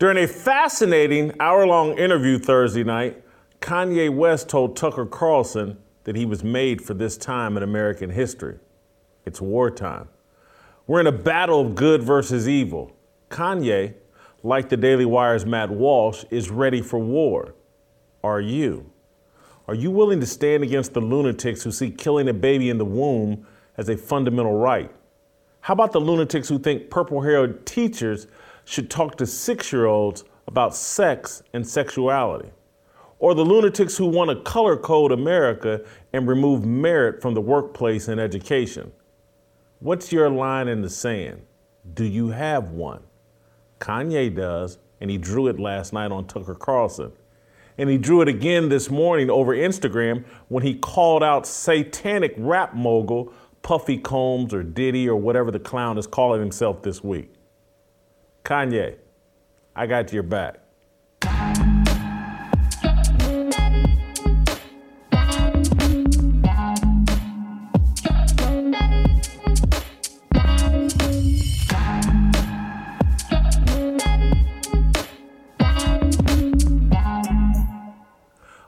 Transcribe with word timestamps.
During 0.00 0.16
a 0.16 0.26
fascinating 0.26 1.34
hour 1.40 1.66
long 1.66 1.98
interview 1.98 2.38
Thursday 2.38 2.82
night, 2.82 3.22
Kanye 3.60 4.08
West 4.08 4.48
told 4.48 4.74
Tucker 4.74 5.04
Carlson 5.04 5.76
that 6.04 6.16
he 6.16 6.24
was 6.24 6.42
made 6.42 6.80
for 6.80 6.94
this 6.94 7.18
time 7.18 7.58
in 7.58 7.62
American 7.62 8.08
history. 8.08 8.58
It's 9.26 9.42
wartime. 9.42 10.08
We're 10.86 11.00
in 11.00 11.06
a 11.06 11.12
battle 11.12 11.60
of 11.60 11.74
good 11.74 12.02
versus 12.02 12.48
evil. 12.48 12.96
Kanye, 13.28 13.92
like 14.42 14.70
the 14.70 14.76
Daily 14.78 15.04
Wire's 15.04 15.44
Matt 15.44 15.68
Walsh, 15.68 16.24
is 16.30 16.48
ready 16.48 16.80
for 16.80 16.98
war. 16.98 17.54
Are 18.24 18.40
you? 18.40 18.90
Are 19.68 19.74
you 19.74 19.90
willing 19.90 20.20
to 20.20 20.26
stand 20.26 20.62
against 20.62 20.94
the 20.94 21.02
lunatics 21.02 21.62
who 21.62 21.70
see 21.70 21.90
killing 21.90 22.26
a 22.30 22.32
baby 22.32 22.70
in 22.70 22.78
the 22.78 22.86
womb 22.86 23.46
as 23.76 23.90
a 23.90 23.98
fundamental 23.98 24.54
right? 24.54 24.90
How 25.60 25.74
about 25.74 25.92
the 25.92 26.00
lunatics 26.00 26.48
who 26.48 26.58
think 26.58 26.88
purple 26.88 27.20
haired 27.20 27.66
teachers 27.66 28.28
should 28.70 28.88
talk 28.88 29.16
to 29.16 29.26
six 29.26 29.72
year 29.72 29.86
olds 29.86 30.22
about 30.46 30.76
sex 30.76 31.42
and 31.52 31.66
sexuality? 31.66 32.50
Or 33.18 33.34
the 33.34 33.44
lunatics 33.44 33.96
who 33.96 34.06
want 34.06 34.30
to 34.30 34.36
color 34.48 34.76
code 34.76 35.10
America 35.10 35.84
and 36.12 36.28
remove 36.28 36.64
merit 36.64 37.20
from 37.20 37.34
the 37.34 37.40
workplace 37.40 38.06
and 38.06 38.20
education? 38.20 38.92
What's 39.80 40.12
your 40.12 40.30
line 40.30 40.68
in 40.68 40.82
the 40.82 40.88
sand? 40.88 41.42
Do 41.94 42.04
you 42.04 42.28
have 42.28 42.70
one? 42.70 43.02
Kanye 43.80 44.32
does, 44.34 44.78
and 45.00 45.10
he 45.10 45.18
drew 45.18 45.48
it 45.48 45.58
last 45.58 45.92
night 45.92 46.12
on 46.12 46.28
Tucker 46.28 46.54
Carlson. 46.54 47.10
And 47.76 47.90
he 47.90 47.98
drew 47.98 48.20
it 48.20 48.28
again 48.28 48.68
this 48.68 48.88
morning 48.88 49.30
over 49.30 49.52
Instagram 49.52 50.24
when 50.46 50.62
he 50.62 50.76
called 50.76 51.24
out 51.24 51.44
satanic 51.44 52.34
rap 52.38 52.74
mogul 52.74 53.32
Puffy 53.62 53.98
Combs 53.98 54.54
or 54.54 54.62
Diddy 54.62 55.08
or 55.08 55.16
whatever 55.16 55.50
the 55.50 55.58
clown 55.58 55.98
is 55.98 56.06
calling 56.06 56.40
himself 56.40 56.82
this 56.82 57.02
week. 57.02 57.32
Kanye, 58.44 58.96
I 59.76 59.86
got 59.86 60.12
your 60.12 60.22
back. 60.22 60.56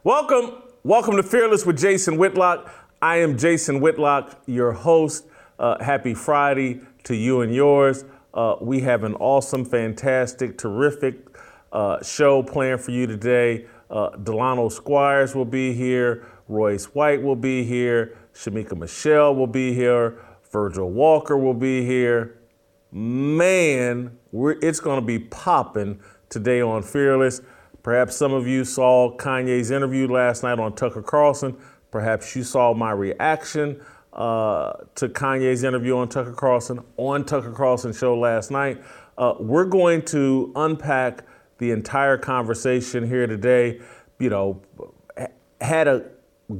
Welcome, 0.04 0.62
welcome 0.82 1.16
to 1.16 1.22
Fearless 1.22 1.64
with 1.64 1.78
Jason 1.78 2.18
Whitlock. 2.18 2.68
I 3.00 3.16
am 3.18 3.38
Jason 3.38 3.80
Whitlock, 3.80 4.42
your 4.46 4.72
host. 4.72 5.26
Uh, 5.58 5.82
happy 5.82 6.12
Friday 6.12 6.80
to 7.04 7.14
you 7.14 7.40
and 7.40 7.54
yours. 7.54 8.04
Uh, 8.34 8.56
we 8.60 8.80
have 8.80 9.04
an 9.04 9.14
awesome, 9.16 9.64
fantastic, 9.64 10.56
terrific 10.56 11.26
uh, 11.72 12.02
show 12.02 12.42
planned 12.42 12.80
for 12.80 12.90
you 12.90 13.06
today. 13.06 13.66
Uh, 13.90 14.10
Delano 14.16 14.68
Squires 14.68 15.34
will 15.34 15.44
be 15.44 15.72
here. 15.72 16.26
Royce 16.48 16.86
White 16.86 17.22
will 17.22 17.36
be 17.36 17.62
here. 17.64 18.16
Shamika 18.34 18.76
Michelle 18.76 19.34
will 19.34 19.46
be 19.46 19.74
here. 19.74 20.18
Virgil 20.50 20.90
Walker 20.90 21.36
will 21.36 21.54
be 21.54 21.84
here. 21.84 22.38
Man, 22.90 24.18
it's 24.32 24.80
going 24.80 25.00
to 25.00 25.06
be 25.06 25.18
popping 25.18 26.00
today 26.28 26.60
on 26.60 26.82
Fearless. 26.82 27.42
Perhaps 27.82 28.16
some 28.16 28.32
of 28.32 28.46
you 28.46 28.64
saw 28.64 29.16
Kanye's 29.16 29.70
interview 29.70 30.08
last 30.08 30.42
night 30.42 30.58
on 30.58 30.74
Tucker 30.74 31.02
Carlson. 31.02 31.56
Perhaps 31.90 32.34
you 32.36 32.42
saw 32.42 32.72
my 32.72 32.92
reaction 32.92 33.80
uh, 34.12 34.72
to 34.94 35.08
Kanye's 35.08 35.64
interview 35.64 35.96
on 35.96 36.08
Tucker 36.08 36.32
Carlson 36.32 36.80
on 36.96 37.24
Tucker 37.24 37.52
Carlson 37.52 37.92
show 37.92 38.18
last 38.18 38.50
night. 38.50 38.82
Uh, 39.16 39.34
we're 39.38 39.64
going 39.64 40.02
to 40.02 40.52
unpack 40.56 41.24
the 41.58 41.70
entire 41.70 42.18
conversation 42.18 43.06
here 43.06 43.26
today. 43.26 43.80
You 44.18 44.30
know, 44.30 44.62
had 45.60 45.88
a 45.88 46.10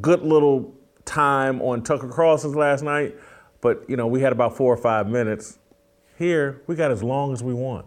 good 0.01 0.23
little 0.23 0.75
time 1.05 1.61
on 1.61 1.83
Tucker 1.83 2.09
Carlson's 2.09 2.55
last 2.55 2.83
night, 2.83 3.17
but 3.61 3.85
you 3.89 3.97
know, 3.97 4.07
we 4.07 4.21
had 4.21 4.33
about 4.33 4.57
four 4.57 4.73
or 4.73 4.77
five 4.79 5.09
minutes. 5.09 5.59
Here, 6.19 6.63
we 6.67 6.77
got 6.77 6.91
as 6.91 7.03
long 7.03 7.33
as 7.33 7.43
we 7.43 7.53
want. 7.53 7.87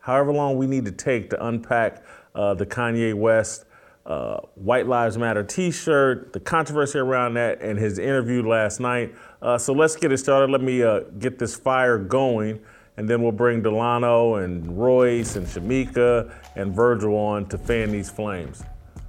However 0.00 0.32
long 0.32 0.56
we 0.56 0.66
need 0.66 0.84
to 0.86 0.92
take 0.92 1.30
to 1.30 1.46
unpack 1.46 2.02
uh, 2.34 2.54
the 2.54 2.64
Kanye 2.64 3.12
West 3.12 3.65
uh, 4.06 4.38
White 4.54 4.86
Lives 4.86 5.18
Matter 5.18 5.42
T-shirt, 5.42 6.32
the 6.32 6.38
controversy 6.40 6.98
around 6.98 7.34
that, 7.34 7.60
and 7.60 7.78
his 7.78 7.98
interview 7.98 8.46
last 8.46 8.78
night. 8.78 9.14
Uh, 9.42 9.58
so 9.58 9.72
let's 9.72 9.96
get 9.96 10.12
it 10.12 10.18
started. 10.18 10.50
Let 10.50 10.62
me 10.62 10.82
uh, 10.82 11.00
get 11.18 11.38
this 11.38 11.56
fire 11.56 11.98
going, 11.98 12.60
and 12.96 13.08
then 13.08 13.20
we'll 13.20 13.32
bring 13.32 13.62
Delano 13.62 14.36
and 14.36 14.78
Royce 14.78 15.34
and 15.34 15.46
Shamika 15.46 16.32
and 16.54 16.72
Virgil 16.72 17.16
on 17.16 17.46
to 17.46 17.58
fan 17.58 17.90
these 17.90 18.08
flames. 18.08 18.62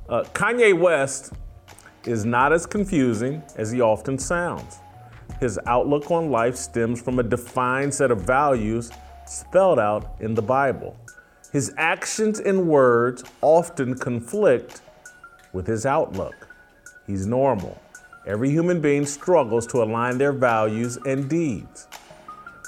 Uh, 0.10 0.24
Kanye 0.34 0.78
West 0.78 1.34
is 2.06 2.26
not 2.26 2.52
as 2.52 2.66
confusing 2.66 3.44
as 3.56 3.70
he 3.70 3.82
often 3.82 4.18
sounds. 4.18 4.78
His 5.40 5.60
outlook 5.68 6.10
on 6.10 6.32
life 6.32 6.56
stems 6.56 7.02
from 7.02 7.20
a 7.20 7.24
defined 7.24 7.94
set 7.94 8.10
of 8.10 8.22
values 8.22 8.90
spelled 9.28 9.78
out 9.78 10.16
in 10.22 10.34
the 10.34 10.42
Bible. 10.42 10.98
His 11.52 11.74
actions 11.78 12.40
and 12.40 12.68
words 12.68 13.24
often 13.42 13.98
conflict 13.98 14.82
with 15.54 15.68
his 15.68 15.86
outlook. 15.86 16.48
He's 17.06 17.26
normal. 17.26 17.82
Every 18.26 18.50
human 18.50 18.82
being 18.82 19.06
struggles 19.06 19.66
to 19.68 19.82
align 19.82 20.18
their 20.18 20.34
values 20.34 20.98
and 21.06 21.30
deeds. 21.30 21.88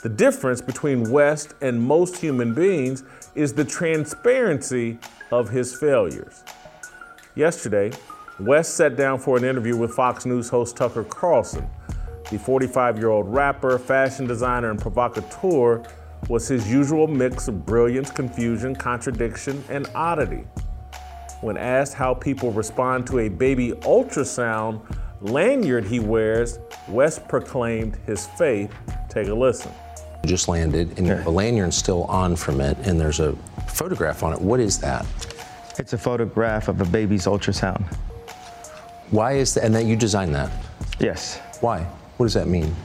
The 0.02 0.10
difference 0.10 0.62
between 0.62 1.12
West 1.12 1.54
and 1.62 1.82
most 1.82 2.16
human 2.16 2.54
beings 2.54 3.04
is 3.36 3.54
the 3.54 3.66
transparency 3.66 4.98
of 5.32 5.50
his 5.50 5.78
failures. 5.78 6.44
Yesterday, 7.36 7.92
West 8.40 8.76
sat 8.76 8.96
down 8.96 9.20
for 9.20 9.36
an 9.36 9.44
interview 9.44 9.76
with 9.76 9.92
Fox 9.92 10.26
News 10.26 10.48
host 10.48 10.78
Tucker 10.78 11.04
Carlson. 11.04 11.70
The 12.32 12.40
45 12.40 12.98
year 12.98 13.10
old 13.10 13.28
rapper, 13.28 13.78
fashion 13.78 14.26
designer, 14.26 14.72
and 14.72 14.80
provocateur 14.80 15.84
was 16.30 16.48
his 16.48 16.72
usual 16.72 17.08
mix 17.08 17.50
of 17.50 17.66
brilliance, 17.66 18.12
confusion, 18.12 18.76
contradiction, 18.76 19.62
and 19.70 19.90
oddity. 19.96 20.46
When 21.42 21.56
asked 21.56 21.94
how 21.94 22.14
people 22.14 22.52
respond 22.52 23.08
to 23.08 23.20
a 23.20 23.30
baby 23.30 23.72
ultrasound 23.72 24.82
lanyard 25.22 25.86
he 25.86 26.00
wears, 26.00 26.60
West 26.88 27.28
proclaimed 27.28 27.98
his 28.06 28.28
faith. 28.28 28.74
Take 29.10 29.28
a 29.28 29.34
listen. 29.34 29.72
Just 30.26 30.50
landed, 30.50 30.98
and 30.98 31.08
the 31.08 31.30
lanyard's 31.30 31.78
still 31.78 32.04
on 32.06 32.36
from 32.36 32.60
it, 32.60 32.78
and 32.80 33.00
there's 33.00 33.22
a 33.22 33.34
photograph 33.70 34.22
on 34.22 34.34
it. 34.34 34.42
What 34.42 34.60
is 34.60 34.78
that? 34.80 35.06
It's 35.78 35.94
a 35.94 35.98
photograph 35.98 36.68
of 36.68 36.82
a 36.82 36.86
baby's 36.86 37.26
ultrasound. 37.26 37.86
Why 39.12 39.34
is 39.34 39.54
that? 39.54 39.64
And 39.64 39.74
that 39.76 39.86
you 39.86 39.96
designed 39.96 40.36
that? 40.36 40.52
Yes. 41.00 41.40
Why? 41.62 41.84
What 42.18 42.26
does 42.26 42.34
that 42.34 42.48
mean? 42.50 42.76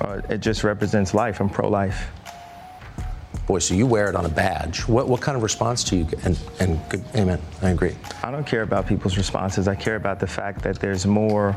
Uh, 0.00 0.20
it 0.28 0.38
just 0.38 0.62
represents 0.62 1.14
life. 1.14 1.40
I'm 1.40 1.50
pro-life. 1.50 2.10
Boy, 3.46 3.58
so 3.58 3.74
you 3.74 3.86
wear 3.86 4.08
it 4.08 4.16
on 4.16 4.24
a 4.24 4.28
badge. 4.30 4.88
What, 4.88 5.06
what 5.06 5.20
kind 5.20 5.36
of 5.36 5.42
response 5.42 5.84
do 5.84 5.96
you 5.96 6.04
get? 6.04 6.24
And, 6.24 6.38
and 6.60 6.80
good, 6.88 7.04
amen, 7.14 7.40
I 7.60 7.70
agree. 7.70 7.94
I 8.22 8.30
don't 8.30 8.46
care 8.46 8.62
about 8.62 8.86
people's 8.86 9.18
responses. 9.18 9.68
I 9.68 9.74
care 9.74 9.96
about 9.96 10.18
the 10.18 10.26
fact 10.26 10.62
that 10.62 10.78
there's 10.78 11.06
more 11.06 11.54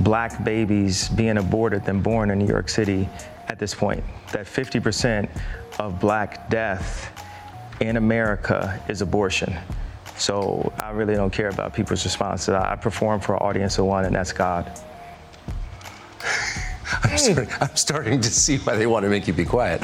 black 0.00 0.44
babies 0.44 1.08
being 1.08 1.38
aborted 1.38 1.84
than 1.86 2.02
born 2.02 2.30
in 2.30 2.38
New 2.38 2.46
York 2.46 2.68
City 2.68 3.08
at 3.48 3.58
this 3.58 3.74
point. 3.74 4.04
That 4.32 4.44
50% 4.44 5.28
of 5.78 5.98
black 5.98 6.50
death 6.50 7.10
in 7.80 7.96
America 7.96 8.82
is 8.88 9.00
abortion. 9.00 9.56
So 10.18 10.70
I 10.82 10.90
really 10.90 11.14
don't 11.14 11.32
care 11.32 11.48
about 11.48 11.72
people's 11.72 12.04
responses. 12.04 12.50
I 12.50 12.76
perform 12.76 13.20
for 13.20 13.36
an 13.36 13.40
audience 13.40 13.78
of 13.78 13.86
one, 13.86 14.04
and 14.04 14.14
that's 14.14 14.32
God. 14.32 14.70
I'm, 17.04 17.16
starting, 17.16 17.48
I'm 17.58 17.76
starting 17.76 18.20
to 18.20 18.30
see 18.30 18.58
why 18.58 18.76
they 18.76 18.86
want 18.86 19.04
to 19.04 19.08
make 19.08 19.26
you 19.26 19.32
be 19.32 19.46
quiet. 19.46 19.82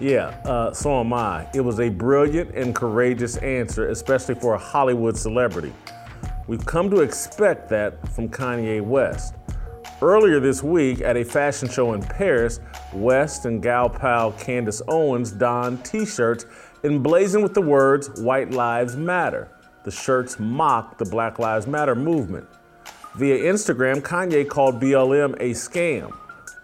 Yeah, 0.00 0.28
uh, 0.46 0.72
so 0.72 0.98
am 0.98 1.12
I. 1.12 1.46
It 1.52 1.60
was 1.60 1.78
a 1.78 1.90
brilliant 1.90 2.54
and 2.54 2.74
courageous 2.74 3.36
answer, 3.36 3.90
especially 3.90 4.34
for 4.34 4.54
a 4.54 4.58
Hollywood 4.58 5.14
celebrity. 5.14 5.74
We've 6.46 6.64
come 6.64 6.88
to 6.88 7.00
expect 7.02 7.68
that 7.68 8.08
from 8.14 8.30
Kanye 8.30 8.80
West. 8.80 9.34
Earlier 10.00 10.40
this 10.40 10.62
week 10.62 11.02
at 11.02 11.18
a 11.18 11.24
fashion 11.24 11.68
show 11.68 11.92
in 11.92 12.02
Paris, 12.02 12.60
West 12.94 13.44
and 13.44 13.62
gal 13.62 13.90
pal 13.90 14.32
Candace 14.32 14.80
Owens 14.88 15.32
donned 15.32 15.84
t 15.84 16.06
shirts 16.06 16.46
emblazoned 16.82 17.42
with 17.42 17.52
the 17.52 17.60
words 17.60 18.08
White 18.22 18.52
Lives 18.52 18.96
Matter. 18.96 19.48
The 19.84 19.90
shirts 19.90 20.38
mock 20.38 20.96
the 20.96 21.04
Black 21.04 21.38
Lives 21.38 21.66
Matter 21.66 21.94
movement. 21.94 22.48
Via 23.16 23.52
Instagram, 23.52 24.00
Kanye 24.00 24.48
called 24.48 24.80
BLM 24.80 25.34
a 25.34 25.50
scam. 25.50 26.16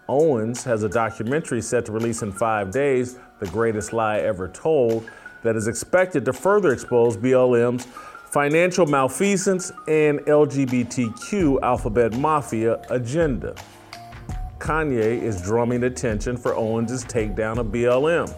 Owens 0.08 0.62
has 0.64 0.84
a 0.84 0.88
documentary 0.88 1.60
set 1.60 1.84
to 1.86 1.92
release 1.92 2.22
in 2.22 2.32
five 2.32 2.70
days, 2.70 3.18
The 3.38 3.46
Greatest 3.46 3.92
Lie 3.92 4.18
Ever 4.18 4.48
Told, 4.48 5.10
that 5.42 5.56
is 5.56 5.68
expected 5.68 6.24
to 6.24 6.32
further 6.32 6.72
expose 6.72 7.16
BLM's 7.16 7.86
financial 8.30 8.86
malfeasance 8.86 9.70
and 9.86 10.20
LGBTQ 10.20 11.60
alphabet 11.62 12.14
mafia 12.14 12.80
agenda. 12.90 13.54
Kanye 14.58 15.22
is 15.22 15.40
drumming 15.42 15.84
attention 15.84 16.36
for 16.36 16.54
Owens' 16.54 17.04
takedown 17.04 17.58
of 17.58 17.66
BLM. 17.66 18.34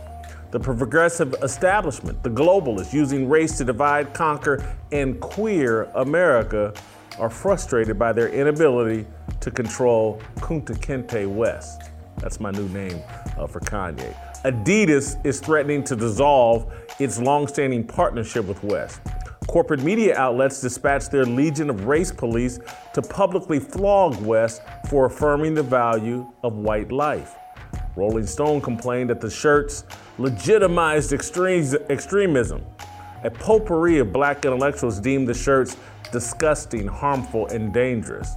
The 0.50 0.60
progressive 0.60 1.34
establishment, 1.42 2.22
the 2.22 2.30
globalists 2.30 2.92
using 2.92 3.28
race 3.28 3.56
to 3.58 3.64
divide, 3.64 4.14
conquer, 4.14 4.64
and 4.92 5.20
queer 5.20 5.84
America 5.94 6.74
are 7.18 7.30
frustrated 7.30 7.98
by 7.98 8.12
their 8.12 8.28
inability 8.28 9.06
to 9.40 9.50
control 9.50 10.20
Kunta 10.36 10.76
Kinte 10.78 11.26
West. 11.26 11.90
That's 12.18 12.40
my 12.40 12.50
new 12.50 12.68
name 12.68 13.00
uh, 13.36 13.46
for 13.46 13.60
Kanye. 13.60 14.14
Adidas 14.44 15.24
is 15.26 15.40
threatening 15.40 15.82
to 15.82 15.96
dissolve 15.96 16.72
its 17.00 17.18
longstanding 17.18 17.84
partnership 17.84 18.46
with 18.46 18.62
West. 18.62 19.00
Corporate 19.48 19.82
media 19.82 20.16
outlets 20.16 20.60
dispatched 20.60 21.10
their 21.10 21.24
legion 21.24 21.68
of 21.68 21.86
race 21.86 22.12
police 22.12 22.60
to 22.94 23.02
publicly 23.02 23.58
flog 23.58 24.14
West 24.22 24.62
for 24.88 25.06
affirming 25.06 25.54
the 25.54 25.62
value 25.62 26.30
of 26.44 26.54
white 26.54 26.92
life. 26.92 27.34
Rolling 27.96 28.26
Stone 28.26 28.60
complained 28.60 29.10
that 29.10 29.20
the 29.20 29.30
shirts 29.30 29.84
legitimized 30.18 31.12
extremism. 31.12 32.64
A 33.24 33.30
potpourri 33.30 33.98
of 33.98 34.12
black 34.12 34.44
intellectuals 34.44 35.00
deemed 35.00 35.26
the 35.26 35.34
shirts 35.34 35.76
disgusting, 36.12 36.86
harmful, 36.86 37.48
and 37.48 37.74
dangerous. 37.74 38.36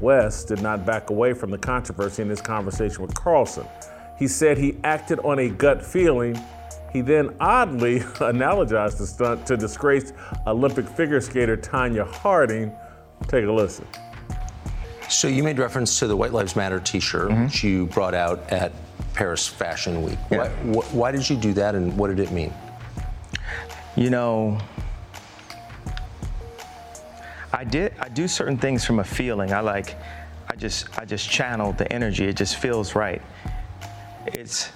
West 0.00 0.48
did 0.48 0.60
not 0.60 0.84
back 0.84 1.08
away 1.08 1.32
from 1.32 1.50
the 1.50 1.56
controversy 1.56 2.20
in 2.20 2.28
his 2.28 2.42
conversation 2.42 3.00
with 3.00 3.14
Carlson. 3.14 3.66
He 4.22 4.28
said 4.28 4.56
he 4.56 4.76
acted 4.84 5.18
on 5.24 5.40
a 5.40 5.48
gut 5.48 5.84
feeling. 5.84 6.40
He 6.92 7.00
then 7.00 7.34
oddly 7.40 7.98
analogized 8.20 8.98
the 8.98 9.06
stunt 9.08 9.44
to 9.48 9.56
disgraced 9.56 10.14
Olympic 10.46 10.86
figure 10.86 11.20
skater 11.20 11.56
Tonya 11.56 12.06
Harding. 12.06 12.70
Take 13.26 13.46
a 13.46 13.50
listen. 13.50 13.84
So 15.08 15.26
you 15.26 15.42
made 15.42 15.58
reference 15.58 15.98
to 15.98 16.06
the 16.06 16.16
White 16.16 16.32
Lives 16.32 16.54
Matter 16.54 16.78
T-shirt, 16.78 17.30
mm-hmm. 17.32 17.46
which 17.46 17.64
you 17.64 17.86
brought 17.86 18.14
out 18.14 18.48
at 18.52 18.70
Paris 19.12 19.48
Fashion 19.48 20.04
Week. 20.04 20.20
Yeah. 20.30 20.48
Why, 20.66 20.84
why 20.84 21.10
did 21.10 21.28
you 21.28 21.34
do 21.34 21.52
that, 21.54 21.74
and 21.74 21.98
what 21.98 22.06
did 22.06 22.20
it 22.20 22.30
mean? 22.30 22.54
You 23.96 24.10
know, 24.10 24.56
I 27.52 27.64
did 27.64 27.92
I 27.98 28.08
do 28.08 28.28
certain 28.28 28.56
things 28.56 28.84
from 28.84 29.00
a 29.00 29.04
feeling. 29.04 29.52
I 29.52 29.58
like 29.58 29.96
I 30.48 30.54
just 30.54 30.96
I 30.96 31.06
just 31.06 31.28
channel 31.28 31.72
the 31.72 31.92
energy. 31.92 32.28
It 32.28 32.36
just 32.36 32.58
feels 32.58 32.94
right. 32.94 33.20
It's 34.26 34.70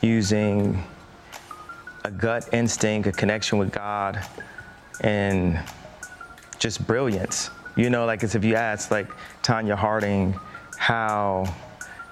using 0.00 0.82
a 2.04 2.10
gut 2.10 2.48
instinct, 2.52 3.08
a 3.08 3.12
connection 3.12 3.58
with 3.58 3.72
God, 3.72 4.20
and 5.00 5.58
just 6.58 6.86
brilliance. 6.86 7.50
You 7.76 7.90
know, 7.90 8.06
like 8.06 8.22
as 8.22 8.34
if 8.34 8.44
you 8.44 8.54
ask 8.54 8.90
like 8.90 9.08
Tonya 9.42 9.74
Harding 9.74 10.38
how 10.76 11.52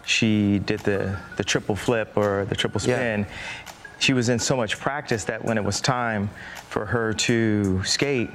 she 0.04 0.58
did 0.60 0.80
the 0.80 1.19
the 1.36 1.44
triple 1.44 1.76
flip 1.76 2.12
or 2.16 2.46
the 2.46 2.54
triple 2.54 2.80
spin. 2.80 3.20
Yeah. 3.20 3.26
She 3.98 4.14
was 4.14 4.28
in 4.28 4.38
so 4.40 4.56
much 4.56 4.80
practice 4.80 5.24
that 5.24 5.44
when 5.44 5.56
it 5.56 5.64
was 5.64 5.80
time 5.80 6.28
for 6.69 6.84
her 6.86 7.12
to 7.12 7.84
skate 7.84 8.30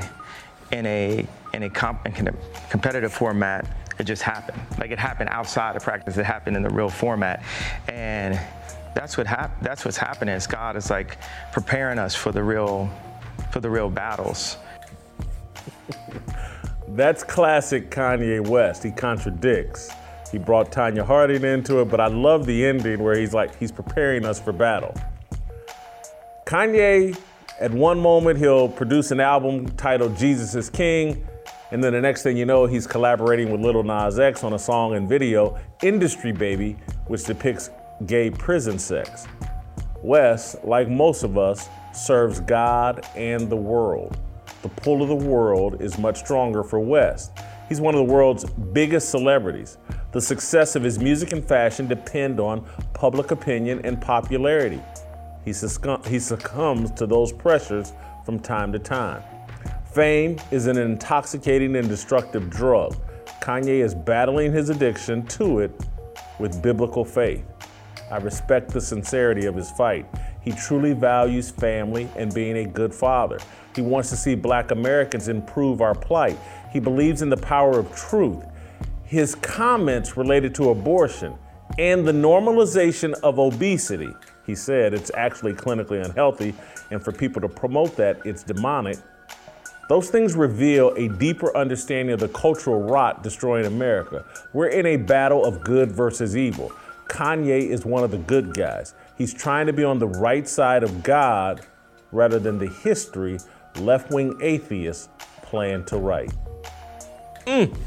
in 0.71 0.85
a 0.85 1.27
in 1.53 1.63
a, 1.63 1.69
comp, 1.69 2.05
in 2.05 2.27
a 2.27 2.33
competitive 2.69 3.11
format, 3.11 3.65
it 3.99 4.03
just 4.03 4.21
happened. 4.21 4.61
Like 4.79 4.91
it 4.91 4.99
happened 4.99 5.29
outside 5.31 5.75
of 5.75 5.83
practice. 5.83 6.17
It 6.17 6.25
happened 6.25 6.55
in 6.55 6.63
the 6.63 6.69
real 6.69 6.89
format, 6.89 7.43
and 7.87 8.39
that's 8.93 9.17
what 9.17 9.27
hap- 9.27 9.61
That's 9.61 9.85
what's 9.85 9.97
happening. 9.97 10.35
Is 10.35 10.47
God 10.47 10.75
is 10.75 10.89
like 10.89 11.17
preparing 11.51 11.99
us 11.99 12.15
for 12.15 12.31
the 12.31 12.43
real, 12.43 12.89
for 13.51 13.59
the 13.59 13.69
real 13.69 13.89
battles. 13.89 14.57
That's 16.89 17.23
classic 17.23 17.91
Kanye 17.91 18.47
West. 18.47 18.83
He 18.83 18.91
contradicts. 18.91 19.91
He 20.31 20.37
brought 20.37 20.71
Tonya 20.71 21.05
Harding 21.05 21.43
into 21.43 21.79
it, 21.79 21.85
but 21.85 22.01
I 22.01 22.07
love 22.07 22.45
the 22.45 22.65
ending 22.65 23.03
where 23.03 23.15
he's 23.15 23.33
like, 23.33 23.57
he's 23.57 23.71
preparing 23.71 24.25
us 24.25 24.39
for 24.39 24.51
battle. 24.51 24.95
Kanye, 26.45 27.17
at 27.59 27.71
one 27.71 27.99
moment, 27.99 28.39
he'll 28.39 28.69
produce 28.69 29.11
an 29.11 29.19
album 29.19 29.69
titled 29.77 30.17
Jesus 30.17 30.55
is 30.55 30.69
King. 30.69 31.25
And 31.71 31.83
then 31.83 31.91
the 31.91 32.01
next 32.01 32.23
thing 32.23 32.37
you 32.37 32.45
know, 32.45 32.65
he's 32.65 32.87
collaborating 32.87 33.51
with 33.51 33.59
Lil 33.59 33.83
Nas 33.83 34.19
X 34.19 34.43
on 34.43 34.53
a 34.53 34.59
song 34.59 34.95
and 34.95 35.07
video, 35.07 35.59
Industry 35.83 36.31
Baby, 36.31 36.77
which 37.07 37.25
depicts 37.25 37.69
gay 38.05 38.29
prison 38.29 38.79
sex. 38.79 39.27
West, 40.01 40.63
like 40.63 40.87
most 40.87 41.23
of 41.23 41.37
us, 41.37 41.67
serves 41.93 42.39
God 42.39 43.05
and 43.15 43.49
the 43.49 43.55
world. 43.55 44.17
The 44.61 44.69
pull 44.69 45.01
of 45.01 45.09
the 45.09 45.15
world 45.15 45.81
is 45.81 45.97
much 45.97 46.19
stronger 46.19 46.63
for 46.63 46.79
West. 46.79 47.31
He's 47.67 47.81
one 47.81 47.95
of 47.95 48.07
the 48.07 48.13
world's 48.13 48.45
biggest 48.45 49.09
celebrities. 49.09 49.77
The 50.13 50.21
success 50.21 50.77
of 50.77 50.83
his 50.83 50.99
music 50.99 51.33
and 51.33 51.45
fashion 51.45 51.87
depend 51.87 52.39
on 52.39 52.65
public 52.93 53.31
opinion 53.31 53.81
and 53.83 53.99
popularity. 53.99 54.81
He, 55.43 55.51
he 55.51 56.19
succumbs 56.19 56.91
to 56.91 57.05
those 57.05 57.33
pressures 57.33 57.91
from 58.25 58.39
time 58.39 58.71
to 58.71 58.79
time. 58.79 59.21
Fame 59.97 60.37
is 60.51 60.67
an 60.67 60.77
intoxicating 60.77 61.75
and 61.75 61.89
destructive 61.89 62.51
drug. 62.51 62.95
Kanye 63.41 63.83
is 63.83 63.95
battling 63.95 64.53
his 64.53 64.69
addiction 64.69 65.25
to 65.25 65.57
it 65.57 65.71
with 66.37 66.61
biblical 66.61 67.03
faith. 67.03 67.43
I 68.11 68.17
respect 68.17 68.69
the 68.69 68.79
sincerity 68.79 69.47
of 69.47 69.55
his 69.55 69.71
fight. 69.71 70.05
He 70.39 70.51
truly 70.51 70.93
values 70.93 71.49
family 71.49 72.07
and 72.15 72.31
being 72.31 72.57
a 72.57 72.65
good 72.65 72.93
father. 72.93 73.39
He 73.75 73.81
wants 73.81 74.11
to 74.11 74.15
see 74.15 74.35
black 74.35 74.69
Americans 74.69 75.29
improve 75.29 75.81
our 75.81 75.95
plight. 75.95 76.37
He 76.71 76.79
believes 76.79 77.23
in 77.23 77.31
the 77.31 77.37
power 77.37 77.79
of 77.79 77.95
truth. 77.95 78.45
His 79.03 79.33
comments 79.33 80.15
related 80.15 80.53
to 80.55 80.69
abortion 80.69 81.33
and 81.79 82.07
the 82.07 82.11
normalization 82.11 83.15
of 83.23 83.39
obesity, 83.39 84.13
he 84.45 84.53
said 84.53 84.93
it's 84.93 85.09
actually 85.15 85.53
clinically 85.53 86.05
unhealthy, 86.05 86.53
and 86.91 87.03
for 87.03 87.11
people 87.11 87.41
to 87.41 87.49
promote 87.49 87.95
that, 87.95 88.23
it's 88.25 88.43
demonic 88.43 88.99
those 89.87 90.09
things 90.09 90.35
reveal 90.35 90.93
a 90.97 91.07
deeper 91.07 91.55
understanding 91.55 92.13
of 92.13 92.19
the 92.19 92.27
cultural 92.29 92.81
rot 92.81 93.23
destroying 93.23 93.65
America. 93.65 94.25
We're 94.53 94.67
in 94.67 94.85
a 94.85 94.97
battle 94.97 95.45
of 95.45 95.63
good 95.63 95.91
versus 95.91 96.35
evil. 96.35 96.71
Kanye 97.07 97.69
is 97.69 97.85
one 97.85 98.03
of 98.03 98.11
the 98.11 98.17
good 98.17 98.53
guys. 98.53 98.93
He's 99.17 99.33
trying 99.33 99.65
to 99.67 99.73
be 99.73 99.83
on 99.83 99.97
the 99.99 100.07
right 100.07 100.47
side 100.47 100.83
of 100.83 101.03
God 101.03 101.65
rather 102.11 102.37
than 102.37 102.57
the 102.57 102.67
history 102.67 103.39
left 103.79 104.11
wing 104.11 104.37
atheists 104.41 105.09
plan 105.41 105.85
to 105.85 105.97
write. 105.97 106.31
Mm, 107.45 107.77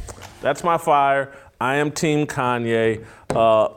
that's 0.41 0.65
my 0.65 0.79
fire. 0.79 1.33
I 1.61 1.77
am 1.77 1.91
Team 1.91 2.27
Kanye. 2.27 3.05
Uh, 3.29 3.69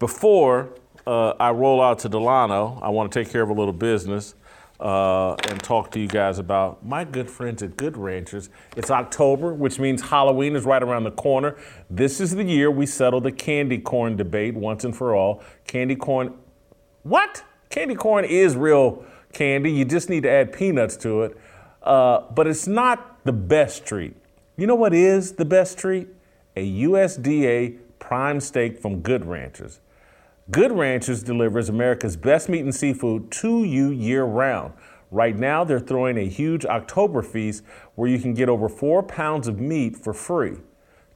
before 0.00 0.70
uh, 1.06 1.30
I 1.38 1.50
roll 1.50 1.80
out 1.80 2.00
to 2.00 2.08
Delano, 2.08 2.80
I 2.82 2.88
want 2.88 3.12
to 3.12 3.22
take 3.22 3.30
care 3.32 3.42
of 3.42 3.50
a 3.50 3.52
little 3.52 3.72
business 3.72 4.34
uh, 4.80 5.34
and 5.48 5.62
talk 5.62 5.90
to 5.92 6.00
you 6.00 6.08
guys 6.08 6.38
about 6.38 6.84
my 6.84 7.04
good 7.04 7.30
friends 7.30 7.62
at 7.62 7.76
Good 7.76 7.96
Ranchers. 7.96 8.48
It's 8.76 8.90
October, 8.90 9.52
which 9.52 9.78
means 9.78 10.00
Halloween 10.00 10.56
is 10.56 10.64
right 10.64 10.82
around 10.82 11.04
the 11.04 11.10
corner. 11.10 11.56
This 11.90 12.20
is 12.20 12.34
the 12.34 12.44
year 12.44 12.70
we 12.70 12.86
settle 12.86 13.20
the 13.20 13.32
candy 13.32 13.78
corn 13.78 14.16
debate 14.16 14.54
once 14.54 14.84
and 14.84 14.96
for 14.96 15.14
all. 15.14 15.42
Candy 15.66 15.96
corn, 15.96 16.34
what? 17.02 17.44
Candy 17.68 17.94
corn 17.94 18.24
is 18.24 18.56
real 18.56 19.04
candy. 19.32 19.70
You 19.70 19.84
just 19.84 20.08
need 20.08 20.22
to 20.22 20.30
add 20.30 20.52
peanuts 20.52 20.96
to 20.98 21.22
it. 21.22 21.36
Uh, 21.82 22.22
but 22.34 22.46
it's 22.46 22.66
not 22.66 23.24
the 23.24 23.32
best 23.32 23.84
treat. 23.84 24.16
You 24.56 24.66
know 24.66 24.74
what 24.74 24.94
is 24.94 25.32
the 25.32 25.44
best 25.44 25.78
treat? 25.78 26.08
A 26.56 26.82
USDA 26.82 27.78
prime 27.98 28.40
steak 28.40 28.80
from 28.80 29.00
Good 29.00 29.24
Ranchers. 29.24 29.80
Good 30.50 30.72
Ranchers 30.72 31.22
delivers 31.22 31.68
America's 31.68 32.16
best 32.16 32.48
meat 32.48 32.62
and 32.62 32.74
seafood 32.74 33.30
to 33.32 33.62
you 33.62 33.90
year 33.90 34.24
round. 34.24 34.72
Right 35.12 35.36
now, 35.36 35.62
they're 35.62 35.78
throwing 35.78 36.16
a 36.18 36.26
huge 36.26 36.64
October 36.64 37.22
feast 37.22 37.62
where 37.94 38.08
you 38.08 38.18
can 38.18 38.34
get 38.34 38.48
over 38.48 38.68
four 38.68 39.02
pounds 39.02 39.46
of 39.46 39.60
meat 39.60 39.96
for 39.96 40.12
free. 40.12 40.56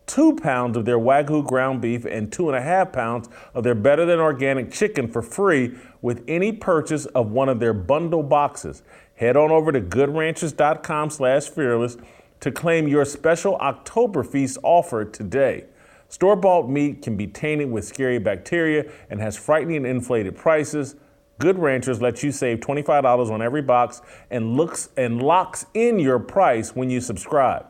Two 0.07 0.37
pounds 0.37 0.76
of 0.76 0.85
their 0.85 0.99
Wagyu 0.99 1.45
ground 1.45 1.81
beef 1.81 2.05
and 2.05 2.31
two 2.31 2.49
and 2.49 2.57
a 2.57 2.61
half 2.61 2.93
pounds 2.93 3.29
of 3.55 3.64
their 3.64 3.75
better 3.75 4.05
than 4.05 4.21
organic 4.21 4.71
chicken 4.71 5.09
for 5.09 5.23
free 5.23 5.75
with 6.00 6.23
any 6.29 6.53
purchase 6.53 7.07
of 7.07 7.33
one 7.33 7.49
of 7.49 7.59
their 7.59 7.75
bundle 7.75 8.23
boxes. 8.23 8.83
Head 9.17 9.37
on 9.37 9.50
over 9.50 9.73
to 9.73 9.81
goodranchers.com 9.81 11.11
slash 11.11 11.49
fearless 11.49 11.97
to 12.38 12.53
claim 12.53 12.87
your 12.87 13.05
special 13.05 13.57
October 13.57 14.23
feast 14.23 14.59
offer 14.62 15.05
today. 15.05 15.64
Store 16.09 16.37
bought 16.37 16.69
meat 16.69 17.03
can 17.03 17.17
be 17.17 17.27
tainted 17.27 17.71
with 17.71 17.85
scary 17.85 18.19
bacteria 18.19 18.91
and 19.11 19.21
has 19.21 19.37
frightening 19.37 19.85
inflated 19.85 20.37
prices. 20.37 20.97
Good 21.39 21.59
Ranchers 21.59 22.01
lets 22.01 22.23
you 22.23 22.31
save 22.31 22.61
$25 22.61 23.31
on 23.31 23.43
every 23.43 23.63
box 23.63 24.01
and 24.31 24.57
looks 24.57 24.91
and 24.97 25.21
locks 25.21 25.67
in 25.75 25.99
your 25.99 26.19
price 26.19 26.77
when 26.77 26.91
you 26.91 27.01
subscribe. 27.01 27.67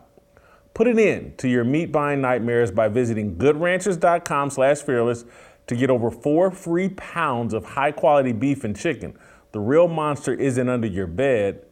Put 0.75 0.89
an 0.89 0.99
end 0.99 1.39
to 1.39 1.49
your 1.49 1.65
meat 1.65 1.93
buying 1.93 2.21
nightmares 2.21 2.71
by 2.71 2.89
visiting 2.89 3.37
goodranchers.com 3.37 4.51
slash 4.51 4.79
fearless 4.79 5.25
to 5.67 5.77
get 5.77 5.89
over 5.89 6.11
four 6.11 6.51
free 6.51 6.89
pounds 6.91 7.55
of 7.55 7.65
high 7.65 7.93
quality 7.93 8.33
beef 8.33 8.65
and 8.65 8.77
chicken. 8.77 9.17
The 9.53 9.61
real 9.61 9.89
monster 9.89 10.35
isn't 10.35 10.69
under 10.69 10.89
your 10.89 11.07
bed, 11.07 11.65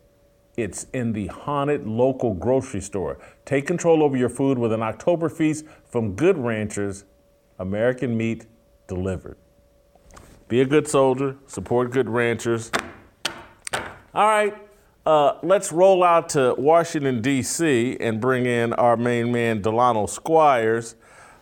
it's 0.56 0.86
in 0.92 1.12
the 1.12 1.28
haunted 1.28 1.86
local 1.86 2.34
grocery 2.34 2.80
store. 2.80 3.18
Take 3.44 3.66
control 3.66 4.02
over 4.02 4.16
your 4.16 4.28
food 4.28 4.58
with 4.58 4.72
an 4.72 4.82
October 4.82 5.28
feast 5.28 5.64
from 5.84 6.14
Good 6.14 6.36
Ranchers, 6.36 7.04
American 7.58 8.16
meat 8.16 8.46
delivered. 8.86 9.36
Be 10.48 10.60
a 10.60 10.66
good 10.66 10.86
soldier, 10.86 11.36
support 11.46 11.90
Good 11.90 12.08
Ranchers. 12.08 12.70
All 14.14 14.26
right, 14.26 14.54
uh, 15.06 15.38
let's 15.42 15.72
roll 15.72 16.04
out 16.04 16.28
to 16.30 16.54
Washington, 16.58 17.22
D.C., 17.22 17.96
and 17.98 18.20
bring 18.20 18.44
in 18.44 18.74
our 18.74 18.96
main 18.96 19.32
man, 19.32 19.62
Delano 19.62 20.06
Squires. 20.06 20.96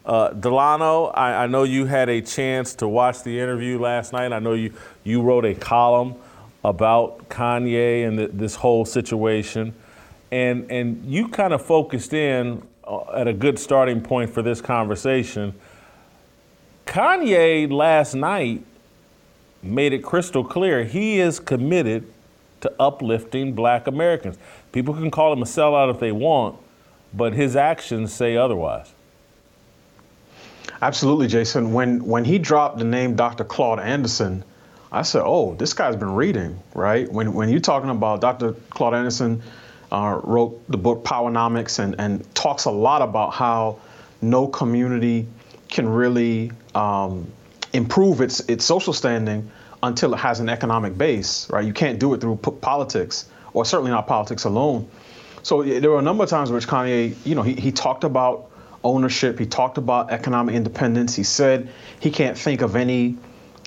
Uh, 0.06 0.28
Delano, 0.28 1.06
I, 1.06 1.44
I, 1.44 1.46
know 1.46 1.64
you 1.64 1.84
had 1.84 2.08
a 2.08 2.22
chance 2.22 2.74
to 2.76 2.88
watch 2.88 3.22
the 3.22 3.38
interview 3.38 3.78
last 3.78 4.14
night. 4.14 4.32
I 4.32 4.38
know 4.38 4.54
you, 4.54 4.72
you 5.04 5.20
wrote 5.20 5.44
a 5.44 5.54
column 5.54 6.14
about 6.64 7.28
Kanye 7.28 8.06
and 8.06 8.18
the, 8.18 8.26
this 8.28 8.54
whole 8.54 8.84
situation. 8.84 9.74
And, 10.30 10.70
and 10.70 11.04
you 11.04 11.28
kind 11.28 11.52
of 11.52 11.64
focused 11.64 12.12
in 12.12 12.62
uh, 12.84 13.12
at 13.12 13.28
a 13.28 13.32
good 13.32 13.58
starting 13.58 14.00
point 14.00 14.30
for 14.30 14.42
this 14.42 14.60
conversation. 14.60 15.54
Kanye 16.86 17.70
last 17.70 18.14
night 18.14 18.64
made 19.62 19.92
it 19.92 20.02
crystal 20.02 20.44
clear 20.44 20.84
he 20.84 21.20
is 21.20 21.38
committed 21.38 22.06
to 22.60 22.72
uplifting 22.78 23.52
black 23.54 23.86
Americans. 23.86 24.38
People 24.72 24.94
can 24.94 25.10
call 25.10 25.32
him 25.32 25.42
a 25.42 25.46
sellout 25.46 25.92
if 25.92 26.00
they 26.00 26.12
want, 26.12 26.58
but 27.14 27.32
his 27.32 27.56
actions 27.56 28.12
say 28.12 28.36
otherwise. 28.36 28.92
Absolutely, 30.82 31.26
Jason. 31.26 31.72
When 31.72 32.04
when 32.04 32.24
he 32.24 32.38
dropped 32.38 32.78
the 32.78 32.84
name 32.84 33.14
Dr. 33.14 33.44
Claude 33.44 33.80
Anderson, 33.80 34.44
I 34.92 35.02
said, 35.02 35.22
"Oh, 35.24 35.54
this 35.54 35.72
guy's 35.72 35.96
been 35.96 36.14
reading, 36.14 36.58
right?" 36.74 37.10
When 37.10 37.32
when 37.34 37.48
you're 37.48 37.60
talking 37.60 37.90
about 37.90 38.20
Dr. 38.20 38.54
Claude 38.70 38.94
Anderson, 38.94 39.42
uh, 39.92 40.20
wrote 40.22 40.60
the 40.68 40.76
book 40.76 41.04
Powernomics 41.04 41.78
and 41.78 41.94
and 41.98 42.34
talks 42.34 42.64
a 42.64 42.70
lot 42.70 43.02
about 43.02 43.32
how 43.32 43.78
no 44.20 44.46
community 44.46 45.26
can 45.68 45.88
really 45.88 46.52
um, 46.74 47.30
improve 47.72 48.20
its 48.20 48.40
its 48.40 48.64
social 48.64 48.92
standing 48.92 49.50
until 49.82 50.12
it 50.12 50.18
has 50.18 50.40
an 50.40 50.48
economic 50.48 50.96
base, 50.98 51.48
right? 51.50 51.64
You 51.64 51.72
can't 51.72 51.98
do 51.98 52.12
it 52.14 52.20
through 52.20 52.36
politics, 52.36 53.28
or 53.52 53.64
certainly 53.64 53.90
not 53.90 54.06
politics 54.06 54.44
alone. 54.44 54.88
So 55.42 55.62
there 55.62 55.90
were 55.90 55.98
a 55.98 56.02
number 56.02 56.24
of 56.24 56.30
times 56.30 56.50
which 56.50 56.66
Kanye, 56.66 57.14
you 57.24 57.34
know, 57.34 57.42
he, 57.42 57.54
he 57.54 57.72
talked 57.72 58.04
about 58.04 58.50
ownership. 58.84 59.38
He 59.38 59.46
talked 59.46 59.78
about 59.78 60.10
economic 60.10 60.54
independence. 60.54 61.14
He 61.14 61.22
said 61.22 61.70
he 61.98 62.10
can't 62.10 62.36
think 62.36 62.60
of 62.60 62.76
any, 62.76 63.16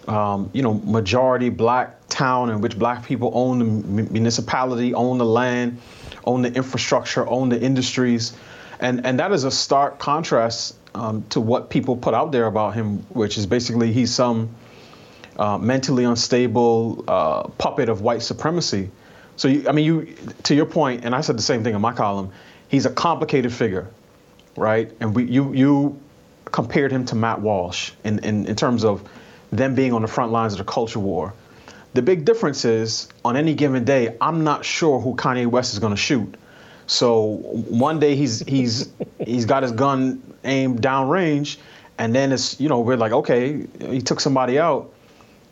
um, 0.07 0.49
you 0.53 0.61
know, 0.61 0.73
majority 0.73 1.49
black 1.49 2.07
town 2.09 2.49
in 2.49 2.61
which 2.61 2.77
black 2.77 3.05
people 3.05 3.31
own 3.33 3.59
the 3.59 4.03
municipality, 4.03 4.93
own 4.93 5.17
the 5.17 5.25
land, 5.25 5.79
own 6.25 6.41
the 6.41 6.53
infrastructure, 6.53 7.27
own 7.27 7.49
the 7.49 7.59
industries, 7.61 8.33
and 8.79 9.05
and 9.05 9.19
that 9.19 9.31
is 9.31 9.43
a 9.43 9.51
stark 9.51 9.99
contrast 9.99 10.75
um, 10.95 11.23
to 11.29 11.39
what 11.39 11.69
people 11.69 11.95
put 11.95 12.13
out 12.13 12.31
there 12.31 12.45
about 12.45 12.73
him, 12.73 12.99
which 13.09 13.37
is 13.37 13.45
basically 13.45 13.91
he's 13.91 14.13
some 14.13 14.49
uh, 15.37 15.57
mentally 15.57 16.03
unstable 16.03 17.03
uh, 17.07 17.43
puppet 17.43 17.89
of 17.89 18.01
white 18.01 18.21
supremacy. 18.21 18.89
So, 19.35 19.47
you, 19.47 19.67
I 19.67 19.71
mean, 19.71 19.85
you 19.85 20.15
to 20.43 20.55
your 20.55 20.65
point, 20.65 21.05
and 21.05 21.15
I 21.15 21.21
said 21.21 21.37
the 21.37 21.43
same 21.43 21.63
thing 21.63 21.73
in 21.73 21.81
my 21.81 21.93
column. 21.93 22.31
He's 22.67 22.85
a 22.85 22.91
complicated 22.91 23.51
figure, 23.51 23.87
right? 24.55 24.91
And 24.99 25.15
we, 25.15 25.25
you, 25.25 25.53
you 25.53 25.99
compared 26.45 26.91
him 26.91 27.05
to 27.05 27.15
Matt 27.15 27.41
Walsh 27.41 27.91
in, 28.03 28.19
in, 28.19 28.45
in 28.45 28.55
terms 28.55 28.83
of 28.83 29.07
them 29.57 29.75
being 29.75 29.93
on 29.93 30.01
the 30.01 30.07
front 30.07 30.31
lines 30.31 30.53
of 30.53 30.59
the 30.59 30.65
culture 30.65 30.99
war. 30.99 31.33
The 31.93 32.01
big 32.01 32.25
difference 32.25 32.65
is 32.65 33.07
on 33.23 33.37
any 33.37 33.53
given 33.53 33.83
day, 33.85 34.17
I'm 34.19 34.43
not 34.43 34.65
sure 34.65 34.99
who 34.99 35.15
Kanye 35.15 35.47
West 35.47 35.73
is 35.73 35.79
going 35.79 35.93
to 35.93 36.01
shoot. 36.01 36.35
So 36.87 37.37
one 37.69 37.99
day 37.99 38.15
he's 38.15 38.39
he's 38.39 38.91
he's 39.19 39.45
got 39.45 39.63
his 39.63 39.71
gun 39.71 40.21
aimed 40.43 40.81
downrange, 40.81 41.57
and 41.97 42.13
then 42.13 42.31
it's 42.31 42.59
you 42.59 42.67
know 42.67 42.81
we're 42.81 42.97
like 42.97 43.13
okay 43.13 43.65
he 43.79 44.01
took 44.01 44.19
somebody 44.19 44.59
out, 44.59 44.91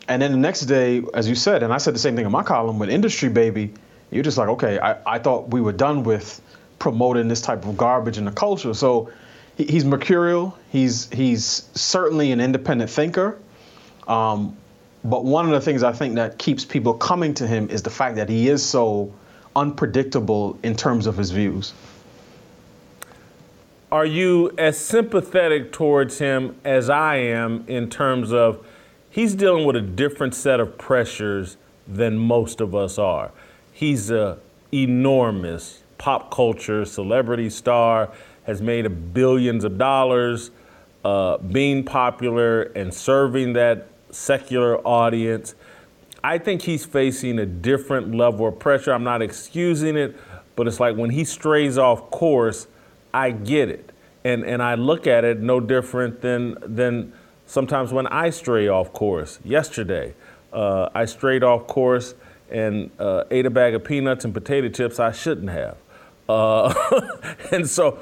and 0.08 0.22
then 0.22 0.31
the 0.31 0.38
next 0.38 0.62
day, 0.62 1.03
as 1.13 1.29
you 1.29 1.36
said, 1.36 1.63
and 1.63 1.72
I 1.72 1.77
said 1.77 1.96
the 1.96 2.00
same 2.00 2.15
thing 2.15 2.25
in 2.25 2.31
my 2.31 2.43
column 2.43 2.79
with 2.79 2.89
Industry 2.89 3.29
Baby, 3.29 3.74
you're 4.10 4.24
just 4.24 4.38
like, 4.38 4.50
okay, 4.50 4.77
I, 4.79 5.15
I 5.15 5.20
thought 5.20 5.50
we 5.50 5.62
were 5.62 5.72
done 5.72 6.03
with 6.03 6.41
promoting 6.79 7.27
this 7.27 7.41
type 7.41 7.65
of 7.65 7.77
garbage 7.77 8.17
in 8.17 8.25
the 8.25 8.31
culture. 8.31 8.74
So 8.74 9.12
he, 9.55 9.65
he's 9.65 9.86
mercurial. 9.86 10.58
He's 10.70 11.10
he's 11.12 11.70
certainly 11.75 12.31
an 12.31 12.41
independent 12.41 12.89
thinker. 12.89 13.39
Um, 14.08 14.55
but 15.03 15.25
one 15.25 15.46
of 15.46 15.51
the 15.51 15.62
things 15.62 15.84
I 15.84 15.91
think 15.91 16.15
that 16.15 16.38
keeps 16.38 16.63
people 16.63 16.93
coming 16.93 17.34
to 17.36 17.48
him 17.48 17.70
is 17.70 17.81
the 17.81 17.89
fact 17.89 18.15
that 18.17 18.29
he 18.29 18.50
is 18.50 18.63
so 18.63 19.13
unpredictable 19.55 20.58
in 20.63 20.75
terms 20.75 21.08
of 21.08 21.17
his 21.17 21.31
views. 21.31 21.74
Are 23.91 24.05
you 24.05 24.53
as 24.58 24.77
sympathetic 24.77 25.72
towards 25.74 26.17
him 26.20 26.55
as 26.63 26.89
I 26.89 27.17
am 27.17 27.65
in 27.67 27.89
terms 27.89 28.31
of 28.31 28.65
he's 29.10 29.36
dealing 29.36 29.65
with 29.65 29.75
a 29.75 29.81
different 29.81 30.34
set 30.34 30.60
of 30.60 30.77
pressures 30.77 31.58
than 31.88 32.17
most 32.17 32.62
of 32.62 32.74
us 32.74 32.98
are. 32.98 33.31
He's 33.72 34.12
a 34.12 34.38
enormous 34.74 35.84
pop 35.98 36.31
culture 36.31 36.86
celebrity 36.86 37.50
star, 37.50 38.12
has 38.43 38.62
made 38.62 39.13
billions 39.13 39.63
of 39.63 39.77
dollars, 39.77 40.51
uh, 41.03 41.38
being 41.38 41.84
popular 41.84 42.63
and 42.63 42.93
serving 42.93 43.53
that 43.53 43.88
secular 44.11 44.77
audience. 44.85 45.55
I 46.23 46.37
think 46.37 46.61
he's 46.61 46.85
facing 46.85 47.39
a 47.39 47.45
different 47.45 48.13
level 48.13 48.47
of 48.47 48.59
pressure. 48.59 48.93
I'm 48.93 49.03
not 49.03 49.21
excusing 49.21 49.97
it, 49.97 50.15
but 50.55 50.67
it's 50.67 50.79
like 50.79 50.95
when 50.95 51.09
he 51.09 51.23
strays 51.23 51.77
off 51.77 52.11
course, 52.11 52.67
I 53.13 53.31
get 53.31 53.69
it. 53.69 53.91
And 54.23 54.43
and 54.45 54.61
I 54.61 54.75
look 54.75 55.07
at 55.07 55.23
it 55.23 55.39
no 55.39 55.59
different 55.59 56.21
than 56.21 56.57
than 56.63 57.13
sometimes 57.47 57.91
when 57.91 58.05
I 58.07 58.29
stray 58.29 58.67
off 58.67 58.93
course. 58.93 59.39
Yesterday, 59.43 60.13
uh, 60.53 60.89
I 60.93 61.05
strayed 61.05 61.43
off 61.43 61.65
course 61.65 62.13
and 62.51 62.91
uh, 62.99 63.23
ate 63.31 63.45
a 63.45 63.49
bag 63.49 63.73
of 63.73 63.83
peanuts 63.83 64.25
and 64.25 64.33
potato 64.33 64.69
chips 64.69 64.99
I 64.99 65.11
shouldn't 65.11 65.49
have. 65.49 65.77
Uh, 66.29 66.73
and 67.51 67.67
so 67.67 67.99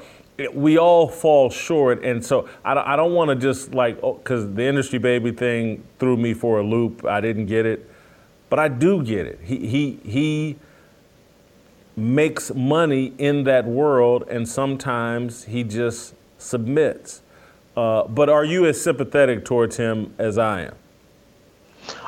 we 0.52 0.78
all 0.78 1.08
fall 1.08 1.50
short. 1.50 2.04
And 2.04 2.24
so 2.24 2.48
I 2.64 2.74
don't, 2.74 2.86
I 2.86 2.96
don't 2.96 3.14
want 3.14 3.30
to 3.30 3.36
just 3.36 3.74
like, 3.74 3.96
because 3.96 4.44
oh, 4.44 4.48
the 4.48 4.64
industry 4.64 4.98
baby 4.98 5.32
thing 5.32 5.84
threw 5.98 6.16
me 6.16 6.34
for 6.34 6.60
a 6.60 6.62
loop. 6.62 7.04
I 7.04 7.20
didn't 7.20 7.46
get 7.46 7.66
it. 7.66 7.88
But 8.48 8.58
I 8.58 8.68
do 8.68 9.02
get 9.02 9.26
it. 9.26 9.40
He, 9.42 9.66
he, 9.66 10.00
he 10.04 10.56
makes 11.96 12.52
money 12.54 13.12
in 13.18 13.44
that 13.44 13.64
world, 13.66 14.24
and 14.28 14.48
sometimes 14.48 15.44
he 15.44 15.62
just 15.62 16.14
submits. 16.38 17.22
Uh, 17.76 18.04
but 18.08 18.28
are 18.28 18.44
you 18.44 18.66
as 18.66 18.80
sympathetic 18.80 19.44
towards 19.44 19.76
him 19.76 20.12
as 20.18 20.38
I 20.38 20.62
am? 20.62 20.74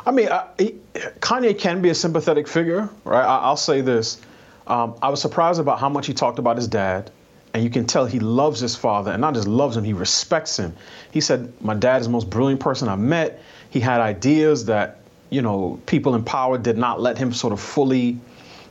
I 0.05 0.11
mean, 0.11 0.29
I, 0.29 0.49
he, 0.59 0.77
Kanye 1.21 1.59
can 1.59 1.81
be 1.81 1.91
a 1.91 1.95
sympathetic 1.95 2.49
figure, 2.49 2.89
right? 3.05 3.25
I, 3.25 3.49
will 3.49 3.57
say 3.57 3.81
this. 3.81 4.21
Um, 4.67 4.97
I 5.01 5.09
was 5.09 5.21
surprised 5.21 5.61
about 5.61 5.79
how 5.79 5.89
much 5.89 6.07
he 6.07 6.15
talked 6.15 6.39
about 6.39 6.57
his 6.57 6.67
dad, 6.67 7.11
and 7.55 7.63
you 7.63 7.71
can 7.71 7.87
tell 7.87 8.07
he 8.07 8.21
loves 8.21 8.61
his 8.61 8.75
father, 8.75 9.13
and 9.13 9.21
not 9.21 9.35
just 9.35 9.47
loves 9.47 9.77
him, 9.77 9.85
he 9.85 9.93
respects 9.93 10.59
him. 10.59 10.75
He 11.11 11.21
said, 11.21 11.53
My 11.61 11.75
dad 11.75 12.01
is 12.01 12.07
the 12.07 12.13
most 12.13 12.31
brilliant 12.31 12.61
person 12.61 12.89
I've 12.89 12.99
met. 12.99 13.43
He 13.71 13.81
had 13.81 14.01
ideas 14.01 14.67
that, 14.67 15.01
you 15.31 15.43
know, 15.43 15.81
people 15.87 16.15
in 16.15 16.25
power 16.25 16.57
did 16.57 16.79
not 16.79 17.01
let 17.01 17.19
him 17.19 17.33
sort 17.33 17.53
of 17.53 17.61
fully 17.61 18.19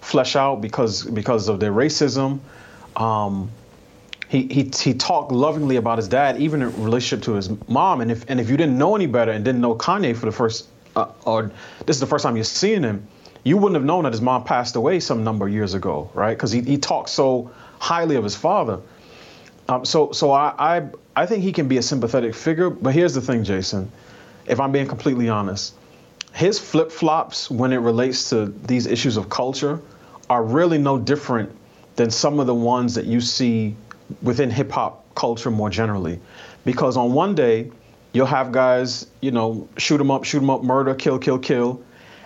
flesh 0.01 0.35
out 0.35 0.61
because 0.61 1.03
because 1.03 1.47
of 1.47 1.59
their 1.59 1.71
racism. 1.71 2.39
Um, 2.95 3.51
he, 4.29 4.47
he, 4.47 4.71
he 4.81 4.93
talked 4.93 5.31
lovingly 5.31 5.75
about 5.75 5.97
his 5.97 6.07
dad, 6.07 6.39
even 6.39 6.61
in 6.61 6.81
relationship 6.81 7.25
to 7.25 7.33
his 7.33 7.49
mom. 7.67 7.99
And 7.99 8.09
if 8.09 8.23
and 8.29 8.39
if 8.39 8.49
you 8.49 8.57
didn't 8.57 8.77
know 8.77 8.95
any 8.95 9.05
better 9.05 9.31
and 9.31 9.43
didn't 9.43 9.61
know 9.61 9.75
Kanye 9.75 10.15
for 10.15 10.25
the 10.25 10.31
first, 10.31 10.69
uh, 10.95 11.07
or 11.25 11.51
this 11.85 11.97
is 11.97 11.99
the 11.99 12.07
first 12.07 12.23
time 12.23 12.35
you're 12.35 12.45
seeing 12.45 12.81
him, 12.81 13.07
you 13.43 13.57
wouldn't 13.57 13.75
have 13.75 13.83
known 13.83 14.05
that 14.05 14.13
his 14.13 14.21
mom 14.21 14.43
passed 14.43 14.75
away 14.75 14.99
some 14.99 15.23
number 15.23 15.47
of 15.47 15.53
years 15.53 15.73
ago, 15.73 16.09
right? 16.13 16.35
Because 16.35 16.51
he, 16.51 16.61
he 16.61 16.77
talked 16.77 17.09
so 17.09 17.51
highly 17.81 18.15
of 18.15 18.23
his 18.23 18.35
father. 18.35 18.79
Um, 19.67 19.85
so 19.85 20.11
so 20.11 20.31
I, 20.31 20.53
I 20.77 20.89
I 21.15 21.25
think 21.25 21.43
he 21.43 21.51
can 21.51 21.67
be 21.67 21.77
a 21.77 21.81
sympathetic 21.81 22.35
figure. 22.35 22.69
But 22.69 22.93
here's 22.93 23.13
the 23.13 23.21
thing, 23.21 23.43
Jason, 23.43 23.91
if 24.45 24.59
I'm 24.59 24.71
being 24.71 24.87
completely 24.87 25.29
honest, 25.29 25.73
his 26.33 26.59
flip 26.59 26.91
flops 26.91 27.49
when 27.49 27.73
it 27.73 27.77
relates 27.77 28.29
to 28.29 28.45
these 28.45 28.85
issues 28.85 29.17
of 29.17 29.29
culture 29.29 29.81
are 30.29 30.43
really 30.43 30.77
no 30.77 30.99
different 30.99 31.49
than 31.95 32.11
some 32.11 32.39
of 32.39 32.47
the 32.47 32.55
ones 32.55 32.95
that 32.95 33.05
you 33.05 33.19
see 33.19 33.75
within 34.21 34.49
hip 34.49 34.71
hop 34.71 35.03
culture 35.15 35.51
more 35.51 35.69
generally. 35.69 36.19
because 36.65 36.97
on 36.97 37.13
one 37.13 37.35
day 37.35 37.71
you'll 38.13 38.25
have 38.25 38.51
guys, 38.51 39.07
you 39.21 39.31
know, 39.31 39.67
shoot 39.77 39.97
them 39.97 40.11
up, 40.11 40.23
shoot 40.23 40.39
them 40.39 40.49
up, 40.49 40.63
murder, 40.63 40.93
kill, 40.93 41.17
kill, 41.19 41.39
kill, 41.39 41.81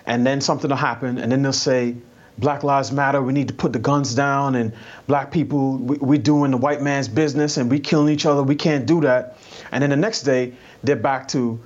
and 0.06 0.26
then 0.26 0.42
something 0.42 0.70
will 0.70 0.78
happen, 0.78 1.18
and 1.18 1.32
then 1.32 1.42
they'll 1.42 1.54
say, 1.54 1.96
Black 2.38 2.64
Lives 2.64 2.92
Matter, 2.92 3.22
we 3.22 3.32
need 3.32 3.48
to 3.48 3.54
put 3.54 3.72
the 3.72 3.80
guns 3.80 4.14
down, 4.14 4.56
and 4.56 4.74
black 5.08 5.32
people, 5.32 5.78
we, 5.78 5.98
we 5.98 6.18
doing 6.18 6.52
the 6.52 6.58
white 6.58 6.82
man's 6.82 7.08
business, 7.08 7.58
and 7.58 7.72
we 7.72 7.80
killing 7.80 8.14
each 8.14 8.26
other, 8.26 8.44
we 8.44 8.56
can't 8.56 8.86
do 8.86 9.02
that. 9.02 9.38
And 9.72 9.82
then 9.82 9.90
the 9.90 9.96
next 9.96 10.24
day, 10.24 10.54
they're 10.84 10.96
back 10.96 11.28
to 11.30 11.60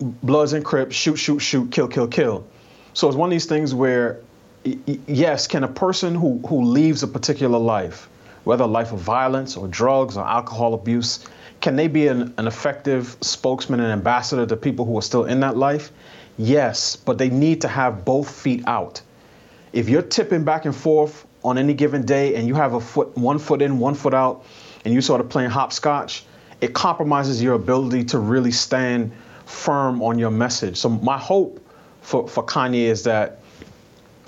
Bloods 0.00 0.52
and 0.52 0.64
Crips, 0.64 0.94
shoot, 0.94 1.16
shoot, 1.16 1.38
shoot, 1.38 1.72
kill, 1.72 1.88
kill, 1.88 2.06
kill. 2.06 2.46
So 2.92 3.08
it's 3.08 3.16
one 3.16 3.28
of 3.28 3.30
these 3.30 3.46
things 3.46 3.72
where, 3.74 4.20
yes, 4.64 5.46
can 5.46 5.64
a 5.64 5.68
person 5.68 6.14
who, 6.14 6.38
who 6.46 6.64
leaves 6.64 7.02
a 7.02 7.08
particular 7.08 7.58
life, 7.58 8.08
whether 8.44 8.64
a 8.64 8.66
life 8.66 8.92
of 8.92 9.00
violence 9.00 9.56
or 9.56 9.68
drugs 9.68 10.16
or 10.18 10.26
alcohol 10.26 10.74
abuse, 10.74 11.26
can 11.60 11.76
they 11.76 11.88
be 11.88 12.08
an, 12.08 12.34
an 12.36 12.46
effective 12.46 13.16
spokesman 13.20 13.80
and 13.80 13.92
ambassador 13.92 14.46
to 14.46 14.56
people 14.56 14.84
who 14.84 14.98
are 14.98 15.02
still 15.02 15.24
in 15.24 15.40
that 15.40 15.56
life? 15.56 15.92
Yes, 16.36 16.96
but 16.96 17.18
they 17.18 17.30
need 17.30 17.62
to 17.62 17.68
have 17.68 18.04
both 18.04 18.30
feet 18.30 18.64
out. 18.66 19.02
If 19.72 19.88
you're 19.88 20.02
tipping 20.02 20.44
back 20.44 20.64
and 20.64 20.74
forth 20.74 21.26
on 21.44 21.58
any 21.58 21.74
given 21.74 22.04
day 22.04 22.34
and 22.34 22.46
you 22.46 22.54
have 22.54 22.74
a 22.74 22.80
foot, 22.80 23.16
one 23.16 23.38
foot 23.38 23.62
in, 23.62 23.78
one 23.78 23.94
foot 23.94 24.14
out, 24.14 24.44
and 24.84 24.92
you 24.92 25.00
sort 25.00 25.20
of 25.20 25.28
playing 25.28 25.50
hopscotch, 25.50 26.24
it 26.60 26.74
compromises 26.74 27.42
your 27.42 27.54
ability 27.54 28.04
to 28.04 28.18
really 28.18 28.52
stand 28.52 29.12
firm 29.46 30.02
on 30.02 30.18
your 30.18 30.30
message. 30.30 30.76
So 30.76 30.88
my 30.88 31.18
hope 31.18 31.64
for, 32.02 32.28
for 32.28 32.44
Kanye 32.44 32.84
is 32.84 33.04
that 33.04 33.40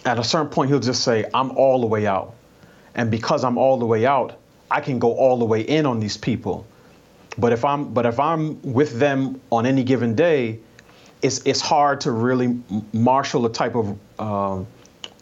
at 0.04 0.18
a 0.18 0.24
certain 0.24 0.48
point 0.48 0.70
he'll 0.70 0.80
just 0.80 1.02
say, 1.02 1.24
I'm 1.34 1.50
all 1.52 1.80
the 1.80 1.86
way 1.86 2.06
out. 2.06 2.34
And 2.94 3.10
because 3.10 3.44
I'm 3.44 3.58
all 3.58 3.78
the 3.78 3.86
way 3.86 4.06
out, 4.06 4.38
I 4.70 4.80
can 4.80 4.98
go 4.98 5.14
all 5.14 5.38
the 5.38 5.44
way 5.44 5.62
in 5.62 5.86
on 5.86 6.00
these 6.00 6.16
people. 6.16 6.66
But 7.38 7.52
if 7.52 7.64
I'm 7.64 7.94
but 7.94 8.04
if 8.04 8.20
I'm 8.20 8.60
with 8.62 8.98
them 8.98 9.40
on 9.50 9.64
any 9.64 9.84
given 9.84 10.14
day, 10.14 10.60
it's 11.22 11.40
it's 11.46 11.60
hard 11.60 12.02
to 12.02 12.10
really 12.10 12.60
marshal 12.92 13.46
a 13.46 13.52
type 13.52 13.74
of 13.74 13.98
uh, 14.18 14.64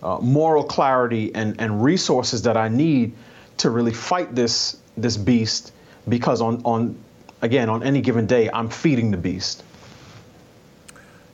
uh, 0.02 0.18
moral 0.20 0.64
clarity 0.64 1.34
and, 1.34 1.60
and 1.60 1.82
resources 1.82 2.42
that 2.42 2.56
I 2.56 2.68
need 2.68 3.12
to 3.58 3.70
really 3.70 3.92
fight 3.92 4.34
this 4.34 4.78
this 4.96 5.16
beast 5.16 5.72
because 6.08 6.40
on 6.40 6.62
on 6.64 6.96
again 7.42 7.68
on 7.68 7.82
any 7.82 8.00
given 8.00 8.26
day 8.26 8.50
I'm 8.52 8.68
feeding 8.68 9.10
the 9.10 9.16
beast. 9.16 9.64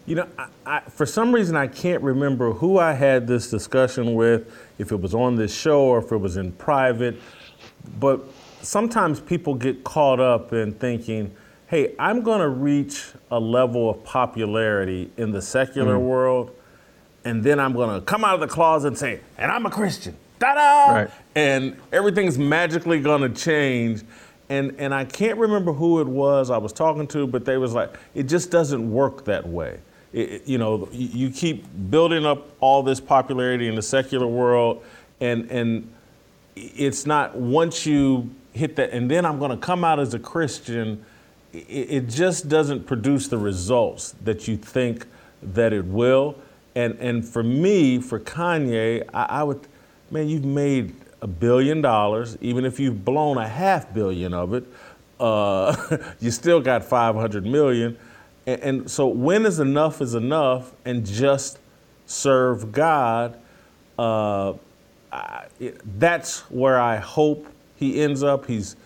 You 0.07 0.15
know, 0.15 0.29
I, 0.39 0.47
I, 0.65 0.81
for 0.81 1.05
some 1.05 1.35
reason, 1.35 1.57
I 1.57 1.67
can't 1.67 2.01
remember 2.01 2.53
who 2.53 2.79
I 2.79 2.93
had 2.93 3.27
this 3.27 3.51
discussion 3.51 4.15
with, 4.15 4.49
if 4.79 4.93
it 4.93 5.01
was 5.01 5.15
on 5.15 5.35
this 5.35 5.53
show 5.53 5.81
or 5.83 5.99
if 5.99 6.13
it 6.13 6.19
was 6.19 6.37
in 6.37 6.53
private. 6.53 7.17
But 7.99 8.21
sometimes 8.63 9.19
people 9.19 9.55
get 9.55 9.83
caught 9.83 10.21
up 10.21 10.53
in 10.53 10.75
thinking, 10.75 11.35
hey, 11.67 11.95
I'm 11.99 12.23
going 12.23 12.41
to 12.41 12.49
reach 12.49 13.07
a 13.33 13.41
level 13.41 13.91
of 13.91 14.05
popularity 14.05 15.11
in 15.17 15.33
the 15.33 15.43
secular 15.43 15.97
mm. 15.97 16.03
world, 16.03 16.57
and 17.27 17.43
then 17.43 17.61
I'm 17.61 17.73
going 17.73 17.99
to 17.99 18.05
come 18.05 18.25
out 18.25 18.35
of 18.35 18.41
the 18.41 18.47
closet 18.47 18.89
and 18.89 18.99
say, 18.99 19.21
and 19.37 19.51
I'm 19.51 19.67
a 19.67 19.71
Christian. 19.71 20.17
Ta-da! 20.39 20.95
Right. 20.95 21.11
And 21.35 21.77
everything's 21.93 22.39
magically 22.39 23.01
going 23.01 23.23
to 23.23 23.29
change. 23.29 24.03
And, 24.49 24.77
and 24.79 24.95
I 24.95 25.05
can't 25.05 25.39
remember 25.39 25.73
who 25.73 26.01
it 26.01 26.07
was 26.07 26.51
I 26.51 26.59
was 26.59 26.73
talking 26.73 27.07
to, 27.09 27.27
but 27.27 27.45
they 27.45 27.57
was 27.57 27.75
like, 27.75 27.99
it 28.15 28.25
just 28.25 28.51
doesn't 28.51 28.91
work 28.91 29.25
that 29.25 29.47
way 29.47 29.81
it, 30.17 30.49
you 30.49 30.57
know, 30.57 30.89
you 30.93 31.31
keep 31.31 31.67
building 31.91 32.25
up 32.25 32.49
all 32.61 32.83
this 32.83 33.01
popularity 33.01 33.69
in 33.69 33.75
the 33.75 33.83
secular 33.83 34.27
world, 34.27 34.83
and 35.21 35.51
and 35.51 35.93
it's 36.57 37.05
not 37.05 37.37
once 37.37 37.85
you 37.85 38.31
hit 38.53 38.77
that, 38.77 38.91
and 38.91 39.11
then 39.11 39.27
I'm 39.27 39.39
going 39.39 39.51
to 39.51 39.59
come 39.59 39.85
out 39.85 40.01
as 40.01 40.15
a 40.15 40.19
Christian. 40.19 41.05
It, 41.53 41.59
it 41.69 42.09
just 42.09 42.49
doesn't 42.49 42.87
produce 42.87 43.29
the 43.29 43.37
results 43.37 44.15
that 44.25 44.49
you 44.49 44.57
think 44.57 45.07
that 45.43 45.75
it 45.75 45.85
will. 45.85 46.37
And 46.77 46.97
and 47.01 47.27
for 47.27 47.43
me, 47.43 47.99
for 47.99 48.21
Kanye, 48.21 49.03
I, 49.13 49.23
I 49.25 49.43
would, 49.43 49.67
man, 50.13 50.29
you've 50.29 50.45
made 50.45 50.95
a 51.21 51.27
billion 51.27 51.81
dollars, 51.81 52.39
even 52.41 52.65
if 52.65 52.79
you've 52.79 53.05
blown 53.05 53.39
a 53.39 53.49
half 53.49 53.93
billion 53.93 54.33
of 54.33 54.55
it, 54.55 54.65
uh, 55.19 55.75
you 56.21 56.31
still 56.31 56.61
got 56.61 56.85
500 56.85 57.45
million. 57.45 57.99
And, 58.47 58.61
and 58.63 58.91
so, 58.91 59.09
when 59.09 59.45
is 59.45 59.59
enough 59.59 60.01
is 60.01 60.15
enough, 60.15 60.73
and 60.85 61.05
just 61.05 61.59
serve 62.07 62.73
God. 62.73 63.39
Uh, 63.99 64.55
I, 65.13 65.47
that's 65.99 66.41
where 66.51 66.81
I 66.81 66.97
hope 66.97 67.47
he 67.77 68.01
ends 68.01 68.23
up. 68.23 68.47
He's 68.47 68.77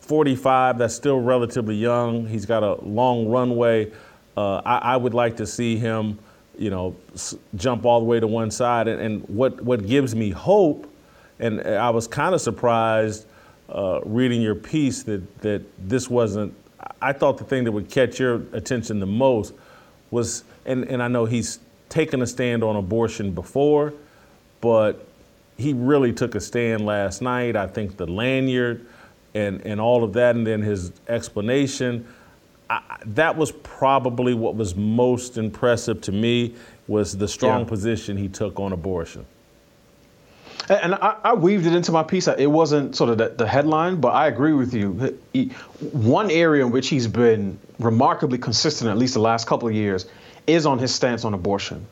45. 0.00 0.78
That's 0.78 0.94
still 0.94 1.20
relatively 1.20 1.74
young. 1.74 2.26
He's 2.26 2.46
got 2.46 2.62
a 2.62 2.74
long 2.84 3.28
runway. 3.28 3.92
Uh, 4.36 4.60
I, 4.64 4.76
I, 4.78 4.96
would 4.96 5.14
like 5.14 5.36
to 5.38 5.46
see 5.46 5.76
him, 5.76 6.18
you 6.58 6.70
know, 6.70 6.96
s- 7.14 7.36
jump 7.54 7.84
all 7.84 8.00
the 8.00 8.06
way 8.06 8.20
to 8.20 8.26
one 8.26 8.50
side. 8.50 8.88
And, 8.88 9.00
and, 9.00 9.28
what 9.28 9.60
what 9.62 9.86
gives 9.86 10.14
me 10.14 10.30
hope, 10.30 10.92
and 11.38 11.60
I 11.60 11.90
was 11.90 12.06
kind 12.06 12.34
of 12.34 12.40
surprised 12.40 13.26
uh, 13.68 14.00
reading 14.04 14.40
your 14.40 14.54
piece 14.54 15.02
that 15.04 15.40
that 15.40 15.62
this 15.88 16.08
wasn't 16.08 16.54
I 17.00 17.12
thought 17.12 17.38
the 17.38 17.44
thing 17.44 17.64
that 17.64 17.72
would 17.72 17.90
catch 17.90 18.18
your 18.18 18.42
attention 18.52 19.00
the 19.00 19.06
most 19.06 19.54
was, 20.10 20.44
and, 20.64 20.84
and 20.84 21.02
I 21.02 21.08
know 21.08 21.24
he's 21.24 21.58
taken 21.88 22.22
a 22.22 22.26
stand 22.26 22.62
on 22.62 22.76
abortion 22.76 23.32
before, 23.32 23.92
but 24.60 25.06
he 25.56 25.72
really 25.72 26.12
took 26.12 26.34
a 26.34 26.40
stand 26.40 26.84
last 26.84 27.22
night. 27.22 27.56
I 27.56 27.66
think 27.66 27.96
the 27.96 28.06
lanyard 28.06 28.86
and, 29.34 29.60
and 29.66 29.80
all 29.80 30.04
of 30.04 30.12
that, 30.14 30.36
and 30.36 30.46
then 30.46 30.62
his 30.62 30.92
explanation. 31.08 32.06
I, 32.68 32.98
that 33.06 33.36
was 33.36 33.52
probably 33.52 34.34
what 34.34 34.56
was 34.56 34.74
most 34.74 35.38
impressive 35.38 36.00
to 36.02 36.12
me 36.12 36.54
was 36.88 37.16
the 37.16 37.28
strong 37.28 37.60
yeah. 37.60 37.68
position 37.68 38.16
he 38.16 38.28
took 38.28 38.58
on 38.58 38.72
abortion. 38.72 39.26
And 40.68 40.94
I, 40.96 41.16
I, 41.22 41.34
weaved 41.34 41.66
it 41.66 41.74
into 41.74 41.92
my 41.92 42.02
piece. 42.02 42.26
It 42.26 42.50
wasn't 42.50 42.96
sort 42.96 43.10
of 43.10 43.18
the, 43.18 43.28
the, 43.28 43.46
headline, 43.46 44.00
but 44.00 44.08
I 44.08 44.26
agree 44.26 44.52
with 44.52 44.74
you. 44.74 45.16
He, 45.32 45.48
one 45.92 46.28
area 46.28 46.64
in 46.64 46.72
which 46.72 46.88
he's 46.88 47.06
been 47.06 47.56
remarkably 47.78 48.38
consistent, 48.38 48.90
at 48.90 48.98
least 48.98 49.14
the 49.14 49.20
last 49.20 49.46
couple 49.46 49.68
of 49.68 49.74
years, 49.74 50.06
is 50.48 50.66
on 50.66 50.80
his 50.80 50.92
stance 50.92 51.24
on 51.24 51.34
abortion. 51.34 51.86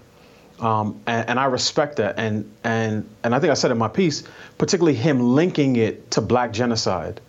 Um, 0.58 1.00
and, 1.06 1.28
and, 1.30 1.38
I 1.38 1.44
respect 1.44 1.96
that. 1.96 2.18
And, 2.18 2.50
and, 2.64 3.08
and 3.22 3.34
I 3.34 3.38
think 3.38 3.50
I 3.50 3.54
said 3.54 3.70
in 3.70 3.78
my 3.78 3.88
piece, 3.88 4.24
particularly 4.58 4.96
him 4.96 5.20
linking 5.20 5.76
it 5.76 6.10
to 6.12 6.20
black 6.20 6.52
genocide. 6.52 7.20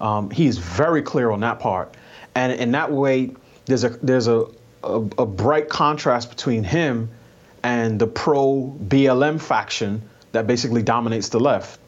Um, 0.00 0.30
is 0.36 0.58
very 0.58 1.02
clear 1.02 1.32
on 1.32 1.40
that 1.40 1.58
part. 1.58 1.92
And 2.38 2.52
in 2.52 2.70
that 2.70 2.92
way, 2.92 3.32
there's 3.66 3.82
a, 3.82 3.88
there's 4.00 4.28
a, 4.28 4.46
a, 4.84 4.94
a 5.18 5.26
bright 5.26 5.68
contrast 5.68 6.30
between 6.30 6.62
him 6.62 7.10
and 7.64 7.98
the 7.98 8.06
pro 8.06 8.78
BLM 8.86 9.40
faction 9.40 10.00
that 10.30 10.46
basically 10.46 10.84
dominates 10.84 11.30
the 11.30 11.40
left, 11.40 11.80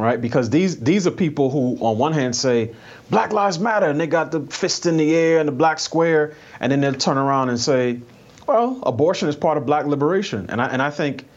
right? 0.00 0.20
Because 0.20 0.50
these 0.50 0.80
these 0.80 1.06
are 1.06 1.12
people 1.12 1.50
who, 1.50 1.78
on 1.80 1.98
one 1.98 2.12
hand, 2.12 2.34
say 2.34 2.74
Black 3.10 3.32
Lives 3.32 3.60
Matter, 3.60 3.86
and 3.86 4.00
they 4.00 4.08
got 4.08 4.32
the 4.32 4.40
fist 4.40 4.86
in 4.86 4.96
the 4.96 5.14
air 5.14 5.38
and 5.38 5.46
the 5.46 5.52
black 5.52 5.78
square, 5.78 6.34
and 6.58 6.72
then 6.72 6.80
they'll 6.80 6.94
turn 6.94 7.16
around 7.16 7.50
and 7.50 7.60
say, 7.60 8.00
well, 8.48 8.80
abortion 8.82 9.28
is 9.28 9.36
part 9.36 9.56
of 9.56 9.66
black 9.66 9.86
liberation, 9.86 10.46
and 10.48 10.60
I 10.60 10.66
and 10.66 10.82
I 10.82 10.90
think 10.90 11.28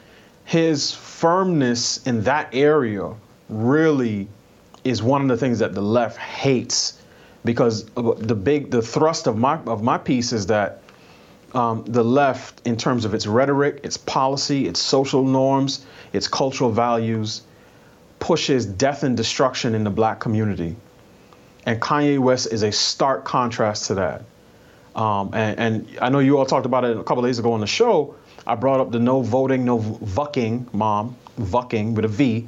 his 0.44 0.92
firmness 0.92 2.02
in 2.08 2.24
that 2.24 2.50
area 2.52 3.14
really 3.48 4.28
is 4.84 5.04
one 5.04 5.22
of 5.22 5.28
the 5.28 5.38
things 5.38 5.60
that 5.60 5.76
the 5.76 5.84
left 5.84 6.18
hates 6.18 7.00
because 7.46 7.86
the 7.96 8.36
big 8.36 8.72
the 8.72 8.82
thrust 8.82 9.28
of 9.28 9.38
my 9.38 9.58
of 9.66 9.82
my 9.82 9.98
piece 9.98 10.34
is 10.34 10.48
that 10.48 10.82
um, 11.54 11.86
the 11.88 12.04
left, 12.04 12.68
in 12.68 12.76
terms 12.76 13.06
of 13.06 13.14
its 13.14 13.26
rhetoric, 13.26 13.80
its 13.84 13.96
policy, 13.96 14.68
its 14.68 14.82
social 14.82 15.24
norms, 15.24 15.86
its 16.12 16.28
cultural 16.28 16.70
values, 16.70 17.44
pushes 18.20 18.66
death 18.66 19.04
and 19.04 19.16
destruction 19.16 19.74
in 19.74 19.86
the 19.86 19.90
black 19.90 20.20
community. 20.20 20.76
And 21.66 21.82
Kanye 21.82 22.20
West 22.20 22.52
is 22.52 22.64
a 22.64 22.72
stark 22.74 23.24
contrast 23.24 23.86
to 23.86 23.96
that. 23.96 24.24
Um, 24.96 25.32
and, 25.34 25.60
and, 25.60 26.00
I 26.02 26.10
know 26.10 26.20
you 26.20 26.38
all 26.38 26.46
talked 26.46 26.66
about 26.66 26.84
it 26.84 26.98
a 26.98 27.04
couple 27.04 27.24
days 27.24 27.40
ago 27.40 27.54
on 27.54 27.62
the 27.62 27.68
show. 27.68 28.16
I 28.46 28.56
brought 28.56 28.80
up 28.80 28.92
the 28.92 29.00
no 29.00 29.22
voting, 29.22 29.66
no 29.66 29.78
vucking, 29.78 30.68
mom, 30.74 31.16
vucking 31.38 31.96
with 31.96 32.06
a 32.06 32.10
V, 32.10 32.48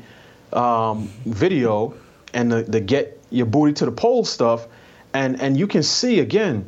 um, 0.53 1.09
video 1.25 1.93
and 2.33 2.51
the, 2.51 2.63
the 2.63 2.79
get 2.79 3.19
your 3.29 3.45
booty 3.45 3.73
to 3.73 3.85
the 3.85 3.91
polls 3.91 4.29
stuff. 4.29 4.67
And, 5.17 5.41
and 5.41 5.57
you 5.57 5.65
can 5.65 5.81
see 5.81 6.19
again, 6.19 6.63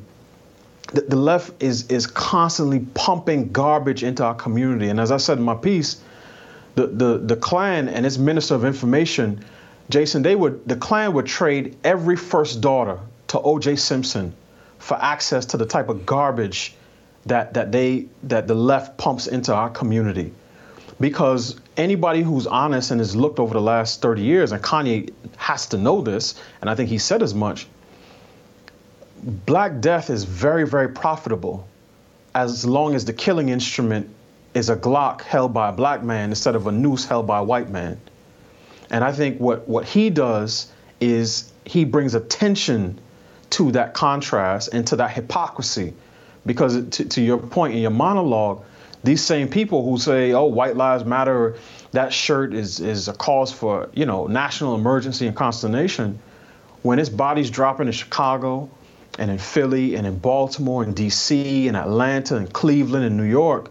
the, 0.91 1.01
the 1.01 1.15
left 1.15 1.62
is 1.62 1.85
is 1.88 2.07
constantly 2.07 2.79
pumping 2.95 3.51
garbage 3.51 4.03
into 4.03 4.23
our 4.23 4.33
community. 4.33 4.89
And 4.89 4.99
as 4.99 5.12
I 5.12 5.17
said 5.17 5.38
in 5.38 5.43
my 5.43 5.53
piece, 5.53 6.01
the 6.73 6.88
the 6.88 7.19
the 7.19 7.35
Klan 7.35 7.88
and 7.89 8.07
its 8.07 8.17
minister 8.17 8.55
of 8.55 8.65
information, 8.65 9.45
Jason, 9.91 10.23
they 10.23 10.35
would 10.35 10.67
the 10.67 10.77
Klan 10.77 11.13
would 11.13 11.27
trade 11.27 11.77
every 11.83 12.15
first 12.15 12.59
daughter 12.59 12.97
to 13.27 13.39
O.J. 13.39 13.75
Simpson 13.75 14.33
for 14.79 14.97
access 14.99 15.45
to 15.45 15.57
the 15.57 15.67
type 15.67 15.89
of 15.89 16.07
garbage 16.07 16.73
that 17.27 17.53
that 17.53 17.71
they 17.71 18.07
that 18.23 18.47
the 18.47 18.55
left 18.55 18.97
pumps 18.97 19.27
into 19.27 19.53
our 19.53 19.69
community. 19.69 20.33
Because 20.99 21.55
anybody 21.77 22.23
who's 22.23 22.47
honest 22.47 22.89
and 22.89 22.99
has 22.99 23.15
looked 23.15 23.39
over 23.39 23.53
the 23.53 23.62
last 23.62 24.01
30 24.01 24.23
years, 24.23 24.51
and 24.51 24.63
Kanye 24.63 25.13
has 25.38 25.67
to 25.67 25.77
know 25.77 26.01
this, 26.01 26.33
and 26.62 26.69
I 26.69 26.73
think 26.73 26.89
he 26.89 26.97
said 26.97 27.21
as 27.21 27.35
much, 27.35 27.67
Black 29.23 29.82
Death 29.82 30.10
is 30.10 30.23
very, 30.23 30.65
very 30.65 30.89
profitable 30.89 31.67
as 32.34 32.65
long 32.65 32.95
as 32.95 33.05
the 33.05 33.13
killing 33.13 33.49
instrument 33.49 34.10
is 34.53 34.69
a 34.69 34.75
Glock 34.75 35.21
held 35.21 35.53
by 35.53 35.69
a 35.69 35.71
black 35.71 36.03
man 36.03 36.29
instead 36.29 36.55
of 36.55 36.67
a 36.67 36.71
noose 36.71 37.05
held 37.05 37.27
by 37.27 37.39
a 37.39 37.43
white 37.43 37.69
man. 37.69 37.99
And 38.89 39.03
I 39.03 39.12
think 39.12 39.39
what, 39.39 39.67
what 39.67 39.86
he 39.86 40.10
does 40.10 40.71
is 40.99 41.51
he 41.65 41.86
brings 41.86 42.15
attention 42.15 42.99
to 43.51 43.71
that 43.71 43.93
contrast 43.93 44.69
and 44.73 44.86
to 44.88 44.95
that 44.97 45.12
hypocrisy. 45.12 45.93
Because 46.45 46.89
to, 46.89 47.05
to 47.05 47.21
your 47.21 47.38
point 47.38 47.75
in 47.75 47.82
your 47.82 47.91
monologue, 47.91 48.63
these 49.03 49.23
same 49.23 49.47
people 49.47 49.89
who 49.89 49.97
say, 49.97 50.34
oh, 50.34 50.45
white 50.45 50.75
lives 50.75 51.05
matter, 51.05 51.58
that 51.91 52.13
shirt 52.13 52.53
is, 52.53 52.79
is 52.79 53.08
a 53.08 53.13
cause 53.13 53.51
for, 53.51 53.89
you 53.93 54.05
know, 54.05 54.27
national 54.27 54.75
emergency 54.75 55.27
and 55.27 55.36
consternation, 55.36 56.19
when 56.82 56.97
his 56.97 57.10
body's 57.10 57.49
dropping 57.49 57.88
in 57.88 57.93
Chicago 57.93 58.69
and 59.19 59.29
in 59.29 59.38
Philly 59.38 59.95
and 59.95 60.08
in 60.08 60.17
Baltimore 60.17 60.82
and 60.82 60.95
DC 60.95 61.67
and 61.67 61.75
Atlanta 61.75 62.38
and 62.38 62.51
Cleveland 62.51 63.03
and 63.05 63.17
New 63.17 63.23
York, 63.23 63.69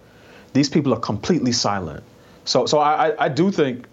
these 0.52 0.68
people 0.68 0.92
are 0.92 1.00
completely 1.00 1.52
silent. 1.52 2.04
So, 2.44 2.66
so 2.66 2.78
I, 2.78 3.14
I 3.18 3.28
do 3.28 3.50
think, 3.50 3.86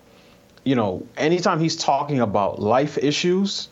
you 0.65 0.75
know, 0.75 1.07
anytime 1.15 1.61
he's 1.61 1.77
talking 1.77 2.19
about 2.19 2.61
life 2.61 2.97
issues, 2.97 3.69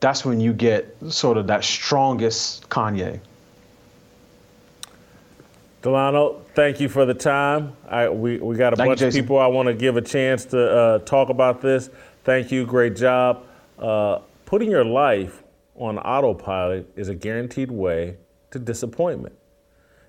that's 0.00 0.24
when 0.24 0.38
you 0.38 0.52
get 0.52 0.94
sort 1.08 1.38
of 1.38 1.46
that 1.46 1.64
strongest 1.64 2.68
Kanye. 2.68 3.20
Delano, 5.80 6.42
thank 6.54 6.78
you 6.78 6.90
for 6.90 7.06
the 7.06 7.14
time. 7.14 7.74
I, 7.88 8.10
we, 8.10 8.36
we 8.38 8.56
got 8.56 8.74
a 8.74 8.76
thank 8.76 8.90
bunch 8.90 9.00
you, 9.00 9.08
of 9.08 9.14
people 9.14 9.38
I 9.38 9.46
want 9.46 9.68
to 9.68 9.74
give 9.74 9.96
a 9.96 10.02
chance 10.02 10.44
to 10.46 10.70
uh, 10.70 10.98
talk 11.00 11.30
about 11.30 11.62
this. 11.62 11.88
Thank 12.24 12.52
you. 12.52 12.66
Great 12.66 12.96
job. 12.96 13.46
Uh, 13.78 14.18
putting 14.44 14.70
your 14.70 14.84
life 14.84 15.43
on 15.76 15.98
autopilot 15.98 16.90
is 16.96 17.08
a 17.08 17.14
guaranteed 17.14 17.70
way 17.70 18.16
to 18.50 18.58
disappointment. 18.58 19.34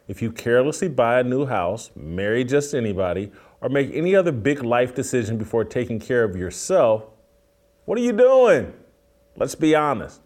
If 0.07 0.21
you 0.21 0.31
carelessly 0.31 0.87
buy 0.87 1.19
a 1.19 1.23
new 1.23 1.47
house, 1.47 1.89
marry 1.95 2.43
just 2.43 2.75
anybody, 2.75 3.31
or 3.61 3.69
make 3.69 3.91
any 3.93 4.15
other 4.15 4.31
big 4.31 4.63
life 4.63 4.93
decision 4.93 5.37
before 5.37 5.63
taking 5.63 5.99
care 5.99 6.23
of 6.23 6.35
yourself, 6.35 7.05
what 7.85 7.97
are 7.97 8.01
you 8.01 8.13
doing? 8.13 8.73
Let's 9.35 9.55
be 9.55 9.73
honest. 9.75 10.21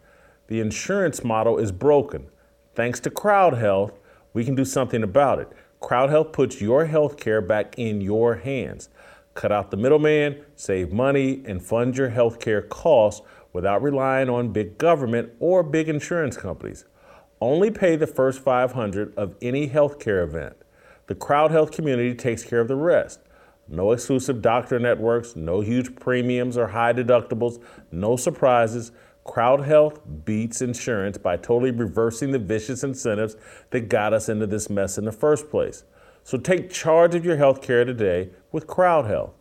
The 0.47 0.59
insurance 0.59 1.23
model 1.23 1.57
is 1.57 1.71
broken. 1.71 2.27
Thanks 2.75 2.99
to 3.01 3.09
Crowd 3.09 3.53
Health, 3.53 3.99
we 4.33 4.43
can 4.43 4.55
do 4.55 4.65
something 4.65 5.03
about 5.03 5.39
it. 5.39 5.49
Crowd 5.79 6.09
Health 6.09 6.33
puts 6.33 6.59
your 6.59 6.85
health 6.85 7.17
care 7.17 7.41
back 7.41 7.75
in 7.77 8.01
your 8.01 8.35
hands. 8.35 8.89
Cut 9.33 9.51
out 9.51 9.71
the 9.71 9.77
middleman, 9.77 10.43
save 10.55 10.91
money, 10.91 11.41
and 11.45 11.63
fund 11.63 11.95
your 11.95 12.09
health 12.09 12.39
care 12.39 12.61
costs 12.61 13.25
without 13.53 13.81
relying 13.81 14.29
on 14.29 14.53
big 14.53 14.77
government 14.77 15.31
or 15.39 15.63
big 15.63 15.89
insurance 15.89 16.37
companies. 16.37 16.85
Only 17.41 17.71
pay 17.71 17.95
the 17.95 18.07
first 18.07 18.39
500 18.41 19.13
of 19.17 19.35
any 19.41 19.69
healthcare 19.69 20.23
event. 20.23 20.55
The 21.07 21.15
Crowd 21.15 21.51
Health 21.51 21.71
community 21.71 22.13
takes 22.13 22.43
care 22.43 22.59
of 22.59 22.67
the 22.67 22.75
rest. 22.75 23.19
No 23.67 23.91
exclusive 23.91 24.41
doctor 24.41 24.79
networks, 24.79 25.35
no 25.35 25.61
huge 25.61 25.95
premiums 25.95 26.57
or 26.57 26.67
high 26.67 26.93
deductibles, 26.93 27.61
no 27.91 28.15
surprises. 28.15 28.91
Crowd 29.23 29.61
Health 29.61 30.01
beats 30.25 30.61
insurance 30.61 31.17
by 31.17 31.37
totally 31.37 31.71
reversing 31.71 32.31
the 32.31 32.39
vicious 32.39 32.83
incentives 32.83 33.35
that 33.69 33.89
got 33.89 34.13
us 34.13 34.27
into 34.27 34.47
this 34.47 34.69
mess 34.69 34.97
in 34.97 35.05
the 35.05 35.11
first 35.11 35.49
place. 35.49 35.83
So 36.23 36.37
take 36.37 36.71
charge 36.71 37.15
of 37.15 37.25
your 37.25 37.37
health 37.37 37.61
care 37.61 37.85
today 37.85 38.29
with 38.51 38.67
Crowd 38.67 39.05
Health. 39.05 39.33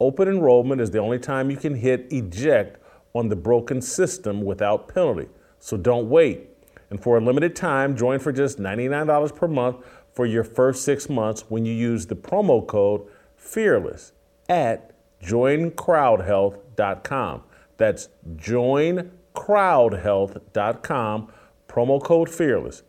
Open 0.00 0.28
enrollment 0.28 0.80
is 0.80 0.90
the 0.90 0.98
only 0.98 1.18
time 1.18 1.50
you 1.50 1.56
can 1.56 1.74
hit 1.74 2.06
eject 2.10 2.80
on 3.14 3.28
the 3.28 3.36
broken 3.36 3.80
system 3.80 4.42
without 4.42 4.88
penalty. 4.88 5.28
So 5.60 5.76
don't 5.76 6.10
wait. 6.10 6.50
And 6.90 7.00
for 7.02 7.16
a 7.16 7.20
limited 7.20 7.56
time, 7.56 7.96
join 7.96 8.18
for 8.18 8.32
just 8.32 8.58
$99 8.58 9.34
per 9.34 9.48
month 9.48 9.76
for 10.12 10.26
your 10.26 10.44
first 10.44 10.84
six 10.84 11.08
months 11.08 11.46
when 11.48 11.64
you 11.64 11.72
use 11.72 12.04
the 12.06 12.16
promo 12.16 12.66
code 12.66 13.08
FEARLESS 13.36 14.12
at 14.48 14.90
joincrowdhealth.com. 15.22 17.42
That's 17.76 18.08
joincrowdhealth.com, 18.36 21.28
promo 21.68 22.02
code 22.02 22.30
FEARLESS. 22.30 22.82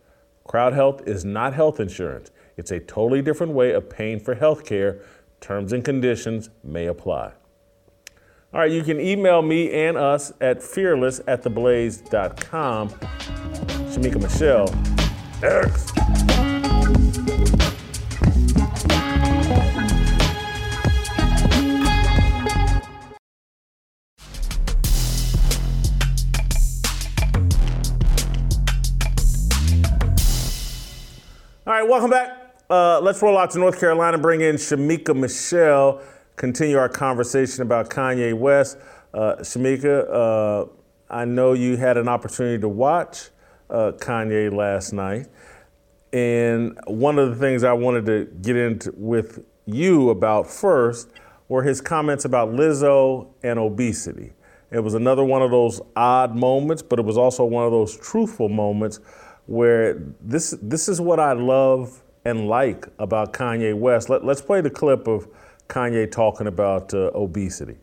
Crowd 0.44 0.72
Health 0.74 1.02
is 1.06 1.24
not 1.24 1.54
health 1.54 1.80
insurance. 1.80 2.30
It's 2.56 2.70
a 2.70 2.78
totally 2.78 3.22
different 3.22 3.52
way 3.52 3.72
of 3.72 3.90
paying 3.90 4.20
for 4.20 4.36
health 4.36 4.64
care. 4.64 5.00
Terms 5.40 5.72
and 5.72 5.84
conditions 5.84 6.50
may 6.62 6.86
apply. 6.86 7.32
All 8.54 8.60
right, 8.60 8.70
you 8.70 8.82
can 8.84 9.00
email 9.00 9.42
me 9.42 9.72
and 9.72 9.96
us 9.96 10.32
at 10.40 10.62
fearless 10.62 11.20
at 11.26 11.42
theblaze.com. 11.42 12.88
Shamika 12.90 14.22
Michelle, 14.22 14.68
Erics. 15.42 15.92
All 31.66 31.72
right, 31.72 31.82
welcome 31.82 32.10
back. 32.10 32.54
Uh, 32.70 33.00
let's 33.00 33.20
roll 33.22 33.36
out 33.36 33.50
to 33.50 33.58
North 33.58 33.80
Carolina, 33.80 34.18
bring 34.18 34.40
in 34.40 34.54
Shamika 34.54 35.16
Michelle, 35.16 36.00
continue 36.36 36.76
our 36.78 36.88
conversation 36.88 37.62
about 37.62 37.90
Kanye 37.90 38.34
West. 38.34 38.78
Uh, 39.12 39.36
Shamika, 39.40 40.06
uh, 40.10 40.66
I 41.08 41.24
know 41.24 41.54
you 41.54 41.76
had 41.76 41.96
an 41.96 42.08
opportunity 42.08 42.60
to 42.60 42.68
watch 42.68 43.30
uh, 43.70 43.92
Kanye 43.96 44.52
last 44.52 44.92
night. 44.92 45.26
And 46.12 46.78
one 46.86 47.18
of 47.18 47.30
the 47.30 47.36
things 47.36 47.64
I 47.64 47.72
wanted 47.72 48.06
to 48.06 48.24
get 48.42 48.56
into 48.56 48.92
with 48.96 49.44
you 49.66 50.10
about 50.10 50.48
first 50.48 51.10
were 51.48 51.62
his 51.62 51.80
comments 51.80 52.24
about 52.24 52.50
Lizzo 52.50 53.28
and 53.42 53.58
obesity. 53.58 54.32
It 54.70 54.80
was 54.80 54.94
another 54.94 55.24
one 55.24 55.42
of 55.42 55.50
those 55.50 55.80
odd 55.94 56.34
moments, 56.34 56.82
but 56.82 56.98
it 56.98 57.04
was 57.04 57.16
also 57.16 57.44
one 57.44 57.64
of 57.64 57.70
those 57.70 57.96
truthful 57.96 58.48
moments 58.48 59.00
where 59.46 60.02
this 60.20 60.56
this 60.60 60.88
is 60.88 61.00
what 61.00 61.20
I 61.20 61.32
love 61.32 62.02
and 62.24 62.48
like 62.48 62.88
about 62.98 63.32
Kanye 63.32 63.74
West. 63.78 64.08
Let, 64.10 64.24
us 64.24 64.40
play 64.40 64.60
the 64.60 64.70
clip 64.70 65.06
of 65.06 65.28
Kanye 65.68 66.10
talking 66.10 66.46
about 66.46 66.92
uh, 66.94 67.10
obesity. 67.14 67.76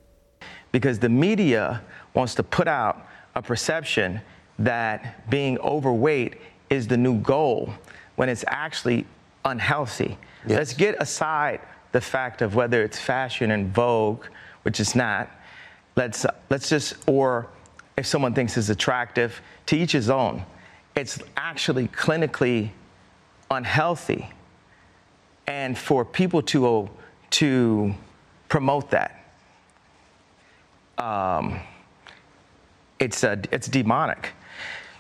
Because 0.72 1.00
the 1.00 1.10
media 1.10 1.82
wants 2.14 2.36
to 2.36 2.44
put 2.44 2.68
out 2.68 3.08
a 3.36 3.42
perception 3.42 4.22
that 4.60 5.30
being 5.30 5.58
overweight 5.60 6.38
is 6.70 6.88
the 6.88 6.98
new 6.98 7.20
goal 7.20 7.74
when 8.16 8.30
it's 8.30 8.44
actually 8.48 9.06
unhealthy. 9.46 10.18
Yes. 10.48 10.58
Let's 10.58 10.74
get 10.74 11.02
aside 11.02 11.62
the 11.92 12.02
fact 12.02 12.42
of 12.42 12.56
whether 12.56 12.84
it's 12.84 13.00
fashion 13.00 13.52
and 13.52 13.74
vogue, 13.74 14.26
which 14.64 14.80
is 14.80 14.96
not. 14.96 15.30
Let's 15.96 16.26
let's 16.50 16.70
just 16.70 16.96
or 17.08 17.48
if 17.98 18.06
someone 18.06 18.34
thinks 18.34 18.58
it's 18.58 18.70
attractive, 18.70 19.42
to 19.68 19.78
each 19.78 19.92
his 19.92 20.10
own. 20.10 20.44
It's 20.96 21.20
actually 21.38 21.88
clinically 21.90 22.72
unhealthy. 23.52 24.30
And 25.48 25.78
for 25.78 26.04
people 26.04 26.42
to 26.44 26.90
to 27.34 27.94
promote 28.50 28.92
that, 28.92 29.24
um, 30.98 31.60
it's 33.00 33.24
a, 33.24 33.40
it's 33.52 33.68
demonic. 33.68 34.32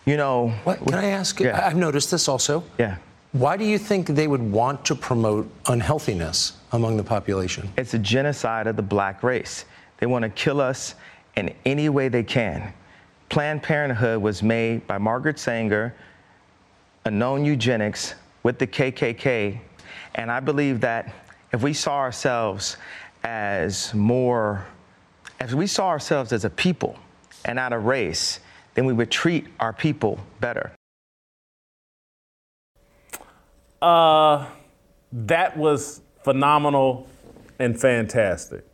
You 0.05 0.17
know. 0.17 0.49
What, 0.63 0.79
can 0.79 0.95
I 0.95 1.07
ask? 1.07 1.39
Yeah. 1.39 1.65
I've 1.65 1.77
noticed 1.77 2.11
this 2.11 2.27
also. 2.27 2.63
Yeah. 2.77 2.97
Why 3.31 3.57
do 3.57 3.65
you 3.65 3.77
think 3.77 4.07
they 4.07 4.27
would 4.27 4.41
want 4.41 4.85
to 4.85 4.95
promote 4.95 5.49
unhealthiness 5.67 6.53
among 6.71 6.97
the 6.97 7.03
population? 7.03 7.71
It's 7.77 7.93
a 7.93 7.99
genocide 7.99 8.67
of 8.67 8.75
the 8.75 8.83
black 8.83 9.23
race. 9.23 9.65
They 9.97 10.05
want 10.05 10.23
to 10.23 10.29
kill 10.29 10.59
us 10.59 10.95
in 11.35 11.53
any 11.65 11.89
way 11.89 12.09
they 12.09 12.23
can. 12.23 12.73
Planned 13.29 13.63
Parenthood 13.63 14.21
was 14.21 14.43
made 14.43 14.85
by 14.85 14.97
Margaret 14.97 15.39
Sanger, 15.39 15.95
a 17.05 17.11
known 17.11 17.45
eugenics 17.45 18.13
with 18.43 18.59
the 18.59 18.67
KKK, 18.67 19.57
and 20.15 20.31
I 20.31 20.39
believe 20.39 20.79
that 20.81 21.11
if 21.53 21.61
we 21.61 21.71
saw 21.71 21.97
ourselves 21.97 22.77
as 23.23 23.93
more, 23.93 24.65
as 25.39 25.55
we 25.55 25.67
saw 25.67 25.87
ourselves 25.87 26.33
as 26.33 26.43
a 26.43 26.49
people 26.49 26.97
and 27.45 27.57
not 27.57 27.71
a 27.71 27.77
race, 27.77 28.39
then 28.73 28.85
we 28.85 28.93
would 28.93 29.11
treat 29.11 29.45
our 29.59 29.71
people 29.71 30.19
better. 30.39 30.71
Uh, 33.81 34.47
that 35.11 35.55
was 35.55 36.01
phenomenal 36.23 37.07
and 37.59 37.79
fantastic. 37.79 38.65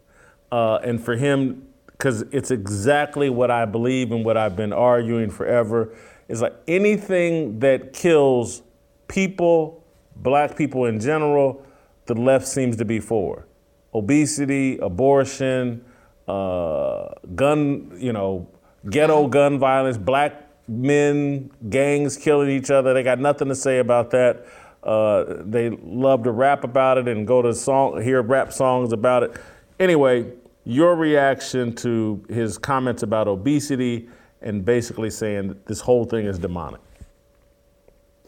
Uh, 0.51 0.75
and 0.77 1.03
for 1.03 1.15
him, 1.15 1.67
because 1.87 2.21
it's 2.31 2.49
exactly 2.49 3.29
what 3.29 3.51
I 3.51 3.65
believe 3.65 4.11
and 4.13 4.23
what 4.23 4.37
I've 4.37 4.55
been 4.55 4.71
arguing 4.71 5.29
forever, 5.29 5.93
is 6.29 6.41
like 6.41 6.53
anything 6.67 7.59
that 7.59 7.91
kills 7.91 8.61
people, 9.09 9.83
black 10.15 10.55
people 10.55 10.85
in 10.85 10.99
general, 10.99 11.65
the 12.09 12.15
left 12.15 12.47
seems 12.47 12.75
to 12.77 12.85
be 12.85 12.99
for. 12.99 13.45
Obesity, 13.93 14.77
abortion, 14.79 15.85
uh, 16.27 17.09
gun, 17.35 17.91
you 17.97 18.11
know, 18.11 18.49
ghetto 18.89 19.27
gun 19.27 19.59
violence, 19.59 19.97
black 19.97 20.47
men, 20.67 21.51
gangs 21.69 22.17
killing 22.17 22.49
each 22.49 22.71
other. 22.71 22.93
They 22.93 23.03
got 23.03 23.19
nothing 23.19 23.47
to 23.47 23.55
say 23.55 23.77
about 23.77 24.09
that. 24.11 24.45
Uh, 24.83 25.25
they 25.41 25.69
love 25.69 26.23
to 26.23 26.31
rap 26.31 26.63
about 26.63 26.97
it 26.97 27.07
and 27.07 27.27
go 27.27 27.41
to 27.41 27.53
song, 27.53 28.01
hear 28.01 28.21
rap 28.21 28.51
songs 28.51 28.91
about 28.91 29.23
it. 29.23 29.37
Anyway, 29.79 30.33
your 30.63 30.95
reaction 30.95 31.75
to 31.75 32.23
his 32.27 32.57
comments 32.57 33.03
about 33.03 33.27
obesity 33.27 34.09
and 34.41 34.65
basically 34.65 35.09
saying 35.11 35.59
this 35.67 35.79
whole 35.79 36.05
thing 36.05 36.25
is 36.25 36.39
demonic. 36.39 36.81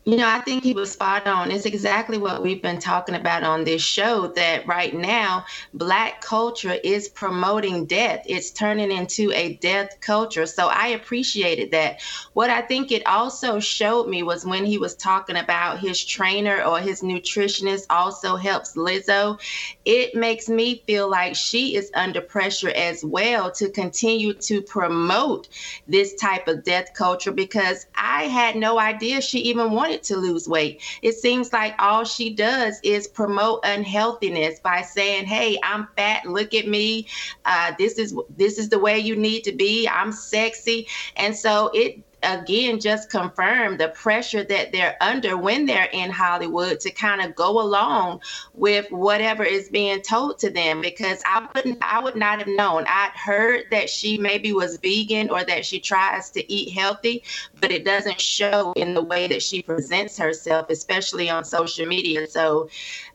You 0.04 0.18
know, 0.18 0.28
I 0.28 0.40
think 0.40 0.64
he 0.64 0.74
was 0.74 0.92
spot 0.92 1.28
on. 1.28 1.52
It's 1.52 1.68
exactly 1.68 2.18
what 2.18 2.42
we've 2.42 2.62
been 2.62 2.80
talking 2.80 3.14
about 3.14 3.44
on 3.44 3.64
this 3.64 3.84
show 3.84 4.26
that 4.30 4.66
right 4.66 4.96
now, 4.96 5.46
Black 5.76 6.22
culture 6.22 6.76
is 6.84 7.08
promoting 7.08 7.86
death. 7.86 8.24
It's 8.26 8.50
turning 8.50 8.92
into 8.92 9.32
a 9.34 9.58
death 9.58 10.00
culture. 10.02 10.48
So 10.48 10.70
I 10.70 10.88
appreciated 10.88 11.70
that. 11.70 12.02
What 12.34 12.50
I 12.50 12.62
think 12.62 12.92
it 12.92 13.06
also 13.06 13.60
showed 13.60 14.08
me 14.10 14.24
was 14.24 14.44
when 14.44 14.66
he 14.66 14.80
was 14.80 14.96
talking 14.96 15.36
about 15.36 15.80
his 15.80 16.04
trainer 16.04 16.64
or 16.64 16.80
his 16.80 17.04
nutritionist 17.04 17.86
also 17.92 18.38
helps 18.38 18.76
Lizzo, 18.76 19.40
it 19.86 20.16
makes 20.16 20.50
me 20.50 20.82
feel 20.88 21.12
like 21.12 21.36
she 21.36 21.76
is 21.76 21.92
under 21.94 22.22
pressure 22.22 22.72
as 22.76 23.06
well 23.06 23.52
to 23.52 23.70
continue 23.70 24.34
to 24.34 24.64
promote 24.64 25.48
this 25.88 26.16
type 26.16 26.48
of 26.48 26.64
death 26.64 26.92
culture 26.96 27.32
because 27.32 27.86
I 27.94 28.24
had 28.24 28.56
no 28.56 28.80
idea 28.80 29.22
she 29.22 29.42
even 29.42 29.70
wanted 29.70 29.91
to 30.00 30.18
lose 30.18 30.48
weight. 30.48 30.82
It 31.02 31.14
seems 31.14 31.54
like 31.54 31.76
all 31.80 32.04
she 32.04 32.34
does 32.34 32.80
is 32.84 33.08
promote 33.08 33.62
unhealthiness 33.64 34.60
by 34.60 34.82
saying, 34.82 35.26
"Hey, 35.26 35.58
I'm 35.64 35.88
fat. 35.96 36.26
Look 36.26 36.54
at 36.54 36.68
me. 36.68 37.08
Uh, 37.46 37.74
this 37.78 37.98
is 37.98 38.16
this 38.38 38.58
is 38.58 38.70
the 38.70 38.80
way 38.80 39.00
you 39.00 39.16
need 39.16 39.44
to 39.44 39.52
be. 39.52 39.88
I'm 39.88 40.12
sexy." 40.12 40.88
And 41.16 41.36
so 41.36 41.70
it 41.74 42.04
again 42.24 42.80
just 42.80 43.10
confirm 43.10 43.78
the 43.78 43.90
pressure 43.90 44.44
that 44.44 44.72
they're 44.72 44.96
under 45.02 45.38
when 45.38 45.66
they're 45.66 45.90
in 45.92 46.12
Hollywood 46.12 46.80
to 46.82 46.92
kind 46.92 47.22
of 47.22 47.36
go 47.36 47.62
along 47.62 48.22
with 48.54 48.92
whatever 48.92 49.44
is 49.44 49.70
being 49.70 50.02
told 50.02 50.40
to 50.40 50.50
them 50.50 50.82
because 50.82 51.22
I 51.26 51.48
wouldn't 51.54 51.80
I 51.82 52.00
would 52.00 52.16
not 52.16 52.40
have 52.40 52.48
known. 52.48 52.86
I'd 52.88 53.12
heard 53.16 53.66
that 53.72 53.90
she 53.90 54.18
maybe 54.18 54.54
was 54.54 54.78
vegan 54.78 55.30
or 55.30 55.44
that 55.44 55.66
she 55.66 55.80
tries 55.80 56.30
to 56.32 56.52
eat 56.52 56.74
healthy, 56.74 57.24
but 57.60 57.72
it 57.72 57.86
doesn't 57.86 58.22
show 58.22 58.74
in 58.76 58.94
the 58.94 59.04
way 59.04 59.28
that 59.28 59.42
she 59.42 59.62
presents 59.62 60.18
herself, 60.18 60.70
especially 60.70 61.30
on 61.30 61.44
social 61.44 61.86
media. 61.86 62.28
So 62.28 62.70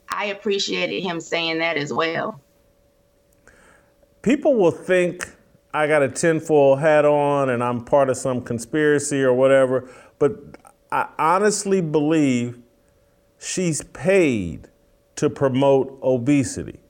I 0.08 0.26
appreciated 0.26 1.02
him 1.02 1.20
saying 1.20 1.58
that 1.58 1.76
as 1.76 1.92
well. 1.92 2.40
People 4.22 4.56
will 4.56 4.72
think 4.72 5.35
I 5.76 5.86
got 5.86 6.02
a 6.02 6.08
tinfoil 6.08 6.76
hat 6.76 7.04
on 7.04 7.50
and 7.50 7.62
I'm 7.62 7.84
part 7.84 8.08
of 8.08 8.16
some 8.16 8.40
conspiracy 8.40 9.22
or 9.22 9.34
whatever. 9.34 9.90
But 10.18 10.38
I 10.90 11.08
honestly 11.18 11.82
believe 11.82 12.58
she's 13.38 13.82
paid 13.82 14.68
to 15.16 15.28
promote 15.28 15.98
obesity. 16.02 16.80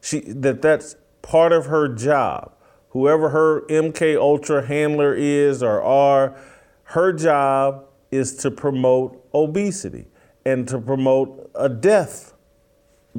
She 0.00 0.20
that 0.20 0.62
that's 0.62 0.96
part 1.20 1.52
of 1.52 1.66
her 1.66 1.88
job. 1.88 2.54
Whoever 2.90 3.28
her 3.28 3.66
MK 3.66 4.16
Ultra 4.16 4.66
handler 4.66 5.14
is 5.14 5.62
or 5.62 5.82
are, 5.82 6.38
her 6.84 7.12
job 7.12 7.84
is 8.10 8.34
to 8.36 8.50
promote 8.50 9.22
obesity 9.34 10.06
and 10.46 10.66
to 10.68 10.78
promote 10.78 11.50
a 11.54 11.68
death, 11.68 12.32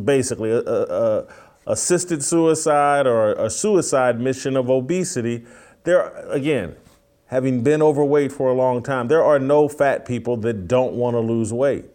basically 0.04 0.50
a, 0.50 0.62
a, 0.62 1.28
assisted 1.68 2.24
suicide 2.24 3.06
or 3.06 3.34
a 3.34 3.50
suicide 3.50 4.20
mission 4.20 4.56
of 4.56 4.70
obesity, 4.70 5.46
there, 5.84 6.08
again, 6.30 6.76
having 7.28 7.62
been 7.62 7.82
overweight 7.82 8.32
for 8.32 8.50
a 8.50 8.54
long 8.54 8.82
time, 8.82 9.08
there 9.08 9.24
are 9.24 9.38
no 9.38 9.68
fat 9.68 10.06
people 10.06 10.38
that 10.38 10.68
don't 10.68 10.94
want 10.94 11.14
to 11.14 11.20
lose 11.20 11.54
weight. 11.54 11.86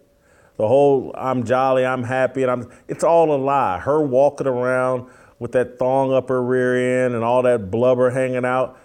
The 0.59 0.69
whole 0.69 1.13
I'm 1.17 1.45
jolly, 1.45 1.85
I'm 1.85 2.05
happy, 2.05 2.43
and 2.43 2.51
I'm 2.51 2.71
it's 2.87 3.03
all 3.03 3.35
a 3.35 3.37
lie. 3.37 3.79
Her 3.79 4.01
walking 4.01 4.47
around 4.47 5.09
with 5.39 5.53
that 5.53 5.79
thong 5.79 6.13
up 6.13 6.29
her 6.29 6.43
rear 6.43 7.05
end 7.05 7.15
and 7.15 7.25
all 7.25 7.43
that 7.43 7.71
blubber 7.71 8.11
hanging 8.11 8.45
out, 8.45 8.79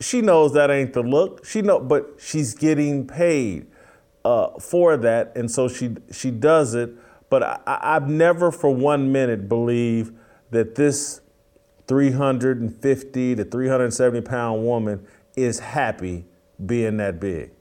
she 0.00 0.22
knows 0.22 0.54
that 0.54 0.70
ain't 0.70 0.92
the 0.92 1.02
look. 1.02 1.44
She 1.44 1.60
know, 1.60 1.80
but 1.80 2.14
she's 2.18 2.54
getting 2.54 3.06
paid 3.06 3.66
uh, 4.24 4.58
for 4.60 4.96
that, 4.96 5.32
and 5.36 5.50
so 5.50 5.68
she 5.68 5.96
she 6.12 6.30
does 6.30 6.74
it. 6.74 6.90
But 7.28 7.42
I, 7.42 7.60
I've 7.66 8.08
never 8.08 8.50
for 8.52 8.70
one 8.74 9.10
minute 9.12 9.48
believed 9.48 10.14
that 10.50 10.74
this 10.74 11.20
350 11.86 13.36
to 13.36 13.44
370 13.44 14.20
pound 14.22 14.64
woman 14.64 15.06
is 15.36 15.58
happy 15.58 16.24
being 16.64 16.98
that 16.98 17.20
big. 17.20 17.52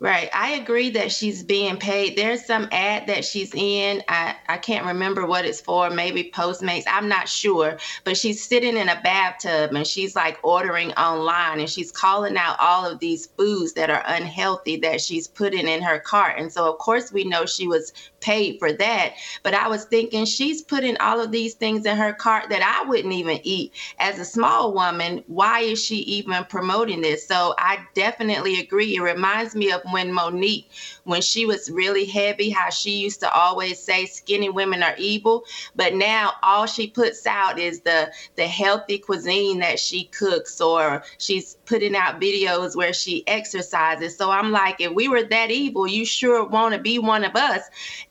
Right. 0.00 0.28
I 0.34 0.50
agree 0.56 0.90
that 0.90 1.12
she's 1.12 1.42
being 1.42 1.78
paid. 1.78 2.14
There's 2.14 2.44
some 2.44 2.68
ad 2.72 3.06
that 3.06 3.24
she's 3.24 3.54
in. 3.54 4.02
I, 4.08 4.34
I 4.48 4.58
can't 4.58 4.84
remember 4.84 5.24
what 5.24 5.46
it's 5.46 5.60
for, 5.60 5.88
maybe 5.88 6.32
Postmates. 6.34 6.84
I'm 6.86 7.08
not 7.08 7.28
sure. 7.28 7.78
But 8.02 8.18
she's 8.18 8.44
sitting 8.44 8.76
in 8.76 8.88
a 8.90 9.00
bathtub 9.02 9.72
and 9.72 9.86
she's 9.86 10.14
like 10.14 10.38
ordering 10.42 10.92
online 10.92 11.60
and 11.60 11.70
she's 11.70 11.90
calling 11.92 12.36
out 12.36 12.56
all 12.60 12.84
of 12.84 12.98
these 12.98 13.26
foods 13.26 13.72
that 13.74 13.88
are 13.88 14.02
unhealthy 14.06 14.76
that 14.78 15.00
she's 15.00 15.28
putting 15.28 15.68
in 15.68 15.80
her 15.80 16.00
cart. 16.00 16.38
And 16.38 16.52
so, 16.52 16.70
of 16.70 16.78
course, 16.78 17.10
we 17.10 17.24
know 17.24 17.46
she 17.46 17.66
was 17.66 17.92
paid 18.24 18.58
for 18.58 18.72
that. 18.72 19.14
But 19.42 19.54
I 19.54 19.68
was 19.68 19.84
thinking 19.84 20.24
she's 20.24 20.62
putting 20.62 20.96
all 20.96 21.20
of 21.20 21.30
these 21.30 21.54
things 21.54 21.84
in 21.84 21.96
her 21.96 22.14
cart 22.14 22.48
that 22.48 22.62
I 22.62 22.88
wouldn't 22.88 23.12
even 23.12 23.38
eat. 23.42 23.72
As 23.98 24.18
a 24.18 24.24
small 24.24 24.72
woman, 24.72 25.22
why 25.26 25.60
is 25.60 25.84
she 25.84 25.96
even 25.96 26.44
promoting 26.44 27.02
this? 27.02 27.28
So 27.28 27.54
I 27.58 27.78
definitely 27.94 28.58
agree. 28.58 28.96
It 28.96 29.02
reminds 29.02 29.54
me 29.54 29.70
of 29.70 29.82
when 29.92 30.10
Mo'Nique, 30.12 30.66
when 31.04 31.22
she 31.22 31.46
was 31.46 31.70
really 31.70 32.04
heavy, 32.04 32.50
how 32.50 32.70
she 32.70 32.90
used 32.90 33.20
to 33.20 33.32
always 33.32 33.78
say 33.78 34.06
skinny 34.06 34.48
women 34.48 34.82
are 34.82 34.94
evil. 34.98 35.44
But 35.76 35.94
now 35.94 36.32
all 36.42 36.66
she 36.66 36.88
puts 36.88 37.26
out 37.26 37.58
is 37.58 37.80
the 37.80 38.12
the 38.36 38.46
healthy 38.46 38.98
cuisine 38.98 39.60
that 39.60 39.78
she 39.78 40.04
cooks, 40.04 40.60
or 40.60 41.04
she's 41.18 41.56
putting 41.66 41.94
out 41.94 42.20
videos 42.20 42.74
where 42.76 42.92
she 42.92 43.26
exercises. 43.26 44.16
So 44.16 44.30
I'm 44.30 44.50
like, 44.50 44.80
if 44.80 44.92
we 44.92 45.08
were 45.08 45.22
that 45.22 45.50
evil, 45.50 45.86
you 45.86 46.04
sure 46.04 46.44
want 46.44 46.74
to 46.74 46.80
be 46.80 46.98
one 46.98 47.24
of 47.24 47.36
us 47.36 47.62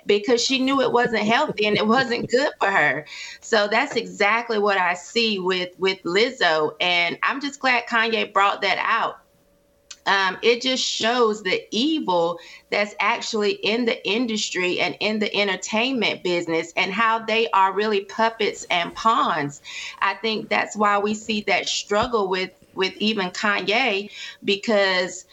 because 0.05 0.43
she 0.43 0.59
knew 0.59 0.81
it 0.81 0.91
wasn't 0.91 1.23
healthy 1.23 1.65
and 1.65 1.77
it 1.77 1.87
wasn't 1.87 2.29
good 2.29 2.51
for 2.59 2.69
her. 2.69 3.05
So 3.41 3.67
that's 3.67 3.95
exactly 3.95 4.59
what 4.59 4.77
I 4.77 4.93
see 4.93 5.39
with 5.39 5.69
with 5.77 6.01
Lizzo 6.03 6.75
and 6.79 7.17
I'm 7.23 7.41
just 7.41 7.59
glad 7.59 7.85
Kanye 7.87 8.31
brought 8.33 8.61
that 8.61 8.77
out 8.79 9.22
um, 10.05 10.37
it 10.41 10.61
just 10.61 10.83
shows 10.83 11.43
the 11.43 11.63
evil 11.71 12.39
that's 12.69 12.95
actually 12.99 13.51
in 13.51 13.85
the 13.85 14.05
industry 14.07 14.79
and 14.79 14.97
in 14.99 15.19
the 15.19 15.33
entertainment 15.35 16.23
business 16.23 16.73
and 16.75 16.91
how 16.91 17.19
they 17.19 17.49
are 17.51 17.73
really 17.73 18.01
puppets 18.01 18.65
and 18.69 18.93
pawns. 18.95 19.61
I 19.99 20.15
think 20.15 20.49
that's 20.49 20.75
why 20.75 20.99
we 20.99 21.13
see 21.13 21.41
that 21.47 21.67
struggle 21.67 22.27
with 22.27 22.51
with 22.73 22.95
even 22.97 23.29
Kanye 23.29 24.09
because 24.43 25.25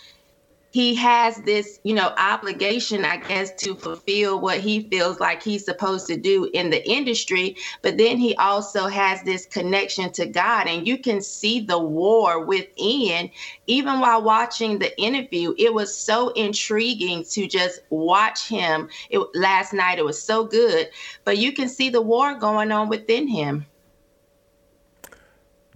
he 0.73 0.95
has 0.95 1.37
this, 1.39 1.81
you 1.83 1.95
know, 1.95 2.15
obligation, 2.17 3.05
I 3.05 3.17
guess, 3.17 3.53
to 3.65 3.75
fulfill 3.75 4.41
what 4.41 4.61
he 4.61 4.89
feels 4.89 5.19
like 5.19 5.43
he's 5.43 5.65
supposed 5.65 6.07
to 6.07 6.17
do 6.17 6.49
in 6.55 6.71
the 6.71 6.89
industry. 6.89 7.57
But 7.83 7.99
then 7.99 8.19
he 8.19 8.37
also 8.37 8.87
has 8.87 9.21
this 9.25 9.47
connection 9.47 10.13
to 10.13 10.27
God. 10.27 10.69
And 10.69 10.87
you 10.87 10.99
can 10.99 11.23
see 11.23 11.59
the 11.59 11.79
war 11.79 12.45
within, 12.45 13.31
even 13.67 13.99
while 13.99 14.23
watching 14.23 14.79
the 14.79 14.97
interview. 15.01 15.55
It 15.59 15.75
was 15.75 15.93
so 15.97 16.29
intriguing 16.31 17.25
to 17.31 17.49
just 17.49 17.81
watch 17.91 18.47
him. 18.47 18.89
It, 19.11 19.21
last 19.35 19.73
night, 19.73 19.99
it 19.99 20.05
was 20.05 20.23
so 20.23 20.45
good. 20.45 20.89
But 21.25 21.39
you 21.39 21.53
can 21.53 21.69
see 21.69 21.91
the 21.91 22.01
war 22.01 22.37
going 22.37 22.71
on 22.71 22.89
within 22.89 23.27
him. 23.27 23.67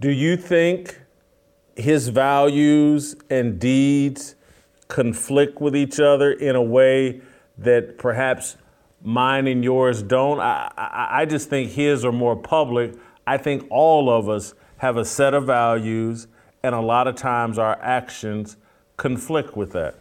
Do 0.00 0.12
you 0.12 0.37
think 0.37 1.00
his 1.74 2.09
values 2.11 3.16
and 3.28 3.59
deeds? 3.59 4.37
Conflict 4.88 5.61
with 5.61 5.75
each 5.77 6.01
other 6.01 6.33
in 6.33 6.57
a 6.57 6.62
way 6.62 7.20
that 7.59 7.99
perhaps 7.99 8.57
mine 9.03 9.47
and 9.47 9.62
yours 9.62 10.03
don't. 10.03 10.40
I, 10.40 10.73
I, 10.77 11.09
I 11.20 11.25
just 11.25 11.49
think 11.49 11.70
his 11.70 12.05
are 12.05 12.12
more 12.12 12.37
public. 12.37 12.94
I 13.27 13.38
think 13.38 13.66
all 13.70 14.11
of 14.11 14.29
us 14.29 14.55
have 14.79 14.97
a 14.97 15.05
set 15.05 15.35
of 15.35 15.47
values, 15.47 16.27
and 16.62 16.75
a 16.75 16.81
lot 16.81 17.07
of 17.07 17.14
times 17.14 17.59
our 17.59 17.79
actions 17.81 18.57
conflict 18.97 19.57
with 19.57 19.73
that. 19.73 19.94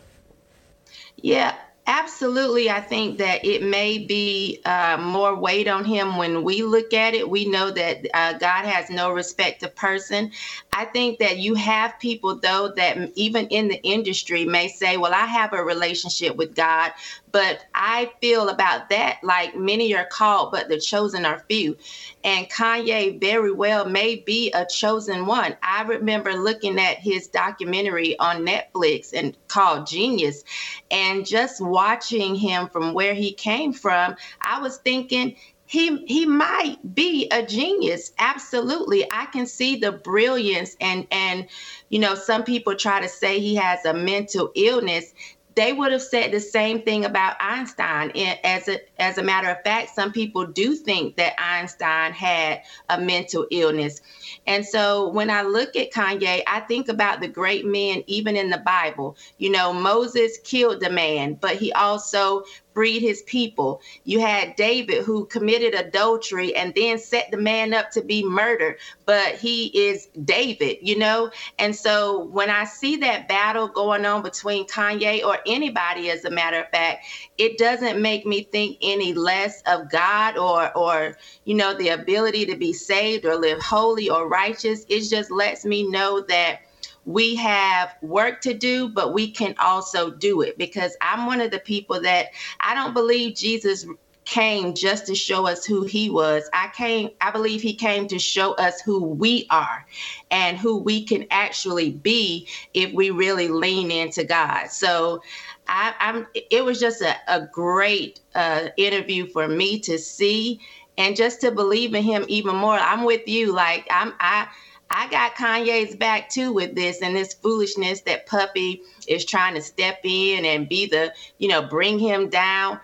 Yeah, 1.17 1.55
Absolutely. 1.85 2.69
I 2.69 2.79
think 2.79 3.17
that 3.17 3.43
it 3.43 3.61
may 3.61 3.97
be 3.97 4.61
uh, 4.63 4.97
more 5.01 5.35
weight 5.35 5.67
on 5.67 5.83
him 5.83 6.15
when 6.15 6.41
we 6.43 6.63
look 6.63 6.93
at 6.93 7.13
it. 7.13 7.29
We 7.29 7.45
know 7.45 7.71
that 7.71 8.07
uh, 8.13 8.37
God 8.37 8.63
has 8.63 8.89
no 8.89 9.11
respect 9.11 9.59
to 9.61 9.67
person. 9.67 10.31
I 10.71 10.85
think 10.85 11.19
that 11.19 11.39
you 11.39 11.55
have 11.55 11.99
people, 11.99 12.39
though, 12.39 12.71
that 12.77 13.11
even 13.15 13.47
in 13.47 13.67
the 13.67 13.81
industry 13.83 14.45
may 14.45 14.69
say, 14.69 14.95
Well, 14.95 15.13
I 15.13 15.25
have 15.25 15.51
a 15.51 15.61
relationship 15.61 16.37
with 16.37 16.55
God, 16.55 16.93
but 17.33 17.65
I 17.73 18.11
feel 18.21 18.47
about 18.47 18.89
that 18.89 19.17
like 19.23 19.55
many 19.57 19.93
are 19.95 20.05
called, 20.05 20.51
but 20.51 20.69
the 20.69 20.79
chosen 20.79 21.25
are 21.25 21.43
few. 21.49 21.75
And 22.23 22.47
Kanye 22.47 23.19
very 23.19 23.51
well 23.51 23.89
may 23.89 24.17
be 24.17 24.51
a 24.51 24.65
chosen 24.67 25.25
one. 25.25 25.57
I 25.63 25.81
remember 25.81 26.33
looking 26.33 26.79
at 26.79 26.99
his 26.99 27.27
documentary 27.27 28.17
on 28.19 28.45
Netflix 28.45 29.13
and 29.13 29.35
called 29.47 29.87
Genius, 29.87 30.43
and 30.91 31.25
just 31.25 31.59
watching 31.59 32.35
him 32.35 32.69
from 32.69 32.93
where 32.93 33.15
he 33.15 33.33
came 33.33 33.73
from, 33.73 34.15
I 34.39 34.61
was 34.61 34.77
thinking 34.77 35.35
he 35.65 36.05
he 36.05 36.25
might 36.25 36.77
be 36.93 37.27
a 37.31 37.43
genius 37.43 38.11
absolutely 38.19 39.07
i 39.11 39.25
can 39.27 39.47
see 39.47 39.77
the 39.77 39.91
brilliance 39.91 40.75
and 40.81 41.07
and 41.09 41.47
you 41.89 41.97
know 41.97 42.15
some 42.15 42.43
people 42.43 42.75
try 42.75 43.01
to 43.01 43.07
say 43.07 43.39
he 43.39 43.55
has 43.55 43.83
a 43.85 43.93
mental 43.93 44.51
illness 44.55 45.13
they 45.55 45.73
would 45.73 45.91
have 45.91 46.01
said 46.01 46.31
the 46.31 46.39
same 46.39 46.81
thing 46.81 47.05
about 47.05 47.35
Einstein. 47.39 48.11
As 48.43 48.67
a 48.67 48.79
as 49.01 49.17
a 49.17 49.23
matter 49.23 49.49
of 49.49 49.61
fact, 49.63 49.93
some 49.93 50.11
people 50.11 50.45
do 50.45 50.75
think 50.75 51.15
that 51.17 51.33
Einstein 51.37 52.11
had 52.11 52.61
a 52.89 52.99
mental 52.99 53.45
illness. 53.51 54.01
And 54.47 54.65
so 54.65 55.09
when 55.09 55.29
I 55.29 55.43
look 55.43 55.75
at 55.75 55.91
Kanye, 55.91 56.43
I 56.47 56.61
think 56.61 56.89
about 56.89 57.21
the 57.21 57.27
great 57.27 57.65
men 57.65 58.03
even 58.07 58.35
in 58.35 58.49
the 58.49 58.57
Bible. 58.57 59.15
You 59.37 59.51
know, 59.51 59.73
Moses 59.73 60.37
killed 60.43 60.79
the 60.79 60.89
man, 60.89 61.35
but 61.35 61.57
he 61.57 61.71
also 61.73 62.43
freed 62.73 63.01
his 63.01 63.21
people. 63.23 63.81
You 64.03 64.19
had 64.19 64.55
David 64.55 65.03
who 65.03 65.25
committed 65.25 65.73
adultery 65.73 66.55
and 66.55 66.73
then 66.75 66.97
set 66.97 67.31
the 67.31 67.37
man 67.37 67.73
up 67.73 67.91
to 67.91 68.01
be 68.01 68.23
murdered, 68.23 68.77
but 69.05 69.35
he 69.35 69.67
is 69.67 70.07
David, 70.23 70.77
you 70.81 70.97
know? 70.97 71.31
And 71.59 71.75
so 71.75 72.25
when 72.25 72.49
I 72.49 72.65
see 72.65 72.97
that 72.97 73.27
battle 73.27 73.67
going 73.67 74.05
on 74.05 74.21
between 74.21 74.67
Kanye 74.67 75.23
or 75.23 75.39
anybody, 75.45 76.09
as 76.09 76.25
a 76.25 76.31
matter 76.31 76.61
of 76.61 76.69
fact, 76.69 77.05
it 77.37 77.57
doesn't 77.57 78.01
make 78.01 78.25
me 78.25 78.43
think 78.43 78.77
any 78.81 79.13
less 79.13 79.61
of 79.67 79.89
God 79.89 80.37
or, 80.37 80.75
or, 80.77 81.17
you 81.45 81.55
know, 81.55 81.73
the 81.73 81.89
ability 81.89 82.45
to 82.47 82.55
be 82.55 82.73
saved 82.73 83.25
or 83.25 83.35
live 83.35 83.61
holy 83.61 84.09
or 84.09 84.27
righteous. 84.27 84.85
It 84.89 85.09
just 85.09 85.31
lets 85.31 85.65
me 85.65 85.83
know 85.89 86.21
that 86.27 86.59
we 87.05 87.35
have 87.35 87.95
work 88.01 88.41
to 88.41 88.53
do, 88.53 88.89
but 88.89 89.13
we 89.13 89.31
can 89.31 89.55
also 89.59 90.11
do 90.11 90.41
it 90.41 90.57
because 90.57 90.95
I'm 91.01 91.25
one 91.25 91.41
of 91.41 91.51
the 91.51 91.59
people 91.59 92.01
that 92.01 92.27
I 92.59 92.73
don't 92.75 92.93
believe 92.93 93.35
Jesus 93.35 93.85
came 94.25 94.73
just 94.73 95.05
to 95.07 95.15
show 95.15 95.45
us 95.45 95.65
who 95.65 95.83
he 95.83 96.09
was. 96.09 96.49
I 96.53 96.69
came, 96.73 97.09
I 97.19 97.31
believe 97.31 97.61
he 97.61 97.73
came 97.73 98.07
to 98.07 98.19
show 98.19 98.53
us 98.53 98.79
who 98.81 99.03
we 99.03 99.47
are 99.49 99.85
and 100.31 100.57
who 100.57 100.77
we 100.77 101.03
can 101.03 101.25
actually 101.29 101.91
be 101.91 102.47
if 102.73 102.93
we 102.93 103.09
really 103.09 103.49
lean 103.49 103.91
into 103.91 104.23
God. 104.23 104.67
So 104.67 105.21
I, 105.67 105.93
am 105.99 106.27
it 106.33 106.63
was 106.63 106.79
just 106.79 107.01
a, 107.01 107.15
a 107.27 107.47
great 107.51 108.21
uh, 108.35 108.69
interview 108.77 109.27
for 109.27 109.47
me 109.47 109.79
to 109.81 109.97
see 109.97 110.61
and 110.97 111.15
just 111.15 111.41
to 111.41 111.51
believe 111.51 111.93
in 111.93 112.03
him 112.03 112.25
even 112.27 112.55
more. 112.55 112.77
I'm 112.77 113.03
with 113.03 113.27
you. 113.27 113.51
Like 113.51 113.87
I'm 113.89 114.13
I 114.19 114.47
I 114.93 115.07
got 115.09 115.35
Kanye's 115.35 115.95
back 115.95 116.29
too 116.29 116.53
with 116.53 116.75
this 116.75 117.01
and 117.01 117.15
this 117.15 117.33
foolishness 117.33 118.01
that 118.01 118.27
Puffy 118.27 118.83
is 119.07 119.25
trying 119.25 119.55
to 119.55 119.61
step 119.61 119.99
in 120.03 120.45
and 120.45 120.69
be 120.69 120.85
the, 120.85 121.11
you 121.39 121.47
know, 121.49 121.63
bring 121.63 121.97
him 121.97 122.29
down. 122.29 122.79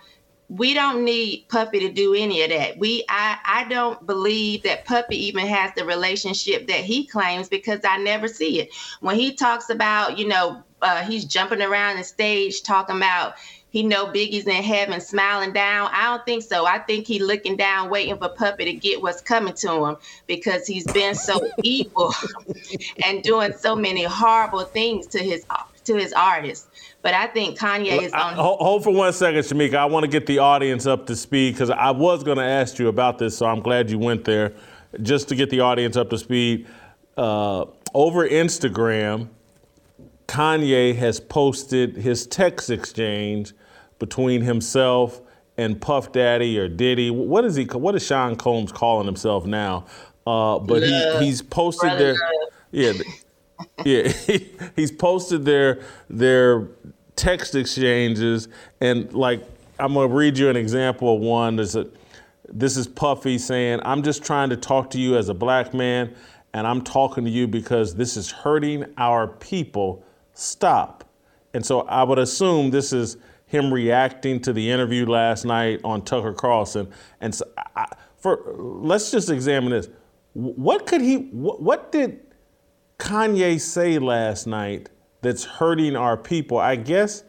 We 0.48 0.74
don't 0.74 1.04
need 1.04 1.46
Puffy 1.48 1.78
to 1.78 1.92
do 1.92 2.12
any 2.12 2.42
of 2.42 2.50
that. 2.50 2.76
We 2.78 3.04
I 3.08 3.38
I 3.44 3.68
don't 3.68 4.04
believe 4.04 4.64
that 4.64 4.84
Puffy 4.84 5.26
even 5.26 5.46
has 5.46 5.70
the 5.76 5.84
relationship 5.84 6.66
that 6.66 6.80
he 6.80 7.06
claims 7.06 7.48
because 7.48 7.80
I 7.84 7.98
never 7.98 8.26
see 8.26 8.60
it. 8.60 8.70
When 9.00 9.14
he 9.14 9.32
talks 9.32 9.70
about, 9.70 10.18
you 10.18 10.26
know, 10.26 10.64
uh, 10.82 11.04
he's 11.04 11.24
jumping 11.24 11.62
around 11.62 11.98
the 11.98 12.04
stage 12.04 12.62
talking 12.62 12.96
about 12.96 13.34
he 13.70 13.84
know 13.84 14.06
Biggie's 14.06 14.46
in 14.46 14.62
heaven 14.62 15.00
smiling 15.00 15.52
down. 15.52 15.90
I 15.92 16.04
don't 16.04 16.24
think 16.26 16.42
so. 16.42 16.66
I 16.66 16.78
think 16.80 17.06
he 17.06 17.20
looking 17.20 17.56
down, 17.56 17.88
waiting 17.88 18.18
for 18.18 18.28
Puffy 18.28 18.64
to 18.64 18.72
get 18.72 19.00
what's 19.00 19.20
coming 19.20 19.54
to 19.54 19.86
him 19.86 19.96
because 20.26 20.66
he's 20.66 20.84
been 20.92 21.14
so 21.14 21.40
evil 21.62 22.12
and 23.06 23.22
doing 23.22 23.52
so 23.52 23.76
many 23.76 24.04
horrible 24.04 24.64
things 24.64 25.06
to 25.08 25.18
his 25.20 25.46
to 25.84 25.96
his 25.96 26.12
artists. 26.12 26.68
But 27.02 27.14
I 27.14 27.28
think 27.28 27.58
Kanye 27.58 28.02
is 28.02 28.12
on. 28.12 28.34
hold, 28.34 28.58
hold 28.60 28.84
for 28.84 28.92
one 28.92 29.12
second, 29.12 29.40
Shamika. 29.40 29.74
I 29.74 29.86
want 29.86 30.04
to 30.04 30.10
get 30.10 30.26
the 30.26 30.38
audience 30.38 30.86
up 30.86 31.06
to 31.06 31.16
speed 31.16 31.54
because 31.54 31.70
I 31.70 31.90
was 31.90 32.22
going 32.24 32.38
to 32.38 32.44
ask 32.44 32.78
you 32.78 32.88
about 32.88 33.18
this, 33.18 33.38
so 33.38 33.46
I'm 33.46 33.60
glad 33.60 33.90
you 33.90 33.98
went 33.98 34.24
there. 34.24 34.52
Just 35.02 35.28
to 35.28 35.36
get 35.36 35.48
the 35.50 35.60
audience 35.60 35.96
up 35.96 36.10
to 36.10 36.18
speed, 36.18 36.66
uh, 37.16 37.64
over 37.94 38.28
Instagram, 38.28 39.28
Kanye 40.26 40.94
has 40.96 41.20
posted 41.20 41.96
his 41.96 42.26
text 42.26 42.70
exchange 42.70 43.52
between 44.00 44.40
himself 44.42 45.20
and 45.56 45.80
Puff 45.80 46.10
Daddy 46.10 46.58
or 46.58 46.68
Diddy. 46.68 47.10
What 47.10 47.44
is 47.44 47.54
he? 47.54 47.64
What 47.66 47.94
is 47.94 48.04
Sean 48.04 48.34
Combs 48.34 48.72
calling 48.72 49.06
himself 49.06 49.46
now? 49.46 49.86
Uh, 50.26 50.58
but 50.58 50.82
he, 50.82 51.18
he's 51.18 51.40
posted 51.40 51.92
their 51.98 52.16
yeah 52.72 52.92
yeah 53.84 54.08
he, 54.26 54.50
he's 54.76 54.90
posted 54.90 55.44
their 55.44 55.82
their 56.08 56.68
text 57.16 57.54
exchanges 57.54 58.48
and 58.80 59.12
like 59.12 59.42
I'm 59.80 59.94
gonna 59.94 60.08
read 60.08 60.36
you 60.36 60.50
an 60.50 60.56
example 60.56 61.16
of 61.16 61.20
one. 61.20 61.56
There's 61.56 61.74
a 61.74 61.86
this 62.52 62.76
is 62.76 62.86
Puffy 62.86 63.38
saying, 63.38 63.80
"I'm 63.82 64.02
just 64.02 64.22
trying 64.22 64.50
to 64.50 64.56
talk 64.56 64.90
to 64.90 64.98
you 64.98 65.16
as 65.16 65.28
a 65.28 65.34
black 65.34 65.72
man, 65.72 66.14
and 66.52 66.66
I'm 66.66 66.82
talking 66.82 67.24
to 67.24 67.30
you 67.30 67.46
because 67.46 67.94
this 67.94 68.16
is 68.16 68.30
hurting 68.30 68.84
our 68.98 69.26
people. 69.26 70.04
Stop." 70.34 71.04
And 71.54 71.64
so 71.64 71.82
I 71.82 72.02
would 72.02 72.18
assume 72.18 72.70
this 72.70 72.92
is 72.92 73.16
him 73.50 73.74
reacting 73.74 74.38
to 74.40 74.52
the 74.52 74.70
interview 74.70 75.04
last 75.06 75.44
night 75.44 75.80
on 75.82 76.02
Tucker 76.02 76.32
Carlson. 76.32 76.88
And 77.20 77.34
so, 77.34 77.44
I, 77.74 77.86
for 78.16 78.54
let's 78.56 79.10
just 79.10 79.28
examine 79.28 79.70
this. 79.70 79.88
What 80.34 80.86
could 80.86 81.00
he? 81.00 81.16
What, 81.16 81.60
what 81.60 81.90
did 81.90 82.20
Kanye 82.98 83.60
say 83.60 83.98
last 83.98 84.46
night 84.46 84.88
that's 85.20 85.42
hurting 85.44 85.96
our 85.96 86.16
people? 86.16 86.58
I 86.58 86.76
guess 86.76 87.24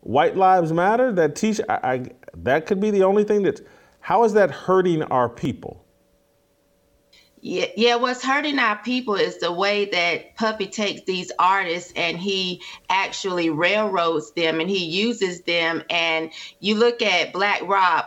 white 0.00 0.38
lives 0.38 0.72
matter. 0.72 1.12
That 1.12 1.36
t 1.36 1.54
I, 1.68 1.74
I, 1.74 2.04
that 2.38 2.64
could 2.64 2.80
be 2.80 2.90
the 2.90 3.04
only 3.04 3.24
thing 3.24 3.42
that. 3.42 3.60
How 4.00 4.24
is 4.24 4.32
that 4.32 4.50
hurting 4.50 5.02
our 5.02 5.28
people? 5.28 5.84
Yeah, 7.48 7.64
yeah, 7.78 7.94
what's 7.94 8.22
hurting 8.22 8.58
our 8.58 8.76
people 8.76 9.14
is 9.14 9.38
the 9.38 9.50
way 9.50 9.86
that 9.86 10.36
Puffy 10.36 10.66
takes 10.66 11.00
these 11.06 11.32
artists 11.38 11.94
and 11.96 12.18
he 12.18 12.60
actually 12.90 13.48
railroads 13.48 14.32
them 14.32 14.60
and 14.60 14.68
he 14.68 14.84
uses 14.84 15.40
them. 15.44 15.82
And 15.88 16.30
you 16.60 16.74
look 16.74 17.00
at 17.00 17.32
Black 17.32 17.62
Rob, 17.62 18.04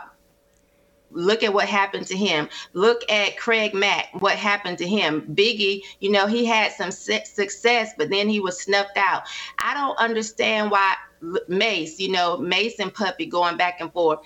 look 1.10 1.42
at 1.42 1.52
what 1.52 1.66
happened 1.66 2.06
to 2.06 2.16
him. 2.16 2.50
Look 2.72 3.02
at 3.10 3.36
Craig 3.36 3.74
Mack, 3.74 4.10
what 4.20 4.36
happened 4.36 4.78
to 4.78 4.86
him. 4.86 5.22
Biggie, 5.34 5.82
you 5.98 6.12
know, 6.12 6.28
he 6.28 6.44
had 6.44 6.70
some 6.70 6.92
success, 6.92 7.94
but 7.98 8.10
then 8.10 8.28
he 8.28 8.38
was 8.38 8.62
snuffed 8.62 8.96
out. 8.96 9.24
I 9.58 9.74
don't 9.74 9.98
understand 9.98 10.70
why 10.70 10.94
Mase, 11.48 12.00
you 12.00 12.12
know, 12.12 12.36
Mase 12.36 12.78
and 12.78 12.94
Puffy 12.94 13.26
going 13.26 13.56
back 13.56 13.80
and 13.80 13.92
forth. 13.92 14.20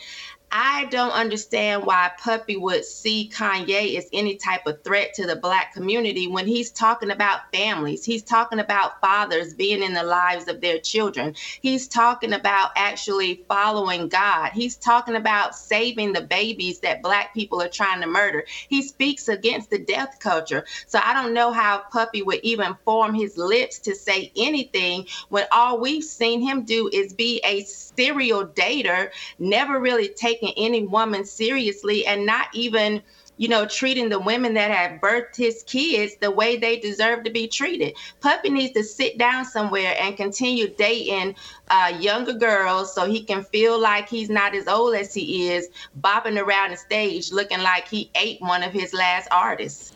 I 0.53 0.87
don't 0.87 1.11
understand 1.11 1.85
why 1.85 2.11
Puffy 2.23 2.57
would 2.57 2.85
see 2.85 3.31
Kanye 3.35 3.97
as 3.99 4.09
any 4.13 4.37
type 4.37 4.67
of 4.67 4.83
threat 4.85 5.13
to 5.15 5.27
the 5.27 5.37
black 5.37 5.75
community 5.75 6.29
when 6.29 6.47
he's 6.47 6.71
talking 6.71 7.11
about 7.11 7.53
families. 7.53 8.05
He's 8.05 8.23
talking 8.23 8.61
about 8.61 9.01
fathers 9.01 9.55
being 9.55 9.83
in 9.83 9.93
the 9.93 10.05
lives 10.05 10.49
of 10.49 10.61
their 10.61 10.79
children. 10.79 11.35
He's 11.61 11.89
talking 11.89 12.33
about 12.33 12.71
actually 12.77 13.45
following 13.49 14.09
God. 14.09 14.53
He's 14.53 14.77
talking 14.77 15.17
about 15.17 15.57
saving 15.57 16.13
the 16.13 16.23
babies 16.23 16.81
that 16.81 17.03
black 17.03 17.35
people 17.35 17.61
are 17.61 17.69
trying 17.69 18.01
to 18.01 18.07
murder. 18.07 18.45
He 18.69 18.83
speaks 18.83 19.29
against 19.29 19.71
the 19.71 19.79
death 19.79 20.19
culture. 20.21 20.65
So 20.87 21.01
I 21.03 21.13
don't 21.13 21.35
know 21.35 21.53
how 21.53 21.83
Puffy 21.93 22.23
would 22.23 22.41
even 22.43 22.77
form 22.85 23.15
his 23.15 23.37
lips 23.37 23.81
to 23.81 23.95
say 23.95 24.33
anything 24.37 25.07
when 25.29 25.47
all 25.51 25.81
we've 25.81 26.05
seen 26.05 26.41
him 26.41 26.65
do 26.65 26.89
is 26.93 27.13
be 27.13 27.41
a 27.45 27.63
serial 27.65 28.47
dater, 28.47 29.11
never 29.39 29.81
really 29.81 30.09
take 30.09 30.36
taking 30.37 30.55
any 30.57 30.87
woman 30.87 31.25
seriously 31.25 32.07
and 32.07 32.27
not 32.27 32.49
even 32.53 33.03
you 33.39 33.49
know, 33.49 33.67
treating 33.67 34.09
the 34.09 34.19
women 34.19 34.55
that 34.55 34.71
have 34.71 34.99
birthed 35.01 35.37
his 35.37 35.63
kids 35.65 36.17
the 36.23 36.31
way 36.31 36.57
they 36.57 36.79
deserve 36.79 37.23
to 37.25 37.31
be 37.31 37.47
treated. 37.47 37.95
Puffy 38.21 38.49
needs 38.49 38.73
to 38.73 38.83
sit 38.83 39.19
down 39.19 39.45
somewhere 39.45 39.95
and 40.01 40.17
continue 40.17 40.69
dating 40.69 41.35
uh, 41.69 41.93
younger 42.01 42.33
girls 42.33 42.95
so 42.95 43.07
he 43.07 43.23
can 43.23 43.45
feel 43.45 43.79
like 43.79 44.09
he's 44.09 44.31
not 44.31 44.55
as 44.55 44.67
old 44.67 44.95
as 44.95 45.13
he 45.13 45.51
is, 45.51 45.69
bopping 46.01 46.43
around 46.43 46.71
the 46.71 46.79
stage 46.79 47.31
looking 47.31 47.61
like 47.61 47.87
he 47.87 48.11
ate 48.15 48.41
one 48.41 48.63
of 48.63 48.73
his 48.73 48.95
last 48.95 49.29
artists. 49.31 49.93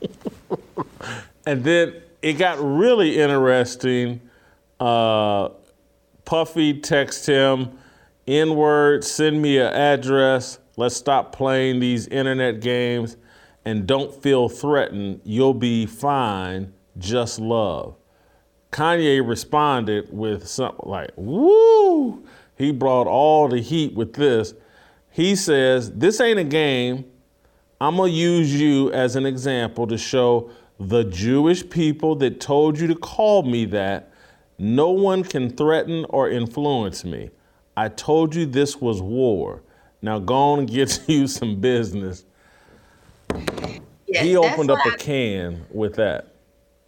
and 1.46 1.62
then 1.64 2.00
it 2.22 2.34
got 2.34 2.58
really 2.60 3.18
interesting. 3.18 4.22
Uh, 4.80 5.50
Puffy 6.24 6.80
texted 6.80 7.26
him 7.26 7.78
N 8.28 8.56
word, 8.56 9.04
send 9.04 9.40
me 9.40 9.56
an 9.56 9.72
address. 9.72 10.58
Let's 10.76 10.94
stop 10.94 11.34
playing 11.34 11.80
these 11.80 12.06
internet 12.08 12.60
games 12.60 13.16
and 13.64 13.86
don't 13.86 14.14
feel 14.22 14.50
threatened. 14.50 15.22
You'll 15.24 15.54
be 15.54 15.86
fine. 15.86 16.74
just 16.98 17.40
love. 17.40 17.96
Kanye 18.70 19.26
responded 19.26 20.12
with 20.12 20.46
something 20.46 20.90
like, 20.90 21.10
woo! 21.16 22.22
He 22.58 22.70
brought 22.70 23.06
all 23.06 23.48
the 23.48 23.62
heat 23.62 23.94
with 23.94 24.12
this. 24.12 24.52
He 25.10 25.34
says, 25.34 25.90
This 25.92 26.20
ain't 26.20 26.38
a 26.38 26.44
game. 26.44 27.06
I'm 27.80 27.96
going 27.96 28.12
to 28.12 28.16
use 28.16 28.60
you 28.60 28.92
as 28.92 29.16
an 29.16 29.24
example 29.24 29.86
to 29.86 29.96
show 29.96 30.50
the 30.78 31.04
Jewish 31.04 31.66
people 31.70 32.14
that 32.16 32.40
told 32.40 32.78
you 32.78 32.88
to 32.88 32.94
call 32.94 33.42
me 33.42 33.64
that 33.66 34.12
no 34.58 34.90
one 34.90 35.24
can 35.24 35.48
threaten 35.48 36.04
or 36.10 36.28
influence 36.28 37.06
me. 37.06 37.30
I 37.78 37.88
told 37.90 38.34
you 38.34 38.44
this 38.44 38.80
was 38.80 39.00
war. 39.00 39.62
Now 40.02 40.18
go 40.18 40.34
on 40.34 40.58
and 40.58 40.68
get 40.68 41.00
you 41.06 41.28
some 41.28 41.60
business. 41.60 42.24
Yes, 44.08 44.24
he 44.24 44.36
opened 44.36 44.72
up 44.72 44.84
a 44.84 44.96
can 44.96 45.64
with 45.70 45.94
that. 45.94 46.34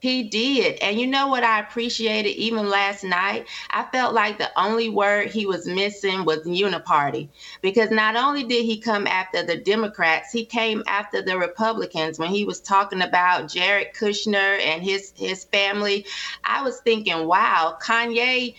He 0.00 0.24
did. 0.24 0.78
And 0.80 0.98
you 0.98 1.06
know 1.06 1.28
what 1.28 1.44
I 1.44 1.60
appreciated 1.60 2.30
even 2.30 2.68
last 2.68 3.04
night? 3.04 3.46
I 3.70 3.84
felt 3.92 4.14
like 4.14 4.38
the 4.38 4.50
only 4.58 4.88
word 4.88 5.30
he 5.30 5.46
was 5.46 5.66
missing 5.66 6.24
was 6.24 6.38
uniparty. 6.38 7.28
Because 7.60 7.90
not 7.90 8.16
only 8.16 8.42
did 8.42 8.64
he 8.64 8.80
come 8.80 9.06
after 9.06 9.44
the 9.44 9.58
Democrats, 9.58 10.32
he 10.32 10.44
came 10.44 10.82
after 10.88 11.22
the 11.22 11.38
Republicans 11.38 12.18
when 12.18 12.30
he 12.30 12.44
was 12.44 12.60
talking 12.60 13.02
about 13.02 13.48
Jared 13.48 13.94
Kushner 13.94 14.58
and 14.60 14.82
his 14.82 15.12
his 15.14 15.44
family. 15.44 16.04
I 16.42 16.62
was 16.62 16.80
thinking, 16.80 17.26
wow, 17.28 17.76
Kanye 17.80 18.56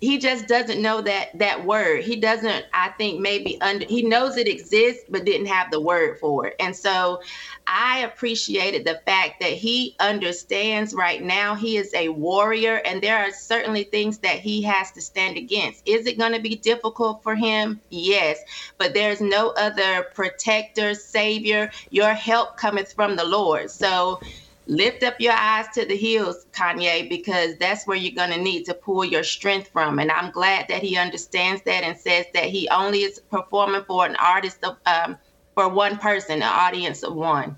he 0.00 0.18
just 0.18 0.48
doesn't 0.48 0.80
know 0.82 1.02
that 1.02 1.28
that 1.38 1.64
word. 1.64 2.02
He 2.04 2.16
doesn't 2.16 2.64
i 2.74 2.90
think 2.98 3.20
maybe 3.20 3.60
under 3.60 3.86
he 3.86 4.02
knows 4.02 4.36
it 4.36 4.48
exists 4.48 5.04
but 5.10 5.24
didn't 5.24 5.46
have 5.46 5.70
the 5.70 5.80
word 5.80 6.18
for 6.18 6.46
it. 6.46 6.56
And 6.60 6.74
so 6.74 7.20
i 7.66 8.00
appreciated 8.00 8.84
the 8.84 9.00
fact 9.06 9.40
that 9.40 9.52
he 9.52 9.96
understands 10.00 10.94
right 10.94 11.22
now 11.22 11.54
he 11.54 11.76
is 11.76 11.92
a 11.94 12.08
warrior 12.08 12.76
and 12.84 13.02
there 13.02 13.18
are 13.18 13.30
certainly 13.32 13.84
things 13.84 14.18
that 14.20 14.40
he 14.40 14.62
has 14.62 14.90
to 14.92 15.02
stand 15.02 15.36
against. 15.36 15.82
Is 15.86 16.06
it 16.06 16.18
going 16.18 16.32
to 16.32 16.40
be 16.40 16.56
difficult 16.56 17.22
for 17.22 17.34
him? 17.34 17.80
Yes 17.90 18.38
but 18.78 18.94
there's 18.94 19.20
no 19.20 19.50
other 19.50 20.06
protector 20.14 20.94
savior. 20.94 21.70
Your 21.90 22.14
help 22.14 22.56
cometh 22.56 22.92
from 22.94 23.16
the 23.16 23.24
lord. 23.24 23.70
So 23.70 24.20
lift 24.66 25.02
up 25.02 25.20
your 25.20 25.32
eyes 25.32 25.66
to 25.74 25.84
the 25.84 25.96
hills, 25.96 26.46
Kanye, 26.52 27.08
because 27.08 27.56
that's 27.58 27.86
where 27.86 27.96
you're 27.96 28.14
going 28.14 28.30
to 28.30 28.42
need 28.42 28.64
to 28.64 28.74
pull 28.74 29.04
your 29.04 29.24
strength 29.24 29.68
from. 29.68 29.98
And 29.98 30.10
I'm 30.10 30.30
glad 30.30 30.66
that 30.68 30.82
he 30.82 30.96
understands 30.96 31.62
that 31.62 31.82
and 31.82 31.98
says 31.98 32.26
that 32.34 32.44
he 32.44 32.68
only 32.68 33.00
is 33.00 33.18
performing 33.18 33.82
for 33.84 34.06
an 34.06 34.16
artist 34.16 34.62
of, 34.62 34.76
um, 34.86 35.16
for 35.54 35.68
one 35.68 35.98
person, 35.98 36.36
an 36.36 36.42
audience 36.42 37.02
of 37.02 37.14
one. 37.14 37.56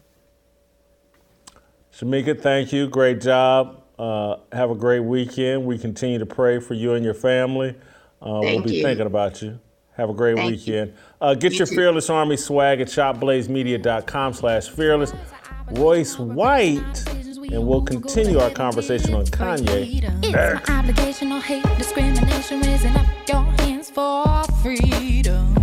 Shamika, 1.94 2.40
thank 2.40 2.72
you. 2.72 2.88
Great 2.88 3.20
job. 3.20 3.82
Uh, 3.98 4.36
have 4.53 4.70
a 4.70 4.74
great 4.74 5.00
weekend. 5.00 5.66
We 5.66 5.78
continue 5.78 6.18
to 6.18 6.26
pray 6.26 6.59
for 6.59 6.74
you 6.74 6.94
and 6.94 7.05
your 7.05 7.14
family. 7.14 7.76
Uh, 8.20 8.40
we'll 8.40 8.62
be 8.62 8.76
you. 8.76 8.82
thinking 8.82 9.07
about 9.07 9.42
you. 9.42 9.61
Have 9.96 10.09
a 10.09 10.14
great 10.14 10.36
Thank 10.36 10.50
weekend. 10.53 10.94
Uh, 11.20 11.34
get 11.34 11.53
You 11.53 11.59
your 11.59 11.66
too. 11.66 11.76
Fearless 11.76 12.09
Army 12.09 12.38
swag 12.38 12.80
at 12.80 12.88
shopblazemedia.com 12.88 14.32
slash 14.32 14.70
fearless. 14.70 15.12
Royce 15.72 16.18
White, 16.18 17.08
and 17.08 17.66
we'll 17.66 17.82
continue 17.82 18.38
our 18.38 18.50
conversation 18.50 19.14
on 19.14 19.24
Kanye. 19.26 20.02
It's 20.22 20.68
my 20.68 20.78
obligation, 20.80 21.30
no 21.30 21.40
hate, 21.40 21.62
discrimination, 21.78 22.60
raising 22.60 22.94
up 22.94 23.06
your 23.28 23.42
hands 23.60 23.88
for 23.90 24.44
freedom. 24.62 25.56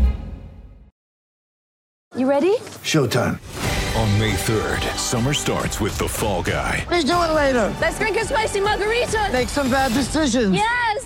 You 2.16 2.28
ready? 2.28 2.58
Showtime. 2.84 3.40
On 3.98 4.20
May 4.20 4.34
3rd, 4.34 4.98
summer 4.98 5.34
starts 5.34 5.80
with 5.80 5.98
The 5.98 6.08
Fall 6.08 6.42
Guy. 6.42 6.86
Let's 6.90 7.04
do 7.04 7.14
it 7.14 7.34
later. 7.34 7.74
Let's 7.80 8.00
drink 8.00 8.18
a 8.18 8.26
spicy 8.26 8.62
margarita. 8.62 9.30
Make 9.32 9.50
some 9.50 9.70
bad 9.70 9.94
decisions. 9.94 10.54
Yes. 10.56 11.06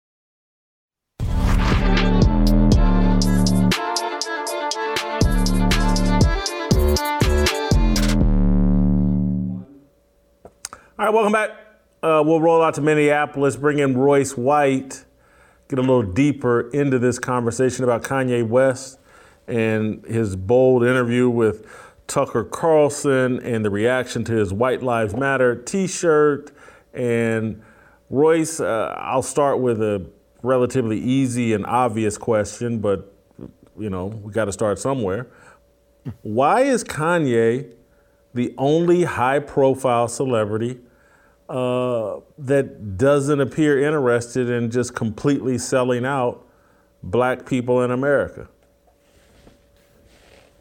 All 11.01 11.07
right, 11.07 11.13
welcome 11.15 11.33
back. 11.33 11.49
Uh, 12.03 12.21
we'll 12.23 12.39
roll 12.39 12.61
out 12.61 12.75
to 12.75 12.81
Minneapolis, 12.81 13.55
bring 13.55 13.79
in 13.79 13.97
Royce 13.97 14.37
White, 14.37 15.03
get 15.67 15.79
a 15.79 15.81
little 15.81 16.03
deeper 16.03 16.69
into 16.69 16.99
this 16.99 17.17
conversation 17.17 17.83
about 17.83 18.03
Kanye 18.03 18.47
West 18.47 18.99
and 19.47 20.05
his 20.05 20.35
bold 20.35 20.83
interview 20.83 21.27
with 21.27 21.65
Tucker 22.05 22.43
Carlson 22.43 23.39
and 23.39 23.65
the 23.65 23.71
reaction 23.71 24.23
to 24.25 24.33
his 24.33 24.53
White 24.53 24.83
Lives 24.83 25.15
Matter 25.15 25.55
t 25.55 25.87
shirt. 25.87 26.51
And 26.93 27.63
Royce, 28.11 28.59
uh, 28.59 28.93
I'll 28.95 29.23
start 29.23 29.59
with 29.59 29.81
a 29.81 30.07
relatively 30.43 30.99
easy 30.99 31.53
and 31.53 31.65
obvious 31.65 32.15
question, 32.15 32.77
but 32.77 33.11
you 33.75 33.89
know, 33.89 34.05
we 34.05 34.31
got 34.31 34.45
to 34.45 34.51
start 34.51 34.77
somewhere. 34.77 35.25
Why 36.21 36.61
is 36.61 36.83
Kanye 36.83 37.73
the 38.35 38.53
only 38.59 39.05
high 39.05 39.39
profile 39.39 40.07
celebrity 40.07 40.79
uh, 41.51 42.21
that 42.37 42.97
doesn't 42.97 43.41
appear 43.41 43.85
interested 43.85 44.49
in 44.49 44.71
just 44.71 44.95
completely 44.95 45.57
selling 45.57 46.05
out 46.05 46.47
black 47.03 47.45
people 47.45 47.83
in 47.83 47.91
America? 47.91 48.47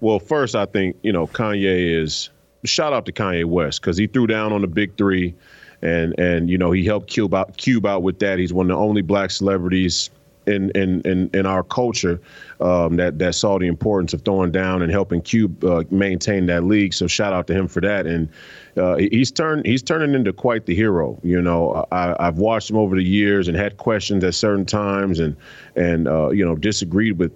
Well, 0.00 0.18
first, 0.18 0.56
I 0.56 0.66
think 0.66 0.96
you 1.02 1.12
know 1.12 1.28
Kanye 1.28 2.02
is 2.02 2.30
shout 2.64 2.92
out 2.92 3.06
to 3.06 3.12
Kanye 3.12 3.44
West 3.44 3.80
because 3.80 3.96
he 3.96 4.08
threw 4.08 4.26
down 4.26 4.52
on 4.52 4.62
the 4.62 4.66
big 4.66 4.96
three, 4.96 5.32
and 5.80 6.18
and 6.18 6.50
you 6.50 6.58
know 6.58 6.72
he 6.72 6.84
helped 6.84 7.08
Cube 7.08 7.34
out 7.34 7.56
Cube 7.56 7.86
out 7.86 8.02
with 8.02 8.18
that. 8.18 8.40
He's 8.40 8.52
one 8.52 8.68
of 8.68 8.76
the 8.76 8.82
only 8.82 9.02
black 9.02 9.30
celebrities 9.30 10.10
in 10.50 10.70
in 10.70 11.00
in, 11.02 11.30
in 11.32 11.46
our 11.46 11.62
culture 11.62 12.20
um, 12.60 12.96
that 12.96 13.18
that 13.18 13.34
saw 13.34 13.58
the 13.58 13.66
importance 13.66 14.12
of 14.12 14.22
throwing 14.22 14.52
down 14.52 14.82
and 14.82 14.90
helping 14.92 15.22
Cube 15.22 15.64
uh, 15.64 15.84
maintain 15.90 16.46
that 16.46 16.64
league. 16.64 16.92
So 16.92 17.06
shout 17.06 17.32
out 17.32 17.46
to 17.46 17.54
him 17.54 17.68
for 17.68 17.80
that. 17.80 18.06
And 18.06 18.28
uh, 18.76 18.96
he's 18.96 19.30
turned 19.30 19.66
he's 19.66 19.82
turning 19.82 20.14
into 20.14 20.32
quite 20.32 20.66
the 20.66 20.74
hero. 20.74 21.18
You 21.22 21.40
know, 21.40 21.86
I, 21.90 22.14
I've 22.18 22.38
watched 22.38 22.70
him 22.70 22.76
over 22.76 22.96
the 22.96 23.04
years 23.04 23.48
and 23.48 23.56
had 23.56 23.76
questions 23.76 24.24
at 24.24 24.34
certain 24.34 24.66
times 24.66 25.18
and 25.20 25.36
and 25.76 26.08
uh, 26.08 26.30
you 26.30 26.44
know 26.44 26.54
disagreed 26.54 27.18
with 27.18 27.32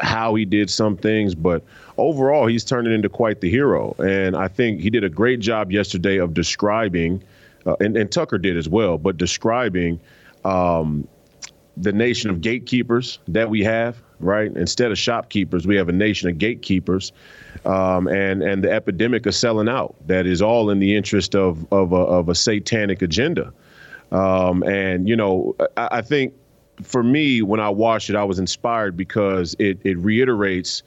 how 0.00 0.34
he 0.34 0.44
did 0.44 0.70
some 0.70 0.96
things, 0.96 1.34
but 1.34 1.62
overall 1.96 2.46
he's 2.46 2.64
turning 2.64 2.92
into 2.92 3.08
quite 3.08 3.40
the 3.40 3.50
hero. 3.50 3.94
And 3.98 4.36
I 4.36 4.48
think 4.48 4.80
he 4.80 4.90
did 4.90 5.04
a 5.04 5.08
great 5.08 5.40
job 5.40 5.72
yesterday 5.72 6.18
of 6.18 6.34
describing, 6.34 7.22
uh, 7.66 7.76
and, 7.80 7.96
and 7.96 8.10
Tucker 8.10 8.38
did 8.38 8.56
as 8.56 8.68
well, 8.68 8.98
but 8.98 9.16
describing. 9.16 10.00
Um, 10.44 11.08
the 11.80 11.92
nation 11.92 12.30
of 12.30 12.40
gatekeepers 12.40 13.18
that 13.28 13.48
we 13.50 13.62
have, 13.64 13.96
right? 14.20 14.54
Instead 14.56 14.90
of 14.90 14.98
shopkeepers, 14.98 15.66
we 15.66 15.76
have 15.76 15.88
a 15.88 15.92
nation 15.92 16.28
of 16.28 16.38
gatekeepers, 16.38 17.12
um, 17.64 18.08
and 18.08 18.42
and 18.42 18.64
the 18.64 18.70
epidemic 18.70 19.26
of 19.26 19.34
selling 19.34 19.68
out 19.68 19.94
that 20.06 20.26
is 20.26 20.42
all 20.42 20.70
in 20.70 20.78
the 20.78 20.96
interest 20.96 21.34
of 21.34 21.70
of 21.72 21.92
a, 21.92 21.96
of 21.96 22.28
a 22.28 22.34
satanic 22.34 23.02
agenda. 23.02 23.52
Um, 24.10 24.62
and 24.64 25.08
you 25.08 25.16
know, 25.16 25.54
I, 25.76 25.88
I 25.92 26.02
think 26.02 26.34
for 26.82 27.02
me, 27.02 27.42
when 27.42 27.60
I 27.60 27.68
watched 27.68 28.10
it, 28.10 28.16
I 28.16 28.24
was 28.24 28.38
inspired 28.38 28.96
because 28.96 29.54
it 29.58 29.78
it 29.84 29.98
reiterates 29.98 30.82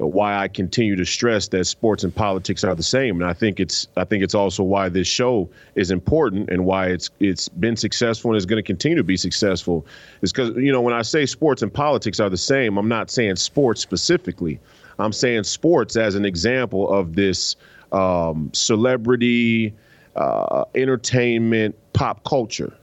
why 0.00 0.36
I 0.36 0.48
continue 0.48 0.96
to 0.96 1.04
stress 1.04 1.48
that 1.48 1.64
sports 1.64 2.04
and 2.04 2.14
politics 2.14 2.64
are 2.64 2.74
the 2.74 2.82
same. 2.82 3.20
And 3.20 3.28
I 3.28 3.34
think 3.34 3.60
it's 3.60 3.86
I 3.96 4.04
think 4.04 4.22
it's 4.22 4.34
also 4.34 4.62
why 4.62 4.88
this 4.88 5.06
show 5.06 5.48
is 5.74 5.90
important 5.90 6.48
and 6.48 6.64
why 6.64 6.88
it's 6.88 7.10
it's 7.20 7.48
been 7.48 7.76
successful 7.76 8.30
and 8.30 8.38
is 8.38 8.46
going 8.46 8.62
to 8.62 8.66
continue 8.66 8.96
to 8.96 9.04
be 9.04 9.16
successful. 9.16 9.86
Is 10.22 10.32
because 10.32 10.56
you 10.56 10.72
know 10.72 10.80
when 10.80 10.94
I 10.94 11.02
say 11.02 11.26
sports 11.26 11.62
and 11.62 11.72
politics 11.72 12.18
are 12.18 12.30
the 12.30 12.38
same, 12.38 12.78
I'm 12.78 12.88
not 12.88 13.10
saying 13.10 13.36
sports 13.36 13.80
specifically. 13.80 14.58
I'm 14.98 15.12
saying 15.12 15.44
sports 15.44 15.96
as 15.96 16.14
an 16.14 16.24
example 16.24 16.90
of 16.90 17.14
this 17.14 17.56
um, 17.92 18.50
celebrity 18.52 19.74
uh, 20.16 20.64
entertainment 20.74 21.76
pop 21.92 22.24
culture 22.24 22.74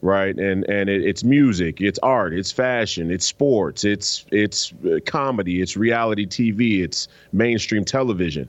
right 0.00 0.36
and 0.38 0.64
and 0.68 0.88
it, 0.88 1.04
it's 1.04 1.24
music 1.24 1.80
it's 1.80 1.98
art 2.00 2.32
it's 2.32 2.52
fashion 2.52 3.10
it's 3.10 3.26
sports 3.26 3.84
it's 3.84 4.24
it's 4.30 4.72
uh, 4.84 4.98
comedy 5.06 5.60
it's 5.60 5.76
reality 5.76 6.26
tv 6.26 6.82
it's 6.84 7.08
mainstream 7.32 7.84
television 7.84 8.48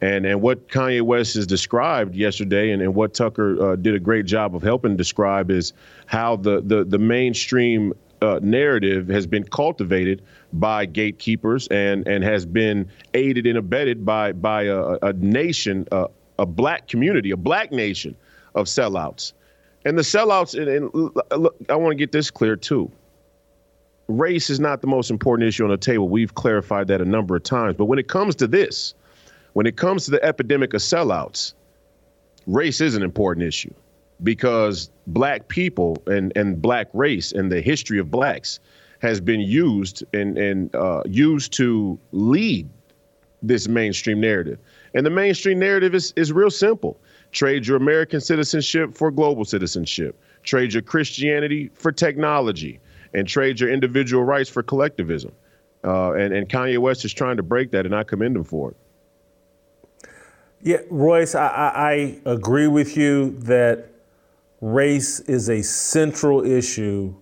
and 0.00 0.26
and 0.26 0.42
what 0.42 0.68
kanye 0.68 1.02
west 1.02 1.34
has 1.34 1.46
described 1.46 2.16
yesterday 2.16 2.72
and, 2.72 2.82
and 2.82 2.94
what 2.94 3.14
tucker 3.14 3.72
uh, 3.72 3.76
did 3.76 3.94
a 3.94 4.00
great 4.00 4.26
job 4.26 4.56
of 4.56 4.62
helping 4.62 4.96
describe 4.96 5.50
is 5.50 5.72
how 6.06 6.34
the 6.34 6.60
the, 6.62 6.84
the 6.84 6.98
mainstream 6.98 7.94
uh, 8.22 8.40
narrative 8.42 9.08
has 9.08 9.26
been 9.26 9.44
cultivated 9.44 10.22
by 10.52 10.86
gatekeepers 10.86 11.68
and 11.68 12.06
and 12.06 12.24
has 12.24 12.44
been 12.46 12.88
aided 13.14 13.46
and 13.46 13.58
abetted 13.58 14.04
by 14.04 14.32
by 14.32 14.64
a, 14.64 14.98
a 15.02 15.12
nation, 15.14 15.86
uh, 15.92 16.06
a 16.38 16.46
black 16.46 16.88
community, 16.88 17.30
a 17.30 17.36
black 17.36 17.70
nation 17.72 18.16
of 18.54 18.66
sellouts. 18.66 19.32
And 19.88 19.96
the 19.96 20.02
sellouts, 20.02 20.54
and, 20.54 20.68
and 20.68 20.90
look, 20.92 21.56
I 21.70 21.74
want 21.76 21.92
to 21.92 21.96
get 21.96 22.12
this 22.12 22.30
clear 22.30 22.56
too. 22.56 22.92
Race 24.06 24.50
is 24.50 24.60
not 24.60 24.82
the 24.82 24.86
most 24.86 25.10
important 25.10 25.48
issue 25.48 25.64
on 25.64 25.70
the 25.70 25.78
table. 25.78 26.10
We've 26.10 26.34
clarified 26.34 26.88
that 26.88 27.00
a 27.00 27.06
number 27.06 27.34
of 27.34 27.42
times. 27.42 27.74
But 27.74 27.86
when 27.86 27.98
it 27.98 28.06
comes 28.06 28.34
to 28.36 28.46
this, 28.46 28.92
when 29.54 29.64
it 29.64 29.78
comes 29.78 30.04
to 30.04 30.10
the 30.10 30.22
epidemic 30.22 30.74
of 30.74 30.82
sellouts, 30.82 31.54
race 32.46 32.82
is 32.82 32.96
an 32.96 33.02
important 33.02 33.46
issue 33.46 33.72
because 34.22 34.90
black 35.06 35.48
people 35.48 36.02
and, 36.06 36.36
and 36.36 36.60
black 36.60 36.88
race 36.92 37.32
and 37.32 37.50
the 37.50 37.62
history 37.62 37.98
of 37.98 38.10
blacks 38.10 38.60
has 38.98 39.22
been 39.22 39.40
used 39.40 40.04
and, 40.12 40.36
and 40.36 40.74
uh, 40.74 41.02
used 41.06 41.54
to 41.54 41.98
lead 42.12 42.68
this 43.40 43.68
mainstream 43.68 44.20
narrative. 44.20 44.58
And 44.92 45.06
the 45.06 45.10
mainstream 45.10 45.58
narrative 45.58 45.94
is, 45.94 46.12
is 46.14 46.30
real 46.30 46.50
simple. 46.50 47.00
Trade 47.32 47.66
your 47.66 47.76
American 47.76 48.20
citizenship 48.20 48.94
for 48.94 49.10
global 49.10 49.44
citizenship. 49.44 50.20
Trade 50.42 50.72
your 50.72 50.82
Christianity 50.82 51.70
for 51.74 51.92
technology. 51.92 52.80
And 53.14 53.26
trade 53.26 53.58
your 53.60 53.70
individual 53.70 54.24
rights 54.24 54.50
for 54.50 54.62
collectivism. 54.62 55.32
Uh, 55.84 56.12
and, 56.12 56.34
and 56.34 56.48
Kanye 56.48 56.78
West 56.78 57.04
is 57.04 57.12
trying 57.12 57.36
to 57.36 57.42
break 57.42 57.70
that, 57.70 57.86
and 57.86 57.94
I 57.94 58.02
commend 58.02 58.36
him 58.36 58.44
for 58.44 58.70
it. 58.70 58.76
Yeah, 60.60 60.78
Royce, 60.90 61.34
I, 61.34 61.46
I, 61.46 61.90
I 61.90 62.30
agree 62.30 62.66
with 62.66 62.96
you 62.96 63.38
that 63.40 63.90
race 64.60 65.20
is 65.20 65.48
a 65.48 65.62
central 65.62 66.44
issue 66.44 67.14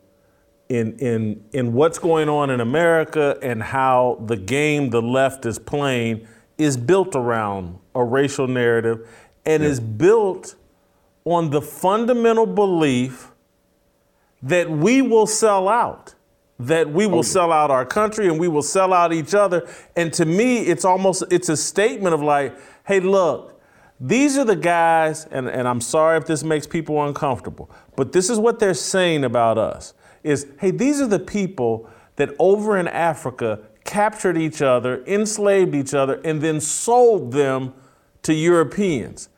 in 0.68 0.98
in 0.98 1.44
in 1.52 1.72
what's 1.74 1.98
going 1.98 2.28
on 2.28 2.50
in 2.50 2.60
America 2.60 3.38
and 3.42 3.62
how 3.62 4.20
the 4.26 4.36
game 4.36 4.90
the 4.90 5.02
left 5.02 5.46
is 5.46 5.58
playing 5.58 6.26
is 6.58 6.76
built 6.76 7.14
around 7.14 7.78
a 7.94 8.02
racial 8.02 8.48
narrative 8.48 9.08
and 9.46 9.62
yeah. 9.62 9.68
is 9.68 9.80
built 9.80 10.56
on 11.24 11.50
the 11.50 11.62
fundamental 11.62 12.46
belief 12.46 13.30
that 14.42 14.70
we 14.70 15.00
will 15.00 15.26
sell 15.26 15.68
out 15.68 16.14
that 16.58 16.90
we 16.90 17.06
will 17.06 17.18
oh, 17.18 17.22
sell 17.22 17.52
out 17.52 17.70
our 17.70 17.84
country 17.84 18.28
and 18.28 18.40
we 18.40 18.48
will 18.48 18.62
sell 18.62 18.92
out 18.92 19.12
each 19.12 19.34
other 19.34 19.68
and 19.94 20.12
to 20.12 20.24
me 20.24 20.60
it's 20.60 20.84
almost 20.84 21.22
it's 21.30 21.48
a 21.48 21.56
statement 21.56 22.14
of 22.14 22.22
like 22.22 22.56
hey 22.86 23.00
look 23.00 23.56
these 24.00 24.36
are 24.36 24.44
the 24.44 24.56
guys, 24.56 25.24
and, 25.30 25.48
and 25.48 25.66
I'm 25.66 25.80
sorry 25.80 26.18
if 26.18 26.26
this 26.26 26.44
makes 26.44 26.66
people 26.66 27.02
uncomfortable, 27.02 27.70
but 27.96 28.12
this 28.12 28.28
is 28.28 28.38
what 28.38 28.58
they're 28.58 28.74
saying 28.74 29.24
about 29.24 29.56
us 29.56 29.94
is 30.22 30.46
hey, 30.58 30.70
these 30.70 31.00
are 31.00 31.06
the 31.06 31.18
people 31.18 31.88
that 32.16 32.30
over 32.38 32.76
in 32.76 32.88
Africa 32.88 33.60
captured 33.84 34.36
each 34.36 34.60
other, 34.60 35.04
enslaved 35.06 35.74
each 35.74 35.94
other, 35.94 36.20
and 36.24 36.42
then 36.42 36.60
sold 36.60 37.32
them 37.32 37.72
to 38.22 38.34
Europeans. 38.34 39.28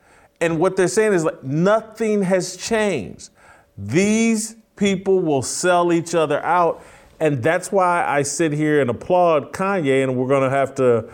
And 0.41 0.59
what 0.59 0.75
they're 0.75 0.87
saying 0.87 1.13
is 1.13 1.23
like 1.23 1.43
nothing 1.43 2.23
has 2.23 2.55
changed. 2.55 3.29
These 3.77 4.55
people 4.75 5.19
will 5.19 5.41
sell 5.41 5.91
each 5.91 6.15
other 6.15 6.43
out. 6.43 6.83
And 7.19 7.43
that's 7.43 7.71
why 7.71 8.05
I 8.05 8.21
sit 8.21 8.53
here 8.53 8.79
and 8.79 8.89
applaud 8.89 9.51
Kanye, 9.51 10.03
and 10.03 10.15
we're 10.15 10.29
going 10.29 10.49
to 10.49 10.55
have 10.55 10.73
to 10.75 11.09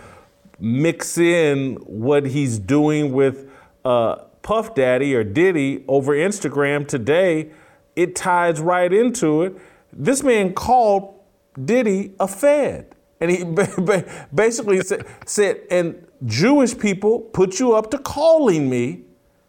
mix 0.60 1.18
in 1.18 1.76
what 1.78 2.28
he's 2.28 2.60
doing 2.60 3.12
with 3.12 3.50
uh, 3.84 4.18
Puff 4.44 4.76
Daddy 4.76 5.16
or 5.16 5.24
Diddy 5.24 5.84
over 5.88 6.14
Instagram 6.14 6.88
today, 6.88 7.50
it 7.96 8.16
ties 8.16 8.62
right 8.62 8.94
into 8.94 9.42
it. 9.42 9.58
This 9.92 10.22
man 10.22 10.54
called 10.54 11.20
Diddy 11.64 12.14
a 12.20 12.28
Fed. 12.28 12.96
And 13.20 13.32
he 13.32 13.44
basically 14.36 14.82
said, 15.26 15.62
and 15.72 16.06
Jewish 16.26 16.78
people 16.78 17.22
put 17.22 17.60
you 17.60 17.74
up 17.74 17.90
to 17.92 17.98
calling 17.98 18.70
me 18.70 19.05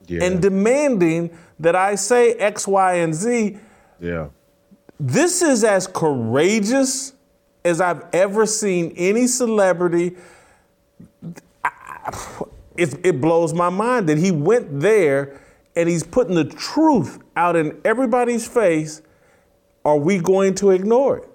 yeah. 0.06 0.24
and 0.24 0.40
demanding 0.40 1.36
that 1.58 1.76
I 1.76 1.94
say 1.94 2.32
X, 2.34 2.66
Y, 2.66 2.94
and 2.94 3.14
Z. 3.14 3.58
Yeah. 4.00 4.28
This 4.98 5.42
is 5.42 5.64
as 5.64 5.86
courageous 5.86 7.12
as 7.64 7.80
I've 7.80 8.04
ever 8.12 8.46
seen 8.46 8.94
any 8.96 9.26
celebrity 9.26 10.16
it, 12.76 12.94
it 13.04 13.20
blows 13.20 13.54
my 13.54 13.68
mind 13.68 14.08
that 14.08 14.18
he 14.18 14.30
went 14.30 14.80
there 14.80 15.40
and 15.74 15.88
he's 15.88 16.02
putting 16.02 16.34
the 16.34 16.44
truth 16.44 17.18
out 17.36 17.56
in 17.56 17.78
everybody's 17.84 18.46
face. 18.46 19.02
Are 19.84 19.96
we 19.96 20.18
going 20.18 20.54
to 20.56 20.70
ignore 20.70 21.18
it? 21.18 21.28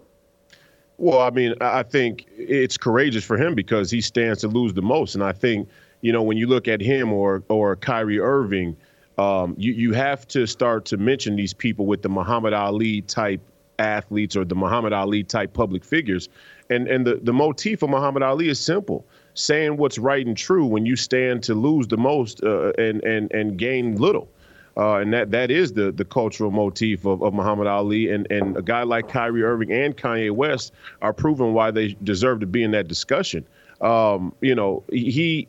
Well, 0.98 1.20
I 1.20 1.30
mean, 1.32 1.56
I 1.62 1.84
think 1.84 2.28
it's 2.38 2.78
courageous 2.78 3.24
for 3.24 3.38
him 3.38 3.56
because 3.56 3.90
he 3.90 4.02
stands 4.02 4.42
to 4.42 4.48
lose 4.48 4.74
the 4.74 4.82
most. 4.82 5.16
And 5.16 5.24
I 5.24 5.32
think, 5.32 5.68
you 6.02 6.12
know, 6.12 6.22
when 6.22 6.38
you 6.38 6.48
look 6.48 6.68
at 6.68 6.82
him 6.82 7.14
or 7.14 7.44
or 7.48 7.76
Kyrie 7.76 8.20
Irving, 8.20 8.76
um, 9.18 9.56
you, 9.58 9.74
you 9.74 9.94
have 9.94 10.28
to 10.30 10.46
start 10.46 10.86
to 10.86 10.98
mention 10.98 11.36
these 11.36 11.54
people 11.54 11.86
with 11.86 12.02
the 12.02 12.10
Muhammad 12.10 12.54
Ali 12.54 13.02
type 13.02 13.42
athletes 13.80 14.36
or 14.36 14.46
the 14.46 14.56
Muhammad 14.56 14.94
Ali 14.94 15.24
type 15.24 15.54
public 15.54 15.84
figures. 15.84 16.30
And 16.70 16.88
and 16.88 17.06
the, 17.06 17.16
the 17.22 17.34
motif 17.34 17.82
of 17.82 17.90
Muhammad 17.90 18.24
Ali 18.24 18.50
is 18.50 18.60
simple 18.60 19.06
saying 19.34 19.78
what's 19.78 19.98
right 19.98 20.26
and 20.26 20.36
true 20.36 20.66
when 20.66 20.86
you 20.86 20.96
stand 20.96 21.44
to 21.44 21.54
lose 21.54 21.88
the 21.88 21.98
most 21.98 22.44
uh, 22.44 22.72
and 22.74 23.04
and 23.04 23.32
and 23.32 23.58
gain 23.58 23.96
little. 23.96 24.28
Uh, 24.78 24.96
and 24.96 25.14
that 25.14 25.32
that 25.32 25.52
is 25.52 25.74
the 25.74 25.92
the 25.92 26.06
cultural 26.06 26.50
motif 26.50 27.06
of, 27.06 27.22
of 27.22 27.34
Muhammad 27.34 27.68
Ali 27.68 28.10
and 28.10 28.26
and 28.32 28.56
a 28.56 28.62
guy 28.62 28.84
like 28.84 29.10
Kyrie 29.10 29.44
Irving 29.44 29.72
and 29.72 29.98
Kanye 29.98 30.32
West 30.32 30.72
are 31.02 31.14
proving 31.14 31.54
why 31.54 31.72
they 31.72 31.90
deserve 32.04 32.40
to 32.40 32.46
be 32.46 32.64
in 32.64 32.72
that 32.72 32.88
discussion. 32.88 33.46
Um, 33.82 34.34
you 34.42 34.56
know, 34.56 34.84
he 34.92 35.48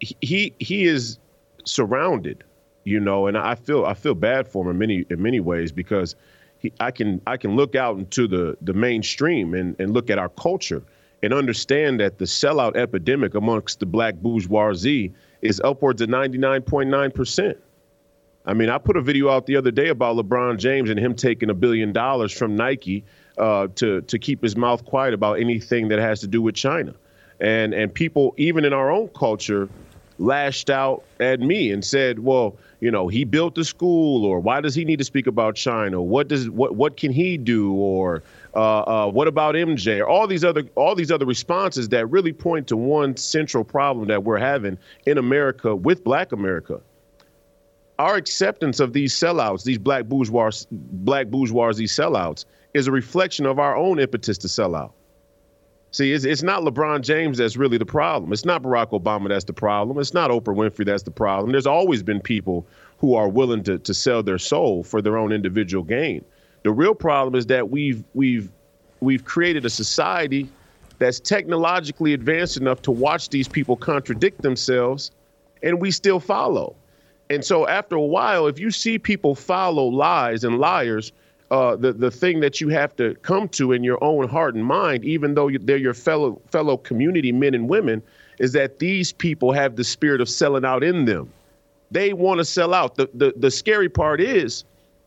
he 0.00 0.54
he 0.58 0.84
is 0.84 1.18
surrounded, 1.64 2.44
you 2.84 3.00
know, 3.00 3.26
and 3.26 3.36
I 3.36 3.54
feel 3.54 3.84
I 3.84 3.94
feel 3.94 4.14
bad 4.14 4.48
for 4.48 4.64
him 4.64 4.70
in 4.70 4.78
many 4.78 5.06
in 5.10 5.22
many 5.22 5.40
ways 5.40 5.72
because 5.72 6.14
he, 6.58 6.72
I 6.80 6.90
can 6.90 7.20
I 7.26 7.36
can 7.36 7.56
look 7.56 7.74
out 7.74 7.98
into 7.98 8.26
the 8.26 8.56
the 8.60 8.72
mainstream 8.72 9.54
and 9.54 9.76
and 9.78 9.92
look 9.92 10.10
at 10.10 10.18
our 10.18 10.28
culture 10.28 10.82
and 11.22 11.32
understand 11.32 12.00
that 12.00 12.18
the 12.18 12.24
sellout 12.24 12.76
epidemic 12.76 13.34
amongst 13.34 13.80
the 13.80 13.86
black 13.86 14.14
bourgeoisie 14.16 15.12
is 15.42 15.60
upwards 15.64 16.02
of 16.02 16.08
99.9%. 16.08 17.56
I 18.44 18.54
mean, 18.54 18.68
I 18.68 18.78
put 18.78 18.96
a 18.96 19.00
video 19.00 19.30
out 19.30 19.46
the 19.46 19.56
other 19.56 19.70
day 19.70 19.88
about 19.88 20.16
LeBron 20.16 20.58
James 20.58 20.88
and 20.88 20.98
him 20.98 21.14
taking 21.14 21.50
a 21.50 21.54
billion 21.54 21.92
dollars 21.92 22.32
from 22.32 22.54
Nike 22.54 23.04
uh, 23.38 23.68
to 23.74 24.02
to 24.02 24.18
keep 24.18 24.42
his 24.42 24.56
mouth 24.56 24.84
quiet 24.84 25.14
about 25.14 25.40
anything 25.40 25.88
that 25.88 25.98
has 25.98 26.20
to 26.20 26.26
do 26.26 26.40
with 26.40 26.54
China, 26.54 26.94
and 27.40 27.74
and 27.74 27.92
people 27.92 28.34
even 28.36 28.64
in 28.64 28.72
our 28.72 28.90
own 28.90 29.08
culture 29.08 29.68
lashed 30.18 30.70
out 30.70 31.04
at 31.20 31.40
me 31.40 31.70
and 31.70 31.84
said, 31.84 32.20
"Well, 32.20 32.56
you 32.80 32.90
know, 32.90 33.08
he 33.08 33.24
built 33.24 33.54
the 33.54 33.64
school, 33.64 34.24
or 34.24 34.38
why 34.38 34.60
does 34.60 34.74
he 34.74 34.84
need 34.84 34.98
to 34.98 35.04
speak 35.04 35.26
about 35.26 35.56
China? 35.56 36.02
What 36.02 36.28
does 36.28 36.50
what 36.50 36.74
what 36.76 36.96
can 36.96 37.12
he 37.12 37.38
do, 37.38 37.72
or 37.72 38.22
uh, 38.54 38.80
uh, 38.80 39.10
what 39.10 39.28
about 39.28 39.54
MJ? 39.54 40.00
Or 40.00 40.08
All 40.08 40.26
these 40.26 40.44
other 40.44 40.64
all 40.74 40.94
these 40.94 41.10
other 41.10 41.26
responses 41.26 41.88
that 41.90 42.06
really 42.06 42.32
point 42.32 42.68
to 42.68 42.76
one 42.76 43.16
central 43.16 43.64
problem 43.64 44.08
that 44.08 44.24
we're 44.24 44.38
having 44.38 44.78
in 45.06 45.18
America 45.18 45.74
with 45.74 46.04
Black 46.04 46.32
America. 46.32 46.80
Our 47.98 48.16
acceptance 48.16 48.78
of 48.78 48.92
these 48.92 49.14
sellouts, 49.14 49.64
these 49.64 49.78
black 49.78 50.04
bourgeois 50.04 50.50
black 50.70 51.28
bourgeoisie 51.28 51.86
sellouts, 51.86 52.44
is 52.74 52.86
a 52.86 52.92
reflection 52.92 53.46
of 53.46 53.58
our 53.58 53.74
own 53.74 53.98
impetus 53.98 54.36
to 54.38 54.48
sell 54.48 54.74
out. 54.74 54.92
See, 55.92 56.12
it's, 56.12 56.24
it's 56.24 56.42
not 56.42 56.62
LeBron 56.62 57.00
James 57.02 57.38
that's 57.38 57.56
really 57.56 57.78
the 57.78 57.86
problem. 57.86 58.32
It's 58.32 58.44
not 58.44 58.62
Barack 58.62 58.90
Obama 58.90 59.28
that's 59.28 59.44
the 59.44 59.52
problem. 59.52 59.98
It's 59.98 60.12
not 60.12 60.30
Oprah 60.30 60.54
Winfrey 60.54 60.84
that's 60.84 61.04
the 61.04 61.10
problem. 61.10 61.52
There's 61.52 61.66
always 61.66 62.02
been 62.02 62.20
people 62.20 62.66
who 62.98 63.14
are 63.14 63.28
willing 63.28 63.62
to, 63.64 63.78
to 63.78 63.94
sell 63.94 64.22
their 64.22 64.38
soul 64.38 64.82
for 64.82 65.00
their 65.00 65.16
own 65.16 65.32
individual 65.32 65.84
gain. 65.84 66.24
The 66.64 66.72
real 66.72 66.94
problem 66.94 67.34
is 67.34 67.46
that 67.46 67.70
we've 67.70 68.02
we've 68.14 68.50
we've 69.00 69.24
created 69.24 69.64
a 69.64 69.70
society 69.70 70.48
that's 70.98 71.20
technologically 71.20 72.12
advanced 72.12 72.56
enough 72.56 72.82
to 72.82 72.90
watch 72.90 73.28
these 73.28 73.48
people 73.48 73.76
contradict 73.76 74.42
themselves 74.42 75.10
and 75.62 75.80
we 75.80 75.90
still 75.90 76.20
follow. 76.20 76.74
And 77.28 77.44
so 77.44 77.66
after 77.66 77.96
a 77.96 78.00
while, 78.02 78.46
if 78.46 78.58
you 78.58 78.70
see 78.70 78.98
people 78.98 79.34
follow 79.34 79.86
lies 79.86 80.44
and 80.44 80.58
liars, 80.58 81.12
uh, 81.50 81.76
the 81.76 81.92
the 81.92 82.10
thing 82.10 82.40
that 82.40 82.60
you 82.60 82.68
have 82.68 82.94
to 82.96 83.14
come 83.16 83.48
to 83.50 83.72
in 83.72 83.84
your 83.84 84.02
own 84.02 84.28
heart 84.28 84.54
and 84.54 84.64
mind, 84.64 85.04
even 85.04 85.34
though 85.34 85.50
they're 85.60 85.76
your 85.76 85.94
fellow 85.94 86.40
fellow 86.50 86.76
community 86.76 87.32
men 87.32 87.54
and 87.54 87.68
women, 87.68 88.02
is 88.38 88.52
that 88.52 88.78
these 88.78 89.12
people 89.12 89.52
have 89.52 89.76
the 89.76 89.84
spirit 89.84 90.20
of 90.20 90.28
selling 90.28 90.64
out 90.64 90.82
in 90.82 91.04
them. 91.04 91.32
They 91.90 92.12
want 92.12 92.38
to 92.38 92.44
sell 92.44 92.74
out. 92.74 92.96
The, 92.96 93.08
the 93.14 93.32
the 93.36 93.50
scary 93.50 93.88
part 93.88 94.20
is 94.20 94.64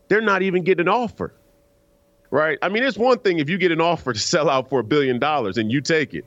they're 0.08 0.20
not 0.20 0.42
even 0.42 0.64
getting 0.64 0.86
an 0.86 0.88
offer 0.88 1.34
right? 2.30 2.58
I 2.62 2.68
mean, 2.68 2.82
it's 2.82 2.96
one 2.96 3.18
thing 3.18 3.38
if 3.38 3.48
you 3.50 3.58
get 3.58 3.72
an 3.72 3.80
offer 3.80 4.12
to 4.12 4.18
sell 4.34 4.48
out 4.48 4.68
for 4.68 4.80
a 4.80 4.84
billion 4.84 5.18
dollars 5.18 5.58
and 5.58 5.70
you 5.70 5.80
take 5.80 6.14
it. 6.14 6.24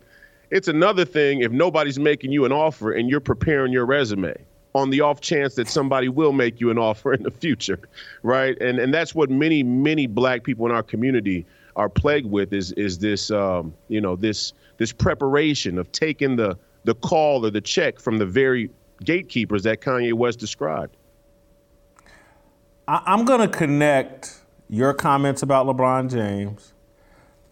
It's 0.51 0.67
another 0.67 1.05
thing 1.05 1.41
if 1.41 1.51
nobody's 1.51 1.97
making 1.97 2.31
you 2.31 2.45
an 2.45 2.51
offer 2.51 2.91
and 2.91 3.09
you're 3.09 3.19
preparing 3.19 3.73
your 3.73 3.85
resume. 3.85 4.35
On 4.75 4.89
the 4.89 5.01
off 5.01 5.21
chance 5.21 5.55
that 5.55 5.67
somebody 5.67 6.09
will 6.09 6.33
make 6.33 6.59
you 6.59 6.71
an 6.71 6.77
offer 6.77 7.13
in 7.13 7.23
the 7.23 7.31
future, 7.31 7.79
right? 8.23 8.59
And 8.61 8.79
and 8.79 8.93
that's 8.93 9.13
what 9.13 9.29
many 9.29 9.63
many 9.63 10.07
black 10.07 10.43
people 10.43 10.65
in 10.65 10.71
our 10.71 10.83
community 10.83 11.45
are 11.75 11.89
plagued 11.89 12.29
with 12.29 12.53
is 12.53 12.71
is 12.73 12.99
this 12.99 13.31
um, 13.31 13.73
you 13.87 14.01
know 14.01 14.15
this 14.15 14.53
this 14.77 14.91
preparation 14.91 15.77
of 15.77 15.91
taking 15.91 16.35
the 16.35 16.57
the 16.83 16.95
call 16.95 17.45
or 17.45 17.51
the 17.51 17.61
check 17.61 17.99
from 17.99 18.17
the 18.17 18.25
very 18.25 18.69
gatekeepers 19.03 19.63
that 19.63 19.81
Kanye 19.81 20.13
West 20.13 20.39
described. 20.39 20.95
I'm 22.87 23.23
going 23.23 23.39
to 23.39 23.47
connect 23.47 24.41
your 24.69 24.93
comments 24.93 25.41
about 25.41 25.65
LeBron 25.67 26.11
James 26.11 26.73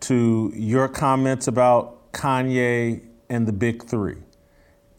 to 0.01 0.51
your 0.53 0.89
comments 0.89 1.47
about 1.47 2.11
Kanye 2.11 3.01
and 3.29 3.47
the 3.47 3.53
Big 3.53 3.83
Three, 3.83 4.17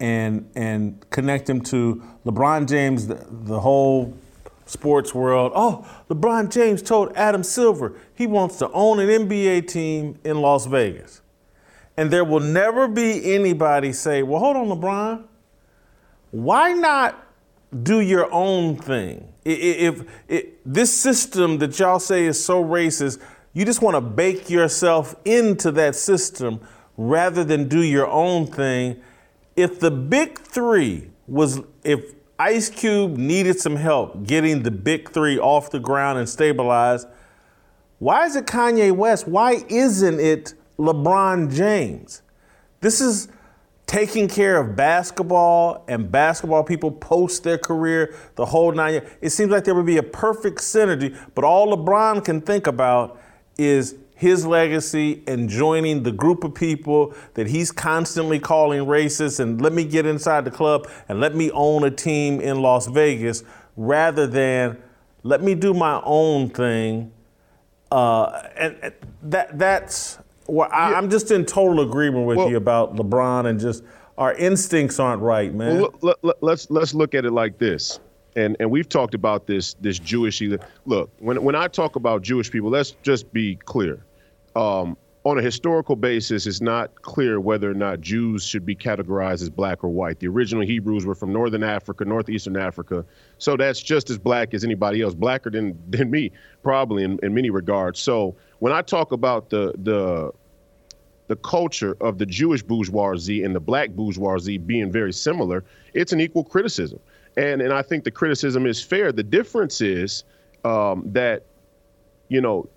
and 0.02 0.50
and 0.56 1.08
connect 1.10 1.46
them 1.46 1.60
to 1.60 2.02
LeBron 2.26 2.68
James, 2.68 3.06
the, 3.06 3.24
the 3.30 3.60
whole 3.60 4.12
sports 4.66 5.14
world. 5.14 5.52
Oh, 5.54 5.86
LeBron 6.10 6.50
James 6.50 6.82
told 6.82 7.12
Adam 7.16 7.44
Silver 7.44 7.94
he 8.14 8.26
wants 8.26 8.56
to 8.58 8.70
own 8.72 8.98
an 8.98 9.08
NBA 9.08 9.68
team 9.68 10.18
in 10.24 10.40
Las 10.40 10.66
Vegas. 10.66 11.22
And 11.96 12.10
there 12.10 12.24
will 12.24 12.40
never 12.40 12.88
be 12.88 13.34
anybody 13.34 13.92
say, 13.92 14.22
well, 14.22 14.40
hold 14.40 14.56
on, 14.56 14.66
LeBron. 14.68 15.24
Why 16.32 16.72
not 16.72 17.24
do 17.82 18.00
your 18.00 18.32
own 18.32 18.76
thing? 18.76 19.32
If, 19.44 20.00
if, 20.00 20.08
if 20.28 20.46
this 20.64 20.98
system 20.98 21.58
that 21.58 21.78
y'all 21.78 22.00
say 22.00 22.24
is 22.24 22.42
so 22.42 22.64
racist, 22.64 23.20
you 23.52 23.64
just 23.64 23.82
want 23.82 23.94
to 23.94 24.00
bake 24.00 24.50
yourself 24.50 25.14
into 25.24 25.70
that 25.72 25.94
system 25.94 26.60
rather 26.96 27.44
than 27.44 27.68
do 27.68 27.82
your 27.82 28.08
own 28.08 28.46
thing. 28.46 29.00
If 29.56 29.80
the 29.80 29.90
big 29.90 30.38
three 30.38 31.10
was, 31.26 31.60
if 31.84 32.14
Ice 32.38 32.68
Cube 32.68 33.16
needed 33.16 33.60
some 33.60 33.76
help 33.76 34.26
getting 34.26 34.62
the 34.62 34.70
big 34.70 35.10
three 35.10 35.38
off 35.38 35.70
the 35.70 35.80
ground 35.80 36.18
and 36.18 36.28
stabilized, 36.28 37.06
why 37.98 38.26
is 38.26 38.34
it 38.34 38.46
Kanye 38.46 38.92
West? 38.92 39.28
Why 39.28 39.64
isn't 39.68 40.18
it 40.18 40.54
LeBron 40.78 41.54
James? 41.54 42.22
This 42.80 43.00
is 43.00 43.28
taking 43.86 44.26
care 44.26 44.58
of 44.58 44.74
basketball 44.74 45.84
and 45.86 46.10
basketball 46.10 46.64
people 46.64 46.90
post 46.90 47.44
their 47.44 47.58
career, 47.58 48.14
the 48.36 48.46
whole 48.46 48.72
nine 48.72 48.94
years. 48.94 49.10
It 49.20 49.30
seems 49.30 49.50
like 49.50 49.64
there 49.64 49.74
would 49.74 49.86
be 49.86 49.98
a 49.98 50.02
perfect 50.02 50.58
synergy, 50.58 51.16
but 51.34 51.44
all 51.44 51.76
LeBron 51.76 52.24
can 52.24 52.40
think 52.40 52.66
about 52.66 53.20
is 53.58 53.96
his 54.22 54.46
legacy 54.46 55.20
and 55.26 55.48
joining 55.48 56.04
the 56.04 56.12
group 56.12 56.44
of 56.44 56.54
people 56.54 57.12
that 57.34 57.48
he's 57.48 57.72
constantly 57.72 58.38
calling 58.38 58.86
racist 58.86 59.40
and 59.40 59.60
let 59.60 59.72
me 59.72 59.84
get 59.84 60.06
inside 60.06 60.44
the 60.44 60.50
club 60.50 60.88
and 61.08 61.18
let 61.18 61.34
me 61.34 61.50
own 61.50 61.82
a 61.82 61.90
team 61.90 62.40
in 62.40 62.62
Las 62.62 62.86
Vegas 62.86 63.42
rather 63.76 64.28
than 64.28 64.80
let 65.24 65.42
me 65.42 65.56
do 65.56 65.74
my 65.74 66.00
own 66.04 66.48
thing. 66.48 67.10
Uh, 67.90 68.48
and, 68.56 68.78
and 68.80 68.94
that 69.24 69.58
that's 69.58 70.18
well, 70.46 70.68
I, 70.72 70.96
am 70.96 71.10
just 71.10 71.32
in 71.32 71.44
total 71.44 71.80
agreement 71.80 72.24
with 72.24 72.38
well, 72.38 72.48
you 72.48 72.56
about 72.56 72.94
LeBron 72.94 73.46
and 73.46 73.58
just 73.58 73.82
our 74.18 74.34
instincts 74.34 75.00
aren't 75.00 75.20
right, 75.20 75.52
man. 75.52 75.80
Well, 75.80 75.94
let, 76.00 76.12
us 76.12 76.18
let, 76.22 76.42
let's, 76.42 76.70
let's 76.70 76.94
look 76.94 77.16
at 77.16 77.24
it 77.24 77.32
like 77.32 77.58
this, 77.58 77.98
and 78.36 78.56
and 78.60 78.70
we've 78.70 78.88
talked 78.88 79.14
about 79.14 79.48
this 79.48 79.74
this 79.80 79.98
Jewish. 79.98 80.40
Look, 80.86 81.10
when 81.18 81.42
when 81.42 81.56
I 81.56 81.66
talk 81.66 81.96
about 81.96 82.22
Jewish 82.22 82.52
people, 82.52 82.70
let's 82.70 82.92
just 83.02 83.32
be 83.32 83.56
clear. 83.56 84.04
Um, 84.56 84.96
on 85.24 85.38
a 85.38 85.42
historical 85.42 85.94
basis, 85.94 86.46
it's 86.46 86.60
not 86.60 87.02
clear 87.02 87.38
whether 87.38 87.70
or 87.70 87.74
not 87.74 88.00
Jews 88.00 88.44
should 88.44 88.66
be 88.66 88.74
categorized 88.74 89.40
as 89.40 89.50
black 89.50 89.84
or 89.84 89.88
white. 89.88 90.18
The 90.18 90.26
original 90.26 90.64
Hebrews 90.64 91.06
were 91.06 91.14
from 91.14 91.32
northern 91.32 91.62
Africa, 91.62 92.04
northeastern 92.04 92.56
Africa, 92.56 93.04
so 93.38 93.56
that's 93.56 93.80
just 93.80 94.10
as 94.10 94.18
black 94.18 94.52
as 94.52 94.64
anybody 94.64 95.00
else, 95.00 95.14
blacker 95.14 95.50
than 95.50 95.78
than 95.90 96.10
me, 96.10 96.32
probably 96.62 97.04
in, 97.04 97.20
in 97.22 97.34
many 97.34 97.50
regards. 97.50 98.00
So 98.00 98.34
when 98.58 98.72
I 98.72 98.82
talk 98.82 99.12
about 99.12 99.50
the 99.50 99.72
the 99.82 100.32
the 101.28 101.36
culture 101.36 101.96
of 102.00 102.18
the 102.18 102.26
Jewish 102.26 102.62
bourgeoisie 102.62 103.44
and 103.44 103.54
the 103.54 103.60
black 103.60 103.90
bourgeoisie 103.90 104.58
being 104.58 104.90
very 104.90 105.12
similar, 105.12 105.64
it's 105.94 106.12
an 106.12 106.20
equal 106.20 106.44
criticism. 106.44 106.98
And 107.36 107.62
and 107.62 107.72
I 107.72 107.82
think 107.82 108.02
the 108.02 108.10
criticism 108.10 108.66
is 108.66 108.82
fair. 108.82 109.12
The 109.12 109.22
difference 109.22 109.80
is 109.80 110.24
um, 110.64 111.04
that, 111.12 111.44
you 112.28 112.40
know, 112.40 112.68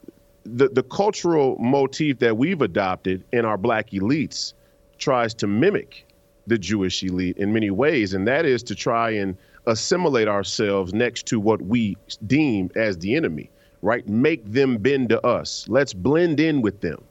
the, 0.45 0.69
the 0.69 0.83
cultural 0.83 1.57
motif 1.59 2.19
that 2.19 2.37
we've 2.37 2.61
adopted 2.61 3.23
in 3.33 3.45
our 3.45 3.57
black 3.57 3.89
elites 3.91 4.53
tries 4.97 5.33
to 5.35 5.47
mimic 5.47 6.05
the 6.47 6.57
Jewish 6.57 7.03
elite 7.03 7.37
in 7.37 7.51
many 7.51 7.71
ways, 7.71 8.13
and 8.13 8.27
that 8.27 8.45
is 8.45 8.61
to 8.63 8.75
try 8.75 9.09
and 9.09 9.35
assimilate 9.65 10.27
ourselves 10.27 10.93
next 10.93 11.25
to 11.27 11.39
what 11.39 11.61
we 11.63 11.97
deem 12.27 12.69
as 12.75 12.97
the 12.99 13.15
enemy, 13.15 13.49
right? 13.81 14.07
Make 14.07 14.51
them 14.51 14.77
bend 14.77 15.09
to 15.09 15.25
us. 15.25 15.65
Let's 15.67 15.93
blend 15.93 16.39
in 16.39 16.61
with 16.61 16.81
them 16.81 17.03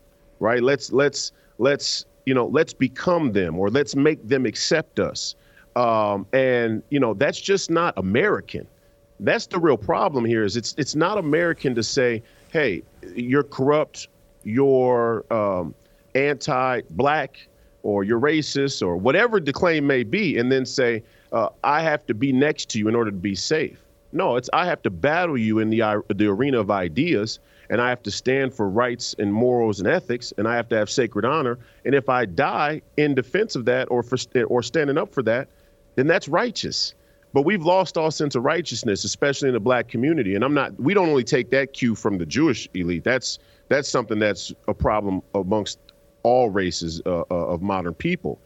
right? 0.45 0.63
Let's 0.63 0.93
let's 0.93 1.33
let's 1.59 2.05
you 2.27 2.35
know 2.35 2.47
let's 2.47 2.73
become 2.73 3.33
them 3.33 3.59
or 3.59 3.71
let's 3.71 3.97
make 3.97 4.27
them 4.29 4.47
accept 4.47 4.99
us. 4.99 5.35
Um, 5.77 6.27
and 6.33 6.83
you 6.91 7.01
know 7.01 7.15
that's 7.15 7.41
just 7.41 7.71
not 7.71 7.95
American. 7.97 8.67
That's 9.21 9.47
the 9.47 9.59
real 9.59 9.79
problem 9.79 10.25
here. 10.25 10.45
Is 10.45 10.57
it's 10.57 10.75
it's 10.79 10.95
not 10.95 11.19
American 11.19 11.75
to 11.75 11.83
say, 11.83 12.23
hey, 12.55 12.85
you're 13.17 13.43
corrupt, 13.43 14.07
you're 14.45 15.25
um, 15.33 15.75
anti-black, 16.15 17.49
or 17.83 18.05
you're 18.05 18.21
racist, 18.21 18.81
or 18.81 18.97
whatever 18.97 19.41
the 19.41 19.53
claim 19.53 19.87
may 19.87 20.05
be, 20.05 20.39
and 20.39 20.53
then 20.53 20.65
say, 20.65 21.03
uh, 21.33 21.49
I 21.65 21.83
have 21.83 22.07
to 22.07 22.15
be 22.15 22.33
next 22.33 22.69
to 22.71 22.79
you 22.79 22.87
in 22.87 22.95
order 22.95 23.11
to 23.11 23.17
be 23.17 23.35
safe. 23.35 23.83
No, 24.13 24.37
it's 24.37 24.49
I 24.53 24.67
have 24.67 24.81
to 24.83 24.91
battle 24.91 25.37
you 25.37 25.59
in 25.59 25.71
the 25.71 26.03
the 26.15 26.27
arena 26.29 26.61
of 26.61 26.71
ideas 26.71 27.41
and 27.71 27.81
I 27.81 27.89
have 27.89 28.03
to 28.05 28.11
stand 28.11 28.55
for 28.55 28.69
rights 28.69 29.17
and 29.19 29.33
morals 29.33 29.81
and 29.81 29.89
ethics, 29.89 30.33
and 30.39 30.47
I 30.47 30.55
have 30.55 30.69
to 30.69 30.77
have 30.77 30.89
sacred 30.89 31.25
honor. 31.25 31.59
And 31.85 31.95
if 31.95 32.09
I 32.09 32.27
die 32.27 32.83
in 32.97 33.15
defense 33.15 33.57
of 33.57 33.65
that 33.65 33.91
or 33.91 34.03
for 34.05 34.17
or 34.45 34.63
standing 34.63 34.99
up 34.99 35.13
for 35.13 35.23
that, 35.25 35.49
then 35.97 36.07
that's 36.07 36.29
righteous. 36.29 36.95
But 37.35 37.43
we've 37.43 37.63
lost 37.63 37.99
all 37.99 38.11
sense 38.11 38.35
of 38.35 38.45
righteousness, 38.45 39.05
especially 39.05 39.49
in 39.49 39.55
the 39.55 39.61
black 39.61 39.89
community. 39.89 40.35
And 40.35 40.43
I'm 40.43 40.55
not. 40.55 40.81
We 40.81 40.95
don't 40.95 41.11
only 41.11 41.25
take 41.25 41.51
that 41.51 41.75
cue 41.75 41.95
from 41.95 42.17
the 42.17 42.25
Jewish 42.25 42.69
elite. 42.73 43.05
That's 43.05 43.39
that's 43.69 43.89
something 43.89 44.19
that's 44.19 44.53
a 44.69 44.73
problem 44.73 45.21
amongst 45.35 45.79
all 46.23 46.49
races 46.49 47.03
uh, 47.05 47.25
uh, 47.31 47.35
of 47.35 47.61
modern 47.61 47.95
people. 47.95 48.39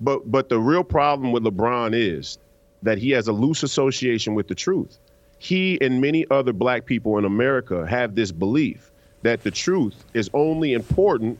But 0.00 0.30
but 0.30 0.48
the 0.48 0.58
real 0.58 0.84
problem 0.84 1.32
with 1.32 1.44
LeBron 1.44 1.90
is 1.94 2.38
that 2.82 2.96
he 2.96 3.10
has 3.10 3.28
a 3.28 3.32
loose 3.32 3.62
association 3.62 4.34
with 4.34 4.48
the 4.48 4.54
truth 4.54 4.98
he 5.38 5.78
and 5.80 6.00
many 6.00 6.26
other 6.30 6.52
black 6.52 6.86
people 6.86 7.18
in 7.18 7.24
America 7.24 7.86
have 7.86 8.14
this 8.14 8.32
belief 8.32 8.90
that 9.22 9.42
the 9.42 9.50
truth 9.50 10.04
is 10.14 10.30
only 10.32 10.72
important 10.72 11.38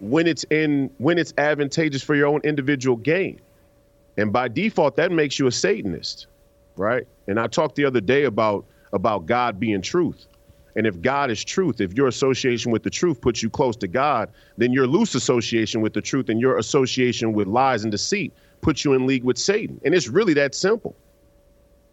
when 0.00 0.26
it's 0.26 0.44
in 0.44 0.90
when 0.98 1.18
it's 1.18 1.32
advantageous 1.38 2.02
for 2.02 2.14
your 2.14 2.26
own 2.26 2.40
individual 2.44 2.96
gain. 2.96 3.40
And 4.16 4.32
by 4.32 4.48
default 4.48 4.96
that 4.96 5.12
makes 5.12 5.38
you 5.38 5.46
a 5.46 5.52
satanist, 5.52 6.26
right? 6.76 7.06
And 7.26 7.38
I 7.38 7.46
talked 7.46 7.76
the 7.76 7.84
other 7.84 8.00
day 8.00 8.24
about 8.24 8.66
about 8.92 9.26
God 9.26 9.60
being 9.60 9.82
truth. 9.82 10.26
And 10.76 10.86
if 10.86 11.00
God 11.00 11.30
is 11.30 11.44
truth, 11.44 11.80
if 11.80 11.94
your 11.94 12.08
association 12.08 12.70
with 12.72 12.82
the 12.82 12.90
truth 12.90 13.20
puts 13.20 13.42
you 13.42 13.50
close 13.50 13.76
to 13.76 13.88
God, 13.88 14.30
then 14.56 14.72
your 14.72 14.86
loose 14.86 15.14
association 15.14 15.80
with 15.80 15.94
the 15.94 16.00
truth 16.00 16.28
and 16.28 16.40
your 16.40 16.58
association 16.58 17.32
with 17.32 17.48
lies 17.48 17.82
and 17.82 17.90
deceit 17.90 18.32
puts 18.60 18.84
you 18.84 18.92
in 18.92 19.06
league 19.06 19.24
with 19.24 19.38
Satan. 19.38 19.80
And 19.84 19.94
it's 19.94 20.08
really 20.08 20.34
that 20.34 20.54
simple. 20.54 20.96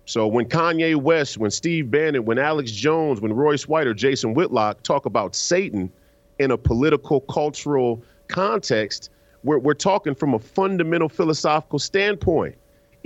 So 0.06 0.26
when 0.26 0.46
Kanye 0.46 0.96
West, 0.96 1.38
when 1.38 1.52
Steve 1.52 1.92
Bannon, 1.92 2.24
when 2.26 2.40
Alex 2.40 2.72
Jones, 2.72 3.20
when 3.20 3.34
Royce 3.34 3.68
White 3.68 3.88
or 3.88 3.94
Jason 3.94 4.34
Whitlock 4.34 4.84
talk 4.84 5.06
about 5.06 5.36
Satan 5.36 5.92
in 6.40 6.52
a 6.52 6.58
political, 6.58 7.22
cultural 7.22 8.04
context, 8.28 9.10
we're, 9.44 9.60
we're 9.60 9.74
talking 9.74 10.16
from 10.16 10.34
a 10.34 10.40
fundamental 10.40 11.10
philosophical 11.10 11.80
standpoint. 11.80 12.56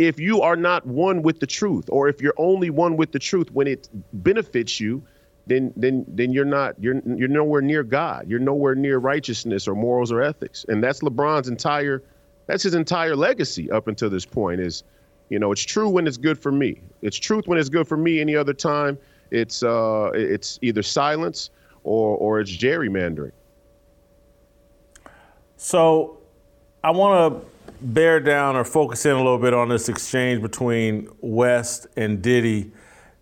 If 0.02 0.20
you 0.20 0.42
are 0.42 0.56
not 0.56 0.88
one 0.88 1.22
with 1.22 1.40
the 1.40 1.46
truth, 1.46 1.86
or 1.90 2.10
if 2.10 2.22
you're 2.22 2.34
only 2.38 2.72
one 2.72 2.98
with 2.98 3.12
the 3.12 3.20
truth 3.20 3.52
when 3.52 3.68
it 3.68 3.88
benefits 4.14 4.80
you, 4.80 5.04
then 5.46 5.72
then 5.76 6.06
then 6.08 6.34
you're 6.34 6.44
not 6.44 6.74
you're 6.80 7.00
you're 7.06 7.28
nowhere 7.28 7.62
near 7.62 7.84
God. 7.84 8.28
You're 8.28 8.40
nowhere 8.40 8.74
near 8.74 8.98
righteousness 8.98 9.68
or 9.68 9.76
morals 9.76 10.12
or 10.12 10.24
ethics. 10.24 10.66
And 10.68 10.84
that's 10.84 11.02
LeBron's 11.02 11.48
entire 11.48 12.02
that's 12.48 12.64
his 12.64 12.74
entire 12.74 13.16
legacy 13.16 13.70
up 13.70 13.88
until 13.88 14.10
this 14.10 14.26
point 14.26 14.60
is 14.60 14.84
you 15.30 15.38
know, 15.38 15.52
it's 15.52 15.62
true 15.62 15.88
when 15.88 16.08
it's 16.08 16.18
good 16.18 16.40
for 16.40 16.52
me. 16.52 16.82
It's 17.04 17.18
truth 17.18 17.48
when 17.48 17.60
it's 17.60 17.70
good 17.70 17.88
for 17.88 17.96
me. 17.96 18.20
Any 18.20 18.36
other 18.36 18.54
time, 18.54 18.98
it's 19.30 19.62
uh, 19.62 20.10
it's 20.16 20.58
either 20.64 20.82
silence 20.82 21.52
or 21.84 22.18
or 22.18 22.40
it's 22.40 22.52
gerrymandering. 22.52 23.34
So, 25.58 26.18
I 26.84 26.90
want 26.90 27.44
to 27.44 27.51
bear 27.82 28.20
down 28.20 28.56
or 28.56 28.64
focus 28.64 29.06
in 29.06 29.12
a 29.12 29.18
little 29.18 29.38
bit 29.38 29.54
on 29.54 29.70
this 29.70 29.90
exchange 29.90 30.42
between 30.42 31.10
West 31.20 31.88
and 31.98 32.22
Diddy. 32.22 32.72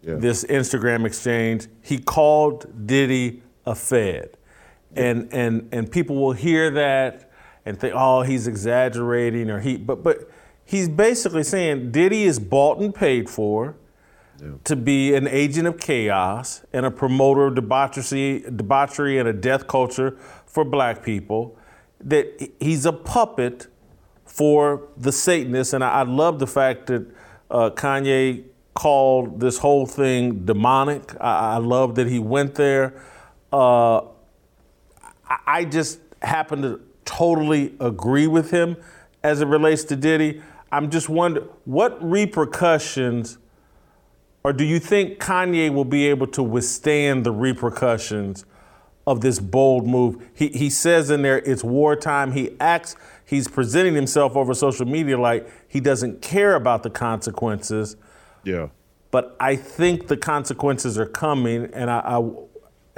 Yeah. 0.01 0.15
This 0.15 0.45
Instagram 0.45 1.05
exchange. 1.05 1.67
He 1.81 1.97
called 1.97 2.87
Diddy 2.87 3.43
a 3.65 3.75
Fed, 3.75 4.37
and 4.95 5.27
and 5.33 5.67
and 5.73 5.91
people 5.91 6.15
will 6.15 6.31
hear 6.31 6.71
that 6.71 7.29
and 7.65 7.77
think, 7.77 7.93
oh, 7.95 8.21
he's 8.21 8.47
exaggerating, 8.47 9.49
or 9.49 9.59
he. 9.59 9.75
But 9.75 10.01
but 10.03 10.29
he's 10.63 10.87
basically 10.87 11.43
saying 11.43 11.91
Diddy 11.91 12.23
is 12.23 12.39
bought 12.39 12.79
and 12.79 12.95
paid 12.95 13.29
for 13.29 13.75
to 14.63 14.75
be 14.75 15.13
an 15.13 15.27
agent 15.27 15.67
of 15.67 15.77
chaos 15.77 16.63
and 16.71 16.85
a 16.85 16.91
promoter 16.91 17.47
of 17.47 17.55
debauchery, 17.55 18.45
debauchery 18.55 19.17
and 19.17 19.27
a 19.27 19.33
death 19.33 19.67
culture 19.67 20.17
for 20.45 20.63
black 20.63 21.03
people. 21.03 21.57
That 22.01 22.49
he's 22.59 22.85
a 22.85 22.93
puppet 22.93 23.67
for 24.39 24.87
the 24.95 25.11
Satanists, 25.11 25.73
and 25.73 25.83
I, 25.83 25.89
I 25.89 26.03
love 26.03 26.39
the 26.39 26.47
fact 26.47 26.87
that 26.87 27.05
uh, 27.51 27.71
Kanye 27.71 28.45
called 28.73 29.41
this 29.41 29.57
whole 29.57 29.85
thing 29.85 30.45
demonic. 30.45 31.13
I, 31.19 31.55
I 31.55 31.57
love 31.57 31.95
that 31.95 32.07
he 32.07 32.19
went 32.19 32.55
there. 32.55 33.03
Uh, 33.51 33.99
I, 35.45 35.65
just 35.65 35.99
happen 36.21 36.61
to 36.61 36.79
totally 37.03 37.75
agree 37.81 38.27
with 38.27 38.49
him 38.51 38.77
as 39.23 39.41
it 39.41 39.47
relates 39.47 39.83
to 39.83 39.97
Diddy. 39.97 40.41
I'm 40.71 40.89
just 40.89 41.09
wondering 41.09 41.49
what 41.65 42.01
repercussions, 42.01 43.39
or 44.45 44.53
do 44.53 44.63
you 44.63 44.79
think 44.79 45.19
Kanye 45.19 45.69
will 45.69 45.83
be 45.83 46.07
able 46.07 46.27
to 46.27 46.43
withstand 46.43 47.25
the 47.25 47.33
repercussions 47.33 48.45
of 49.05 49.19
this 49.19 49.37
bold 49.37 49.85
move? 49.85 50.25
He, 50.33 50.47
he 50.47 50.69
says 50.69 51.09
in 51.09 51.23
there 51.23 51.39
it's 51.39 51.65
wartime. 51.65 52.31
He 52.31 52.55
acts, 52.61 52.95
he's 53.30 53.47
presenting 53.47 53.93
himself 53.93 54.36
over 54.36 54.55
social 54.55 54.88
media 54.88 55.15
like 55.15 55.47
he 55.67 55.80
doesn't 55.80 56.19
care 56.19 56.55
about 56.55 56.82
the 56.82 56.89
consequences. 56.89 57.95
Yeah. 58.43 58.69
But 59.11 59.36
I 59.39 59.55
think 59.55 60.07
the 60.07 60.17
consequences 60.17 60.97
are 60.97 61.05
coming, 61.05 61.69
and 61.73 61.91
I, 61.91 61.99
I 61.99 62.32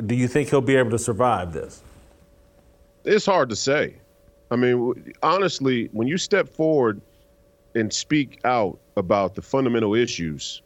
do 0.06 0.16
you 0.16 0.30
think 0.30 0.50
he'll 0.50 0.62
be 0.62 0.78
able 0.78 0.92
to 0.92 1.00
survive 1.00 1.52
this? 1.52 1.84
It's 3.04 3.26
hard 3.26 3.50
to 3.50 3.56
say. 3.58 3.96
I 4.52 4.56
mean, 4.56 5.14
honestly, 5.22 5.90
when 5.92 6.08
you 6.08 6.18
step 6.18 6.48
forward 6.48 7.02
and 7.76 7.92
speak 7.92 8.40
out 8.46 8.80
about 8.96 9.36
the 9.36 9.42
fundamental 9.42 9.96
issues 9.96 10.62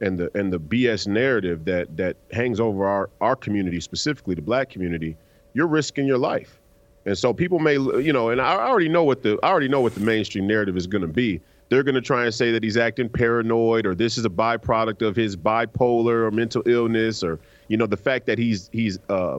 and 0.00 0.18
the 0.18 0.30
and 0.38 0.50
the 0.50 0.60
BS 0.60 1.06
narrative 1.06 1.66
that 1.66 1.94
that 1.98 2.16
hangs 2.32 2.58
over 2.58 2.86
our 2.86 3.10
our 3.20 3.36
community, 3.36 3.80
specifically 3.80 4.34
the 4.34 4.42
black 4.42 4.70
community, 4.70 5.16
you're 5.52 5.66
risking 5.66 6.06
your 6.06 6.18
life. 6.18 6.58
And 7.06 7.16
so 7.16 7.34
people 7.34 7.58
may, 7.58 7.74
you 7.74 8.12
know, 8.12 8.30
and 8.30 8.40
I 8.40 8.54
already 8.54 8.88
know 8.88 9.04
what 9.04 9.22
the 9.22 9.38
I 9.42 9.48
already 9.48 9.68
know 9.68 9.80
what 9.80 9.94
the 9.94 10.00
mainstream 10.00 10.46
narrative 10.46 10.76
is 10.76 10.86
going 10.86 11.02
to 11.02 11.08
be. 11.08 11.40
They're 11.68 11.82
going 11.82 11.94
to 11.94 12.00
try 12.00 12.24
and 12.24 12.34
say 12.34 12.50
that 12.52 12.62
he's 12.62 12.76
acting 12.76 13.08
paranoid, 13.08 13.86
or 13.86 13.94
this 13.94 14.18
is 14.18 14.24
a 14.24 14.30
byproduct 14.30 15.02
of 15.02 15.16
his 15.16 15.36
bipolar 15.36 16.26
or 16.26 16.30
mental 16.30 16.62
illness, 16.66 17.22
or 17.22 17.40
you 17.68 17.76
know, 17.76 17.86
the 17.86 17.96
fact 17.96 18.26
that 18.26 18.38
he's 18.38 18.70
he's 18.72 18.98
uh, 19.08 19.38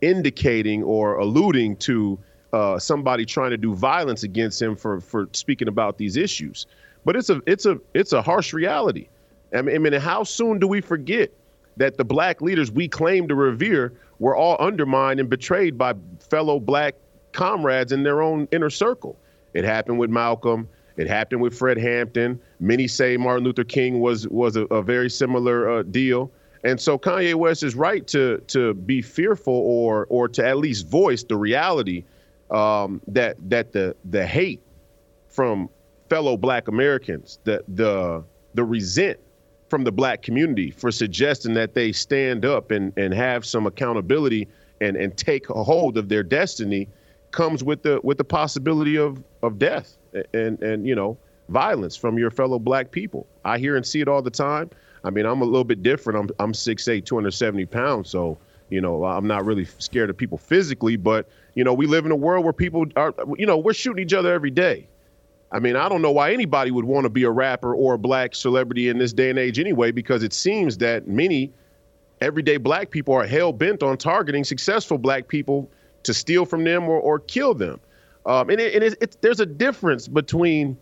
indicating 0.00 0.82
or 0.82 1.16
alluding 1.16 1.76
to 1.76 2.18
uh, 2.52 2.78
somebody 2.78 3.26
trying 3.26 3.50
to 3.50 3.56
do 3.56 3.74
violence 3.74 4.22
against 4.22 4.60
him 4.60 4.74
for 4.74 5.00
for 5.00 5.28
speaking 5.32 5.68
about 5.68 5.98
these 5.98 6.16
issues. 6.16 6.66
But 7.04 7.16
it's 7.16 7.30
a 7.30 7.42
it's 7.46 7.66
a 7.66 7.78
it's 7.94 8.12
a 8.12 8.22
harsh 8.22 8.52
reality. 8.52 9.08
I 9.54 9.62
mean, 9.62 9.74
I 9.74 9.78
mean, 9.78 9.92
how 9.94 10.24
soon 10.24 10.58
do 10.58 10.66
we 10.68 10.80
forget 10.80 11.30
that 11.76 11.96
the 11.96 12.04
black 12.04 12.40
leaders 12.42 12.70
we 12.70 12.88
claim 12.88 13.28
to 13.28 13.34
revere 13.34 13.92
were 14.18 14.36
all 14.36 14.56
undermined 14.58 15.20
and 15.20 15.28
betrayed 15.28 15.78
by 15.78 15.94
fellow 16.20 16.58
black 16.58 16.94
comrades 17.32 17.92
in 17.92 18.02
their 18.02 18.22
own 18.22 18.48
inner 18.52 18.70
circle? 18.70 19.18
It 19.54 19.64
happened 19.64 19.98
with 19.98 20.10
Malcolm. 20.10 20.68
It 20.96 21.06
happened 21.06 21.40
with 21.40 21.56
Fred 21.56 21.78
Hampton. 21.78 22.40
Many 22.58 22.88
say 22.88 23.16
Martin 23.16 23.44
Luther 23.44 23.64
King 23.64 24.00
was 24.00 24.26
was 24.28 24.56
a, 24.56 24.62
a 24.64 24.82
very 24.82 25.08
similar 25.08 25.70
uh, 25.70 25.82
deal. 25.84 26.30
And 26.64 26.80
so 26.80 26.98
Kanye 26.98 27.34
West 27.34 27.62
is 27.62 27.76
right 27.76 28.06
to 28.08 28.38
to 28.48 28.74
be 28.74 29.00
fearful 29.00 29.54
or 29.54 30.06
or 30.10 30.28
to 30.28 30.46
at 30.46 30.56
least 30.58 30.88
voice 30.88 31.22
the 31.22 31.36
reality 31.36 32.04
um, 32.50 33.00
that 33.06 33.36
that 33.48 33.72
the 33.72 33.94
the 34.04 34.26
hate 34.26 34.60
from 35.28 35.68
fellow 36.08 36.36
Black 36.36 36.68
Americans, 36.68 37.38
the 37.44 37.62
the 37.68 38.24
the 38.54 38.64
resent 38.64 39.20
from 39.68 39.84
the 39.84 39.92
Black 39.92 40.22
community 40.22 40.70
for 40.70 40.90
suggesting 40.90 41.54
that 41.54 41.74
they 41.74 41.92
stand 41.92 42.44
up 42.44 42.70
and 42.70 42.92
and 42.96 43.12
have 43.14 43.44
some 43.44 43.66
accountability 43.66 44.48
and 44.80 44.96
and 44.96 45.16
take 45.16 45.48
a 45.50 45.62
hold 45.62 45.98
of 45.98 46.08
their 46.08 46.22
destiny, 46.22 46.88
comes 47.30 47.62
with 47.62 47.82
the 47.82 48.00
with 48.02 48.18
the 48.18 48.24
possibility 48.24 48.96
of 48.96 49.22
of 49.42 49.58
death 49.58 49.96
and 50.32 50.62
and 50.62 50.86
you 50.86 50.94
know 50.94 51.16
violence 51.48 51.96
from 51.96 52.18
your 52.18 52.30
fellow 52.30 52.58
Black 52.58 52.90
people. 52.90 53.26
I 53.44 53.58
hear 53.58 53.76
and 53.76 53.86
see 53.86 54.00
it 54.00 54.08
all 54.08 54.22
the 54.22 54.30
time. 54.30 54.70
I 55.04 55.10
mean, 55.10 55.26
I'm 55.26 55.40
a 55.42 55.44
little 55.44 55.64
bit 55.64 55.82
different. 55.82 56.18
I'm 56.18 56.30
I'm 56.44 56.52
6'8", 56.52 57.04
270 57.04 57.66
pounds, 57.66 58.10
so 58.10 58.38
you 58.70 58.80
know 58.80 59.04
I'm 59.04 59.26
not 59.26 59.44
really 59.44 59.66
scared 59.78 60.10
of 60.10 60.16
people 60.16 60.38
physically, 60.38 60.96
but 60.96 61.28
you 61.58 61.64
know, 61.64 61.74
we 61.74 61.86
live 61.86 62.06
in 62.06 62.12
a 62.12 62.16
world 62.16 62.44
where 62.44 62.52
people 62.52 62.86
are, 62.94 63.12
you 63.36 63.44
know, 63.44 63.58
we're 63.58 63.72
shooting 63.72 64.00
each 64.00 64.14
other 64.14 64.32
every 64.32 64.50
day. 64.52 64.86
I 65.50 65.60
mean, 65.60 65.76
I 65.76 65.88
don't 65.88 66.02
know 66.02 66.12
why 66.12 66.32
anybody 66.32 66.70
would 66.70 66.84
want 66.84 67.04
to 67.04 67.10
be 67.10 67.24
a 67.24 67.30
rapper 67.30 67.74
or 67.74 67.94
a 67.94 67.98
black 67.98 68.34
celebrity 68.34 68.88
in 68.88 68.98
this 68.98 69.12
day 69.12 69.30
and 69.30 69.38
age 69.38 69.58
anyway, 69.58 69.92
because 69.92 70.22
it 70.22 70.32
seems 70.32 70.78
that 70.78 71.08
many 71.08 71.52
everyday 72.20 72.58
black 72.58 72.90
people 72.90 73.14
are 73.14 73.26
hell 73.26 73.52
bent 73.52 73.82
on 73.82 73.96
targeting 73.96 74.44
successful 74.44 74.98
black 74.98 75.28
people 75.28 75.70
to 76.02 76.12
steal 76.12 76.44
from 76.44 76.64
them 76.64 76.84
or, 76.84 77.00
or 77.00 77.18
kill 77.18 77.54
them. 77.54 77.80
Um, 78.26 78.50
and 78.50 78.60
it, 78.60 78.74
and 78.74 78.84
it, 78.84 78.98
it, 79.00 79.16
there's 79.22 79.40
a 79.40 79.46
difference 79.46 80.06
between 80.06 80.76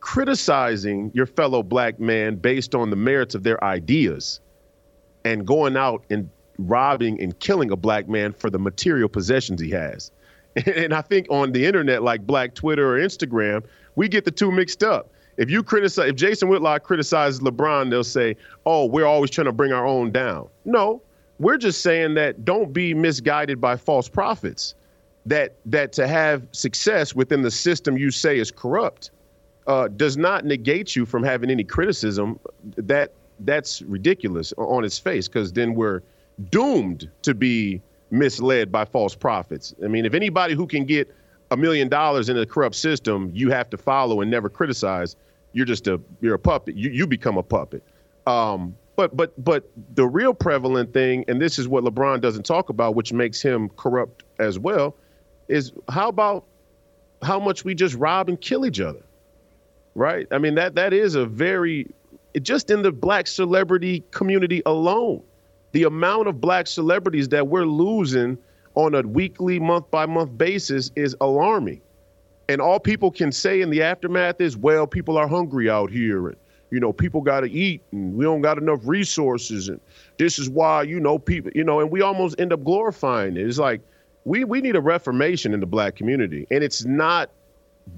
criticizing 0.00 1.12
your 1.14 1.26
fellow 1.26 1.62
black 1.62 2.00
man 2.00 2.36
based 2.36 2.74
on 2.74 2.90
the 2.90 2.96
merits 2.96 3.34
of 3.34 3.44
their 3.44 3.62
ideas 3.62 4.40
and 5.24 5.46
going 5.46 5.76
out 5.76 6.04
and 6.10 6.28
robbing 6.58 7.20
and 7.20 7.38
killing 7.38 7.70
a 7.70 7.76
black 7.76 8.08
man 8.08 8.32
for 8.32 8.50
the 8.50 8.58
material 8.58 9.08
possessions 9.08 9.60
he 9.60 9.70
has. 9.70 10.10
And 10.66 10.92
I 10.92 11.00
think 11.00 11.28
on 11.30 11.52
the 11.52 11.64
internet, 11.64 12.02
like 12.02 12.26
Black 12.26 12.54
Twitter 12.56 12.96
or 12.96 12.98
Instagram, 12.98 13.62
we 14.00 14.08
get 14.08 14.24
the 14.24 14.30
two 14.30 14.50
mixed 14.50 14.82
up. 14.82 15.10
If 15.36 15.50
you 15.50 15.62
criticize, 15.62 16.08
if 16.08 16.16
Jason 16.16 16.48
Whitlock 16.48 16.84
criticizes 16.84 17.40
LeBron, 17.40 17.90
they'll 17.90 18.02
say, 18.02 18.34
"Oh, 18.64 18.86
we're 18.86 19.04
always 19.04 19.30
trying 19.30 19.44
to 19.44 19.52
bring 19.52 19.72
our 19.72 19.86
own 19.86 20.10
down." 20.10 20.48
No, 20.64 21.02
we're 21.38 21.58
just 21.58 21.82
saying 21.82 22.14
that 22.14 22.42
don't 22.42 22.72
be 22.72 22.94
misguided 22.94 23.60
by 23.60 23.76
false 23.76 24.08
prophets. 24.08 24.74
That 25.26 25.54
that 25.66 25.92
to 25.92 26.08
have 26.08 26.48
success 26.52 27.14
within 27.14 27.42
the 27.42 27.50
system 27.50 27.98
you 27.98 28.10
say 28.10 28.38
is 28.38 28.50
corrupt 28.50 29.10
uh, 29.66 29.88
does 29.88 30.16
not 30.16 30.46
negate 30.46 30.96
you 30.96 31.04
from 31.04 31.22
having 31.22 31.50
any 31.50 31.64
criticism. 31.64 32.40
That 32.78 33.12
that's 33.40 33.82
ridiculous 33.82 34.54
on 34.56 34.82
its 34.82 34.98
face 34.98 35.28
because 35.28 35.52
then 35.52 35.74
we're 35.74 36.00
doomed 36.48 37.10
to 37.20 37.34
be 37.34 37.82
misled 38.10 38.72
by 38.72 38.86
false 38.86 39.14
prophets. 39.14 39.74
I 39.84 39.88
mean, 39.88 40.06
if 40.06 40.14
anybody 40.14 40.54
who 40.54 40.66
can 40.66 40.86
get 40.86 41.14
a 41.50 41.56
million 41.56 41.88
dollars 41.88 42.28
in 42.28 42.36
a 42.38 42.46
corrupt 42.46 42.76
system, 42.76 43.30
you 43.34 43.50
have 43.50 43.70
to 43.70 43.76
follow 43.76 44.20
and 44.20 44.30
never 44.30 44.48
criticize. 44.48 45.16
You're 45.52 45.66
just 45.66 45.86
a 45.88 46.00
you're 46.20 46.34
a 46.34 46.38
puppet. 46.38 46.76
You 46.76 46.90
you 46.90 47.06
become 47.06 47.36
a 47.36 47.42
puppet. 47.42 47.82
Um, 48.26 48.76
but 48.96 49.16
but 49.16 49.32
but 49.42 49.68
the 49.94 50.06
real 50.06 50.34
prevalent 50.34 50.92
thing, 50.92 51.24
and 51.28 51.40
this 51.40 51.58
is 51.58 51.66
what 51.66 51.84
LeBron 51.84 52.20
doesn't 52.20 52.44
talk 52.44 52.68
about, 52.68 52.94
which 52.94 53.12
makes 53.12 53.42
him 53.42 53.68
corrupt 53.70 54.24
as 54.38 54.58
well, 54.58 54.96
is 55.48 55.72
how 55.88 56.08
about 56.08 56.44
how 57.22 57.40
much 57.40 57.64
we 57.64 57.74
just 57.74 57.94
rob 57.96 58.28
and 58.28 58.40
kill 58.40 58.64
each 58.64 58.80
other, 58.80 59.02
right? 59.94 60.26
I 60.30 60.38
mean 60.38 60.54
that 60.54 60.76
that 60.76 60.92
is 60.92 61.16
a 61.16 61.26
very 61.26 61.90
just 62.42 62.70
in 62.70 62.82
the 62.82 62.92
black 62.92 63.26
celebrity 63.26 64.04
community 64.12 64.62
alone 64.64 65.22
the 65.72 65.84
amount 65.84 66.28
of 66.28 66.40
black 66.40 66.66
celebrities 66.66 67.28
that 67.28 67.46
we're 67.48 67.64
losing 67.64 68.38
on 68.74 68.94
a 68.94 69.02
weekly, 69.02 69.58
month 69.58 69.90
by 69.90 70.06
month 70.06 70.36
basis 70.36 70.90
is 70.96 71.16
alarming. 71.20 71.80
And 72.48 72.60
all 72.60 72.80
people 72.80 73.10
can 73.10 73.30
say 73.32 73.60
in 73.60 73.70
the 73.70 73.82
aftermath 73.82 74.40
is, 74.40 74.56
well, 74.56 74.86
people 74.86 75.16
are 75.16 75.28
hungry 75.28 75.70
out 75.70 75.90
here. 75.90 76.28
And, 76.28 76.36
you 76.70 76.80
know, 76.80 76.92
people 76.92 77.20
got 77.20 77.40
to 77.40 77.50
eat 77.50 77.82
and 77.92 78.14
we 78.14 78.24
don't 78.24 78.40
got 78.40 78.58
enough 78.58 78.80
resources. 78.84 79.68
And 79.68 79.80
this 80.18 80.38
is 80.38 80.48
why, 80.48 80.82
you 80.82 80.98
know, 80.98 81.18
people, 81.18 81.50
you 81.54 81.64
know, 81.64 81.80
and 81.80 81.90
we 81.90 82.02
almost 82.02 82.40
end 82.40 82.52
up 82.52 82.64
glorifying 82.64 83.36
it. 83.36 83.46
It's 83.46 83.58
like 83.58 83.80
we, 84.24 84.44
we 84.44 84.60
need 84.60 84.76
a 84.76 84.80
reformation 84.80 85.54
in 85.54 85.60
the 85.60 85.66
black 85.66 85.96
community. 85.96 86.46
And 86.50 86.64
it's 86.64 86.84
not 86.84 87.30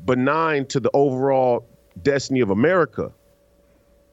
benign 0.05 0.67
to 0.67 0.81
the 0.81 0.91
overall 0.95 1.67
destiny 2.03 2.41
of 2.41 2.51
America. 2.51 3.11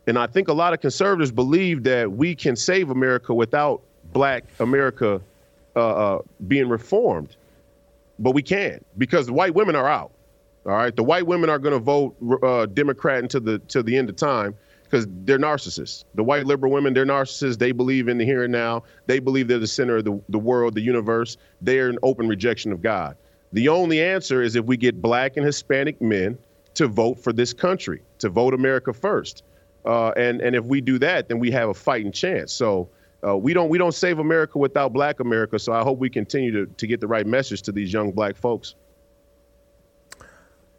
And 0.07 0.17
I 0.17 0.27
think 0.27 0.47
a 0.47 0.53
lot 0.53 0.73
of 0.73 0.81
conservatives 0.81 1.31
believe 1.31 1.83
that 1.83 2.11
we 2.11 2.33
can 2.33 2.55
save 2.55 2.89
America 2.89 3.33
without 3.33 3.81
black 4.11 4.45
America 4.59 5.21
uh, 5.79 6.15
uh, 6.15 6.21
being 6.47 6.69
reformed. 6.69 7.35
But 8.19 8.31
we 8.31 8.41
can 8.41 8.83
because 8.97 9.27
the 9.27 9.33
white 9.33 9.55
women 9.55 9.75
are 9.75 9.87
out. 9.87 10.11
All 10.65 10.73
right, 10.73 10.93
the 10.95 11.03
white 11.03 11.25
women 11.25 11.49
are 11.49 11.57
going 11.57 11.73
to 11.73 11.79
vote 11.79 12.15
uh, 12.43 12.65
Democrat 12.65 13.23
until 13.23 13.41
the 13.41 13.59
till 13.59 13.81
the 13.81 13.97
end 13.97 14.09
of 14.09 14.17
time 14.17 14.55
because 14.83 15.07
they're 15.23 15.39
narcissists. 15.39 16.03
The 16.15 16.23
white 16.23 16.45
liberal 16.45 16.71
women, 16.71 16.93
they're 16.93 17.05
narcissists. 17.05 17.57
They 17.57 17.71
believe 17.71 18.07
in 18.07 18.17
the 18.17 18.25
here 18.25 18.43
and 18.43 18.51
now. 18.51 18.83
They 19.05 19.19
believe 19.19 19.47
they're 19.47 19.59
the 19.59 19.67
center 19.67 19.97
of 19.97 20.05
the, 20.05 20.19
the 20.29 20.39
world, 20.39 20.73
the 20.73 20.81
universe. 20.81 21.37
They're 21.61 21.89
an 21.89 21.99
open 22.03 22.27
rejection 22.27 22.71
of 22.71 22.81
God. 22.81 23.15
The 23.53 23.69
only 23.69 24.01
answer 24.01 24.41
is 24.41 24.55
if 24.55 24.65
we 24.65 24.77
get 24.77 25.01
black 25.01 25.37
and 25.37 25.45
Hispanic 25.45 26.01
men 26.01 26.37
to 26.75 26.87
vote 26.87 27.19
for 27.19 27.31
this 27.31 27.53
country, 27.53 28.01
to 28.19 28.29
vote 28.29 28.53
America 28.53 28.93
first. 28.93 29.43
Uh, 29.85 30.09
and 30.09 30.41
and 30.41 30.55
if 30.55 30.65
we 30.65 30.81
do 30.81 30.99
that, 30.99 31.29
then 31.29 31.39
we 31.39 31.51
have 31.51 31.69
a 31.69 31.73
fighting 31.73 32.11
chance. 32.11 32.51
So 32.51 32.89
uh, 33.25 33.35
we 33.35 33.53
don't 33.53 33.69
we 33.69 33.77
don't 33.77 33.93
save 33.93 34.19
America 34.19 34.57
without 34.57 34.93
Black 34.93 35.19
America. 35.19 35.59
So 35.59 35.73
I 35.73 35.81
hope 35.83 35.99
we 35.99 36.09
continue 36.09 36.51
to 36.51 36.65
to 36.65 36.87
get 36.87 37.01
the 37.01 37.07
right 37.07 37.25
message 37.25 37.61
to 37.63 37.71
these 37.71 37.91
young 37.91 38.11
Black 38.11 38.37
folks. 38.37 38.75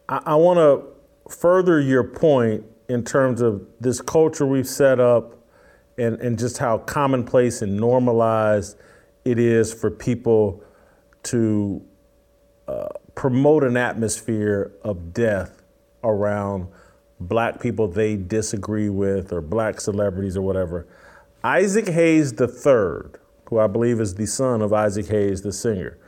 I, 0.08 0.20
I 0.26 0.34
want 0.36 0.58
to 0.58 1.32
further 1.32 1.80
your 1.80 2.04
point 2.04 2.64
in 2.88 3.04
terms 3.04 3.40
of 3.40 3.64
this 3.78 4.00
culture 4.00 4.46
we've 4.46 4.66
set 4.66 4.98
up 4.98 5.36
and, 5.96 6.18
and 6.20 6.38
just 6.38 6.58
how 6.58 6.78
commonplace 6.78 7.62
and 7.62 7.76
normalized 7.76 8.76
it 9.24 9.38
is 9.38 9.72
for 9.72 9.90
people 9.90 10.62
to 11.24 11.82
uh, 12.66 12.88
promote 13.14 13.62
an 13.62 13.76
atmosphere 13.76 14.72
of 14.82 15.12
death 15.12 15.62
around 16.02 16.66
black 17.20 17.60
people 17.60 17.86
they 17.86 18.16
disagree 18.16 18.88
with 18.88 19.32
or 19.32 19.42
black 19.42 19.80
celebrities 19.80 20.36
or 20.36 20.42
whatever. 20.42 20.86
Isaac 21.42 21.88
Hayes 21.88 22.34
III, 22.38 23.12
who 23.46 23.58
I 23.58 23.66
believe 23.66 23.98
is 23.98 24.14
the 24.14 24.26
son 24.26 24.60
of 24.60 24.72
Isaac 24.72 25.06
Hayes, 25.06 25.40
the 25.40 25.52
singer, 25.52 25.98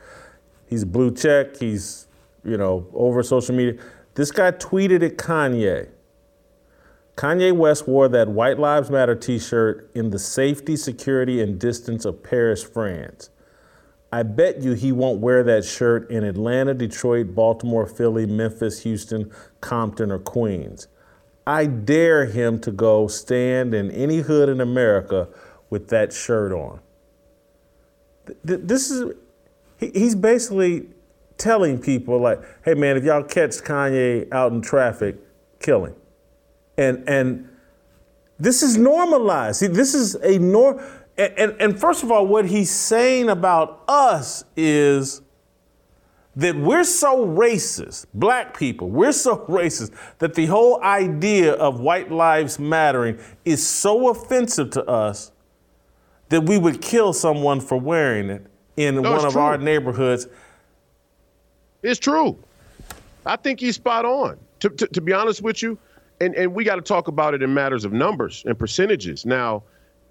he's 0.67 0.85
blue 0.85 1.13
check, 1.13 1.57
he's, 1.57 2.07
you 2.43 2.55
know, 2.55 2.87
over 2.93 3.23
social 3.23 3.55
media. 3.55 3.81
This 4.13 4.31
guy 4.31 4.51
tweeted 4.51 5.03
at 5.03 5.17
Kanye. 5.17 5.89
Kanye 7.15 7.51
West 7.51 7.87
wore 7.87 8.07
that 8.09 8.27
White 8.27 8.59
Lives 8.59 8.91
Matter 8.91 9.15
t 9.15 9.39
shirt 9.39 9.89
in 9.95 10.11
the 10.11 10.19
safety, 10.19 10.75
security, 10.75 11.41
and 11.41 11.59
distance 11.59 12.05
of 12.05 12.23
Paris, 12.23 12.63
France. 12.63 13.29
I 14.11 14.21
bet 14.21 14.61
you 14.61 14.73
he 14.73 14.91
won't 14.91 15.19
wear 15.19 15.43
that 15.43 15.65
shirt 15.65 16.09
in 16.11 16.23
Atlanta, 16.23 16.75
Detroit, 16.75 17.33
Baltimore, 17.33 17.87
Philly, 17.87 18.27
Memphis, 18.27 18.83
Houston, 18.83 19.31
Compton, 19.61 20.11
or 20.11 20.19
Queens. 20.19 20.87
I 21.45 21.65
dare 21.65 22.25
him 22.25 22.59
to 22.61 22.71
go 22.71 23.07
stand 23.07 23.73
in 23.73 23.91
any 23.91 24.19
hood 24.19 24.49
in 24.49 24.61
America 24.61 25.27
with 25.69 25.89
that 25.89 26.13
shirt 26.13 26.51
on. 26.51 26.79
This 28.43 28.89
is, 28.89 29.13
he's 29.79 30.15
basically 30.15 30.87
telling 31.37 31.79
people, 31.79 32.19
like, 32.19 32.41
hey 32.63 32.73
man, 32.73 32.95
if 32.95 33.03
y'all 33.03 33.23
catch 33.23 33.57
Kanye 33.57 34.31
out 34.31 34.53
in 34.53 34.61
traffic, 34.61 35.17
kill 35.59 35.85
him. 35.85 35.95
And, 36.77 37.07
and 37.07 37.49
this 38.39 38.63
is 38.63 38.77
normalized. 38.77 39.59
See, 39.59 39.67
this 39.67 39.93
is 39.93 40.15
a 40.15 40.39
norm 40.39 40.79
and, 41.17 41.33
and, 41.37 41.61
and 41.61 41.79
first 41.79 42.03
of 42.03 42.11
all, 42.11 42.25
what 42.25 42.45
he's 42.45 42.71
saying 42.71 43.29
about 43.29 43.83
us 43.87 44.43
is 44.55 45.21
that 46.35 46.55
we're 46.55 46.83
so 46.83 47.25
racist, 47.25 48.07
black 48.13 48.57
people, 48.57 48.89
we're 48.89 49.11
so 49.11 49.37
racist 49.47 49.91
that 50.19 50.33
the 50.33 50.47
whole 50.47 50.81
idea 50.81 51.53
of 51.53 51.79
white 51.79 52.11
lives 52.11 52.59
mattering 52.59 53.19
is 53.45 53.65
so 53.65 54.09
offensive 54.09 54.71
to 54.71 54.83
us 54.85 55.31
that 56.29 56.41
we 56.41 56.57
would 56.57 56.81
kill 56.81 57.13
someone 57.13 57.59
for 57.59 57.79
wearing 57.79 58.29
it 58.29 58.45
in 58.77 58.95
no, 58.95 59.11
one 59.11 59.25
of 59.25 59.33
true. 59.33 59.41
our 59.41 59.57
neighborhoods. 59.57 60.27
It's 61.83 61.99
true. 61.99 62.37
I 63.25 63.35
think 63.35 63.59
he's 63.59 63.75
spot 63.75 64.05
on. 64.05 64.39
To, 64.61 64.69
to, 64.69 64.87
to 64.87 65.01
be 65.01 65.11
honest 65.11 65.41
with 65.41 65.61
you, 65.61 65.77
and, 66.21 66.33
and 66.35 66.53
we 66.53 66.63
got 66.63 66.75
to 66.75 66.81
talk 66.81 67.09
about 67.09 67.33
it 67.33 67.43
in 67.43 67.53
matters 67.53 67.83
of 67.83 67.91
numbers 67.91 68.43
and 68.47 68.57
percentages. 68.57 69.25
Now, 69.25 69.63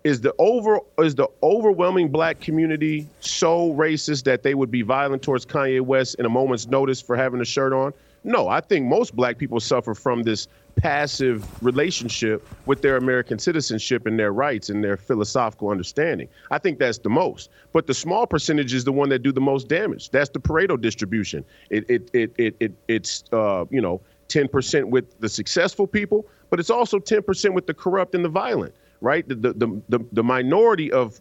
is 0.05 0.21
the 0.21 0.35
over 0.39 0.81
is 0.99 1.15
the 1.15 1.29
overwhelming 1.43 2.09
black 2.09 2.41
community 2.41 3.09
so 3.21 3.73
racist 3.75 4.25
that 4.25 4.43
they 4.43 4.55
would 4.55 4.71
be 4.71 4.83
violent 4.83 5.23
towards 5.23 5.47
Kanye 5.47 5.81
West 5.81 6.17
in 6.17 6.27
a 6.27 6.29
moment's 6.29 6.67
notice 6.67 7.01
for 7.01 7.17
having 7.17 7.41
a 7.41 7.45
shirt 7.45 7.73
on? 7.73 7.93
No, 8.25 8.49
I 8.49 8.61
think 8.61 8.87
most 8.87 9.17
black 9.17 9.39
people 9.39 9.59
suffer 9.59 9.95
from 9.95 10.23
this 10.23 10.47
passive 10.77 11.45
relationship 11.63 12.47
with 12.67 12.81
their 12.81 12.97
American 12.97 13.39
citizenship 13.39 14.07
and 14.07 14.19
their 14.19 14.33
rights 14.33 14.71
and 14.71 14.83
their 14.83 14.97
philosophical 14.97 15.71
understanding. 15.71 16.29
I 16.51 16.59
think 16.59 16.79
that's 16.79 16.99
the 16.99 17.11
most. 17.11 17.51
But 17.73 17.87
the 17.87 17.95
small 17.95 18.27
percentage 18.27 18.73
is 18.73 18.85
the 18.85 18.93
one 18.93 19.09
that 19.11 19.23
do 19.23 19.33
the 19.33 19.41
most 19.41 19.69
damage. 19.69 20.11
That's 20.11 20.31
the 20.31 20.39
Pareto 20.39 20.81
distribution. 20.81 21.45
It 21.71 21.85
it 21.89 22.11
it 22.13 22.33
it, 22.39 22.57
it 22.61 22.73
it's 22.89 23.25
uh, 23.33 23.65
you 23.71 23.81
know 23.81 24.01
10% 24.29 24.85
with 24.85 25.19
the 25.21 25.29
successful 25.29 25.87
people, 25.87 26.27
but 26.49 26.59
it's 26.59 26.71
also 26.71 26.99
10% 26.99 27.53
with 27.53 27.67
the 27.67 27.75
corrupt 27.75 28.15
and 28.15 28.25
the 28.25 28.31
violent 28.31 28.75
right? 29.03 29.29
The, 29.29 29.35
the, 29.35 29.83
the, 29.89 30.07
the 30.13 30.23
minority 30.23 30.91
of 30.91 31.21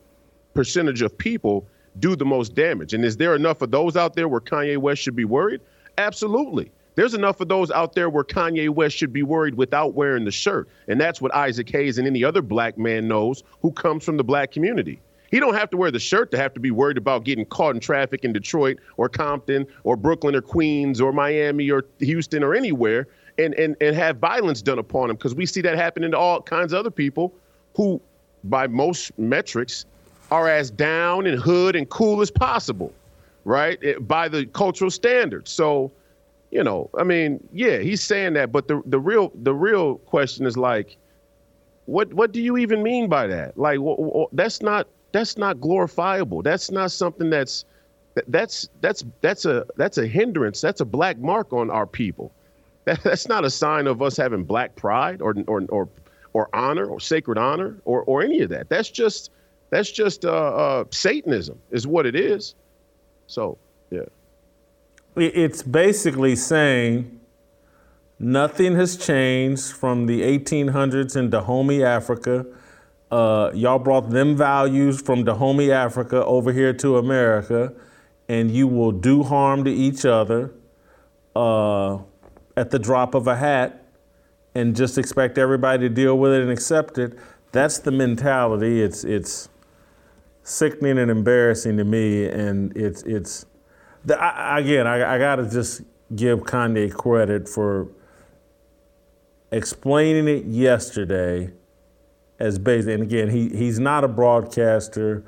percentage 0.54 1.02
of 1.02 1.18
people 1.18 1.68
do 2.00 2.16
the 2.16 2.26
most 2.26 2.56
damage. 2.56 2.94
And 2.94 3.04
is 3.04 3.18
there 3.18 3.36
enough 3.36 3.62
of 3.62 3.72
those 3.72 3.98
out 3.98 4.16
there 4.16 4.28
where 4.28 4.40
Kanye 4.40 4.78
West 4.78 5.02
should 5.02 5.16
be 5.16 5.26
worried? 5.26 5.62
Absolutely. 5.98 6.72
There's 6.96 7.14
enough 7.14 7.40
of 7.42 7.48
those 7.48 7.72
out 7.72 7.94
there 7.94 8.10
where 8.10 8.24
Kanye 8.24 8.70
West 8.70 8.96
should 8.96 9.14
be 9.14 9.24
worried 9.24 9.56
without 9.56 9.94
wearing 9.94 10.26
the 10.26 10.32
shirt. 10.32 10.70
And 10.88 11.00
that's 11.00 11.22
what 11.22 11.34
Isaac 11.34 11.70
Hayes 11.70 11.98
and 11.98 12.08
any 12.08 12.24
other 12.24 12.42
black 12.42 12.78
man 12.78 13.08
knows 13.08 13.44
who 13.62 13.72
comes 13.72 14.04
from 14.04 14.18
the 14.18 14.24
black 14.24 14.52
community. 14.52 15.02
He 15.32 15.40
don't 15.40 15.54
have 15.56 15.70
to 15.70 15.78
wear 15.78 15.92
the 15.92 16.00
shirt 16.00 16.30
to 16.32 16.38
have 16.38 16.54
to 16.54 16.60
be 16.60 16.72
worried 16.72 16.98
about 16.98 17.24
getting 17.24 17.46
caught 17.46 17.74
in 17.74 17.80
traffic 17.80 18.26
in 18.26 18.34
Detroit 18.34 18.80
or 18.98 19.08
Compton 19.08 19.66
or 19.86 19.96
Brooklyn 19.96 20.36
or 20.36 20.42
Queens 20.42 21.00
or 21.00 21.14
Miami 21.14 21.72
or 21.72 21.86
Houston 22.00 22.44
or 22.44 22.54
anywhere 22.54 23.08
and, 23.38 23.54
and, 23.56 23.78
and 23.80 23.96
have 23.96 24.18
violence 24.18 24.62
done 24.62 24.78
upon 24.78 25.10
him 25.10 25.16
because 25.16 25.34
we 25.34 25.46
see 25.46 25.62
that 25.62 25.78
happening 25.78 26.12
to 26.12 26.18
all 26.18 26.42
kinds 26.42 26.74
of 26.74 26.80
other 26.80 26.92
people 26.92 27.34
who, 27.76 28.02
by 28.44 28.68
most 28.68 29.18
metrics, 29.18 29.86
are 30.32 30.48
as 30.50 30.72
down 30.72 31.28
and 31.28 31.40
hood 31.40 31.76
and 31.76 31.90
cool 31.90 32.22
as 32.22 32.32
possible, 32.32 32.94
right? 33.44 33.82
It, 33.84 34.08
by 34.08 34.28
the 34.30 34.46
cultural 34.46 34.90
standards. 34.90 35.52
So, 35.52 35.92
you 36.52 36.64
know, 36.64 36.90
I 36.98 37.04
mean, 37.04 37.46
yeah, 37.54 37.80
he's 37.80 38.02
saying 38.02 38.34
that, 38.34 38.52
but 38.52 38.68
the 38.68 38.82
the 38.86 39.00
real 39.00 39.32
the 39.44 39.54
real 39.54 39.96
question 39.98 40.46
is 40.46 40.58
like, 40.58 40.98
what 41.86 42.14
what 42.14 42.32
do 42.32 42.42
you 42.42 42.58
even 42.58 42.82
mean 42.84 43.10
by 43.10 43.28
that? 43.28 43.58
Like, 43.58 43.80
wh- 43.80 44.00
wh- 44.00 44.34
that's 44.34 44.62
not 44.62 44.88
that's 45.12 45.38
not 45.38 45.60
glorifiable. 45.60 46.42
That's 46.42 46.72
not 46.72 46.92
something 46.92 47.30
that's 47.30 47.66
that's 48.28 48.70
that's 48.82 49.04
that's 49.22 49.46
a 49.46 49.66
that's 49.78 49.98
a 49.98 50.08
hindrance. 50.08 50.62
That's 50.62 50.82
a 50.82 50.86
black 50.86 51.18
mark 51.20 51.54
on 51.54 51.70
our 51.70 51.86
people. 51.86 52.32
That, 52.86 53.04
that's 53.04 53.28
not 53.28 53.46
a 53.46 53.50
sign 53.50 53.88
of 53.88 54.02
us 54.02 54.18
having 54.18 54.44
black 54.44 54.76
pride 54.76 55.22
or 55.22 55.36
or 55.48 55.64
or 55.70 55.90
or 56.34 56.50
honor 56.54 56.86
or 56.86 57.00
sacred 57.00 57.38
honor 57.38 57.78
or, 57.86 58.04
or 58.04 58.22
any 58.22 58.42
of 58.42 58.50
that. 58.50 58.70
That's 58.70 58.90
just 58.90 59.32
that's 59.70 59.92
just 59.92 60.26
uh, 60.26 60.30
uh, 60.30 60.84
Satanism 60.92 61.58
is 61.72 61.88
what 61.88 62.06
it 62.06 62.16
is. 62.16 62.56
So 63.28 63.58
yeah, 63.90 64.02
it's 65.16 65.64
basically 65.64 66.36
saying 66.36 67.20
nothing 68.20 68.76
has 68.76 68.98
changed 68.98 69.72
from 69.72 70.06
the 70.06 70.22
1800s 70.22 71.16
in 71.16 71.30
Dahomey, 71.30 71.84
Africa. 71.84 72.46
Uh, 73.10 73.52
y'all 73.54 73.80
brought 73.80 74.10
them 74.10 74.38
values 74.38 75.02
from 75.02 75.26
Dahomey, 75.26 75.72
Africa, 75.72 76.24
over 76.24 76.54
here 76.54 76.72
to 76.74 76.98
America, 76.98 77.74
and 78.30 78.50
you 78.52 78.68
will 78.68 78.94
do 78.94 79.24
harm 79.24 79.66
to 79.66 79.72
each 79.72 80.06
other 80.06 80.54
uh, 81.36 81.98
at 82.56 82.72
the 82.72 82.80
drop 82.80 83.14
of 83.14 83.28
a 83.28 83.36
hat 83.36 83.81
and 84.56 84.76
just 84.76 84.98
expect 84.98 85.38
everybody 85.38 85.88
to 85.88 85.94
deal 85.94 86.18
with 86.18 86.34
it 86.34 86.42
and 86.42 86.52
accept 86.52 86.98
it. 86.98 87.18
That's 87.52 87.80
the 87.80 87.92
mentality. 87.92 88.82
It's 88.82 89.04
it's 89.04 89.50
sickening 90.44 90.98
and 90.98 91.12
embarrassing 91.12 91.78
to 91.78 91.84
me, 91.84 92.26
and 92.26 92.76
it's 92.76 93.04
it's 93.04 93.46
the, 94.06 94.20
I, 94.20 94.60
again 94.60 94.88
I, 94.88 95.16
I 95.16 95.18
got 95.18 95.38
to 95.38 95.50
just 95.50 95.82
give 96.16 96.40
Kanye 96.42 96.94
credit 96.94 97.48
for 97.48 97.90
explaining 99.52 100.28
it 100.28 100.46
yesterday 100.46 101.52
as 102.40 102.58
basic. 102.58 102.94
And 102.94 103.04
again, 103.04 103.30
he 103.30 103.50
he's 103.50 103.80
not 103.80 104.04
a 104.04 104.08
broadcaster. 104.08 105.24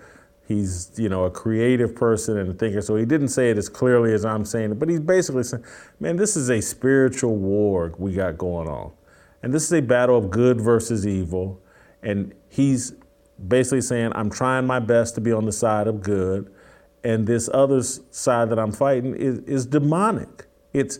He's 0.45 0.91
you 0.97 1.09
know 1.09 1.23
a 1.23 1.31
creative 1.31 1.95
person 1.95 2.37
and 2.37 2.49
a 2.49 2.53
thinker, 2.53 2.81
so 2.81 2.95
he 2.95 3.05
didn't 3.05 3.29
say 3.29 3.49
it 3.49 3.57
as 3.57 3.69
clearly 3.69 4.13
as 4.13 4.25
I'm 4.25 4.43
saying 4.43 4.71
it. 4.71 4.79
But 4.79 4.89
he's 4.89 4.99
basically 4.99 5.43
saying, 5.43 5.63
"Man, 5.99 6.17
this 6.17 6.35
is 6.35 6.49
a 6.49 6.61
spiritual 6.61 7.35
war 7.35 7.93
we 7.97 8.13
got 8.13 8.37
going 8.37 8.67
on." 8.67 8.91
And 9.43 9.53
this 9.53 9.65
is 9.65 9.73
a 9.73 9.81
battle 9.81 10.17
of 10.17 10.31
good 10.31 10.59
versus 10.59 11.05
evil. 11.05 11.61
And 12.01 12.33
he's 12.49 12.93
basically 13.47 13.81
saying, 13.81 14.13
I'm 14.15 14.29
trying 14.29 14.65
my 14.65 14.79
best 14.79 15.15
to 15.15 15.21
be 15.21 15.33
on 15.33 15.45
the 15.45 15.51
side 15.51 15.85
of 15.85 16.01
good. 16.01 16.51
And 17.03 17.27
this 17.27 17.49
other 17.53 17.83
side 17.83 18.49
that 18.49 18.57
I'm 18.57 18.71
fighting 18.71 19.13
is, 19.15 19.39
is 19.39 19.65
demonic. 19.65 20.45
It's 20.71 20.99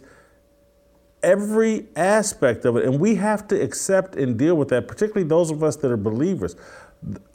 every 1.24 1.88
aspect 1.96 2.66
of 2.66 2.76
it. 2.76 2.84
And 2.84 3.00
we 3.00 3.16
have 3.16 3.48
to 3.48 3.62
accept 3.62 4.18
and 4.18 4.38
deal 4.38 4.56
with 4.56 4.68
that, 4.70 4.89
particularly 4.89 5.28
those 5.28 5.50
of 5.50 5.64
us 5.64 5.78
that 5.78 5.89
are 5.89 5.98
believers. 5.98 6.58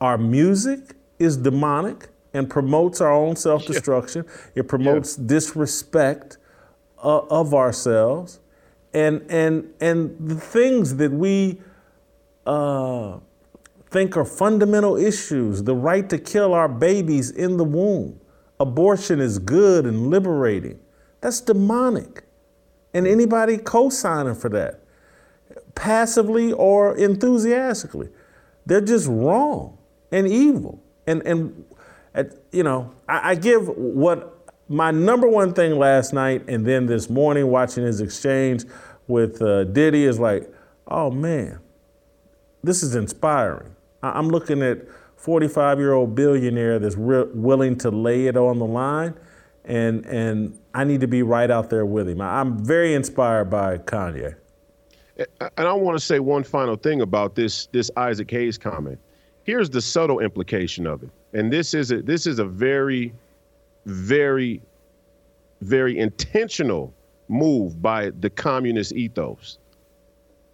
Our 0.01 0.19
music 0.19 0.95
is 1.19 1.39
demonic 1.39 2.09
and 2.35 2.51
promotes 2.51 3.01
our 3.01 3.13
own 3.13 3.37
self 3.37 3.65
destruction, 3.67 4.25
yeah. 4.27 4.61
it 4.61 4.69
promotes 4.69 5.17
yeah. 5.17 5.25
disrespect 5.27 6.37
uh, 7.03 7.21
of 7.21 7.55
ourselves 7.55 8.41
and 8.99 9.31
and 9.31 9.73
and 9.81 10.17
the 10.19 10.35
things 10.35 10.97
that 10.97 11.13
we 11.13 11.61
uh, 12.47 13.19
think 13.91 14.17
are 14.17 14.25
fundamental 14.25 14.97
issues 14.97 15.63
the 15.63 15.75
right 15.75 16.09
to 16.11 16.19
kill 16.19 16.53
our 16.55 16.69
babies 16.69 17.31
in 17.31 17.57
the 17.57 17.65
womb 17.65 18.21
abortion 18.61 19.21
is 19.21 19.39
good 19.39 19.87
and 19.87 20.11
liberating. 20.11 20.79
That's 21.21 21.41
demonic. 21.41 22.25
And 22.95 23.07
anybody 23.07 23.59
co-signing 23.59 24.35
for 24.35 24.49
that 24.51 24.83
passively 25.75 26.53
or 26.53 26.97
enthusiastically 26.97 28.09
they're 28.67 28.81
just 28.81 29.07
wrong 29.07 29.79
and 30.11 30.27
evil. 30.27 30.83
And 31.07 31.23
and 31.23 31.65
you 32.51 32.63
know 32.63 32.93
I, 33.09 33.31
I 33.31 33.35
give 33.35 33.69
what 33.69 34.35
my 34.69 34.91
number 34.91 35.29
one 35.29 35.55
thing 35.55 35.79
last 35.79 36.13
night 36.13 36.45
and 36.49 36.67
then 36.67 36.87
this 36.87 37.09
morning 37.09 37.47
watching 37.47 37.85
his 37.85 38.01
exchange 38.01 38.65
with 39.09 39.43
uh, 39.43 39.65
Diddy 39.65 40.05
is 40.05 40.21
like, 40.21 40.53
oh 40.87 41.11
man, 41.11 41.59
this 42.63 42.83
is 42.83 42.95
inspiring. 42.95 43.75
I- 44.03 44.19
am 44.19 44.29
looking 44.29 44.63
at 44.63 44.79
45 45.17 45.79
year 45.79 45.95
old 45.95 46.15
billionaire 46.15 46.79
that's 46.79 46.97
re- 46.97 47.27
willing 47.35 47.77
to 47.79 47.91
lay 47.91 48.27
it 48.27 48.37
on 48.37 48.59
the 48.59 48.67
line, 48.67 49.15
and 49.65 50.07
and 50.07 50.59
I 50.75 50.85
need 50.85 51.01
to 51.01 51.09
be 51.09 51.23
right 51.23 51.51
out 51.51 51.71
there 51.71 51.85
with 51.85 52.09
him. 52.09 52.21
I'm 52.21 52.65
very 52.65 52.95
inspired 52.95 53.47
by 53.47 53.79
Kanye. 53.79 54.37
And 55.41 55.67
I 55.67 55.73
want 55.73 55.99
to 55.99 56.05
say 56.05 56.21
one 56.21 56.45
final 56.45 56.77
thing 56.77 57.01
about 57.01 57.35
this 57.35 57.67
this 57.67 57.91
Isaac 57.97 58.31
Hayes 58.31 58.57
comment. 58.57 59.01
Here's 59.43 59.69
the 59.71 59.81
subtle 59.81 60.21
implication 60.21 60.87
of 60.87 61.03
it, 61.03 61.11
and 61.33 61.53
this 61.53 61.75
is 61.75 61.91
a, 61.91 62.03
this 62.03 62.27
is 62.27 62.39
a 62.39 62.45
very, 62.45 63.13
very, 63.87 64.61
very 65.63 65.99
intentional 65.99 66.95
move 67.29 67.81
by 67.81 68.11
the 68.11 68.31
communist 68.31 68.93
ethos. 68.93 69.59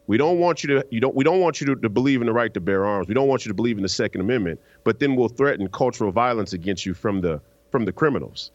We 0.06 0.18
don't 0.18 0.38
want 0.38 0.62
you 0.62 0.68
to 0.74 0.86
you 0.90 1.00
don't 1.00 1.14
we 1.14 1.24
don't 1.24 1.40
want 1.40 1.60
you 1.60 1.66
to, 1.68 1.76
to, 1.76 1.88
believe 1.88 2.20
in 2.20 2.26
the 2.26 2.32
right 2.32 2.52
to 2.52 2.60
bear 2.60 2.84
arms. 2.84 3.08
We 3.08 3.14
don't 3.14 3.28
want 3.28 3.46
you 3.46 3.50
to 3.50 3.54
believe 3.54 3.78
in 3.78 3.82
the 3.82 3.88
Second 3.88 4.20
Amendment, 4.20 4.60
but 4.82 4.98
then 4.98 5.16
we'll 5.16 5.28
threaten 5.28 5.66
cultural 5.68 6.12
violence 6.12 6.52
against 6.52 6.84
you 6.84 6.92
from 6.92 7.20
the 7.20 7.40
from 7.70 7.84
the 7.86 7.92
criminals. 7.92 8.50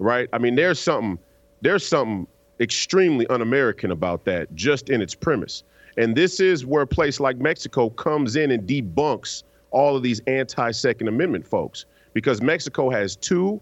Right? 0.00 0.28
I 0.32 0.38
mean, 0.38 0.56
there's 0.56 0.80
something 0.80 1.18
there's 1.60 1.86
something 1.86 2.26
extremely 2.60 3.26
un-American 3.28 3.92
about 3.92 4.24
that 4.24 4.52
just 4.54 4.90
in 4.90 5.00
its 5.00 5.14
premise. 5.14 5.62
And 5.96 6.16
this 6.16 6.40
is 6.40 6.66
where 6.66 6.82
a 6.82 6.86
place 6.86 7.20
like 7.20 7.38
Mexico 7.38 7.90
comes 7.90 8.36
in 8.36 8.50
and 8.50 8.66
debunks 8.68 9.44
all 9.70 9.96
of 9.96 10.02
these 10.02 10.20
anti-Second 10.26 11.08
Amendment 11.08 11.46
folks 11.46 11.86
because 12.14 12.40
Mexico 12.40 12.90
has 12.90 13.14
two 13.14 13.60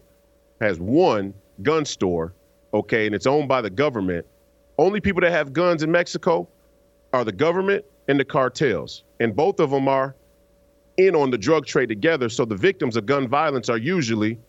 has 0.61 0.79
one 0.79 1.33
gun 1.61 1.85
store, 1.85 2.33
okay, 2.73 3.05
and 3.05 3.15
it's 3.15 3.27
owned 3.27 3.47
by 3.47 3.61
the 3.61 3.69
government. 3.69 4.25
Only 4.77 5.01
people 5.01 5.21
that 5.21 5.31
have 5.31 5.53
guns 5.53 5.83
in 5.83 5.91
Mexico 5.91 6.47
are 7.13 7.23
the 7.23 7.31
government 7.31 7.85
and 8.07 8.19
the 8.19 8.25
cartels, 8.25 9.03
and 9.19 9.35
both 9.35 9.59
of 9.59 9.71
them 9.71 9.87
are 9.87 10.15
in 10.97 11.15
on 11.15 11.31
the 11.31 11.37
drug 11.37 11.65
trade 11.65 11.89
together. 11.89 12.29
So 12.29 12.45
the 12.45 12.55
victims 12.55 12.95
of 12.97 13.05
gun 13.05 13.27
violence 13.27 13.69
are 13.69 13.77
usually 13.77 14.39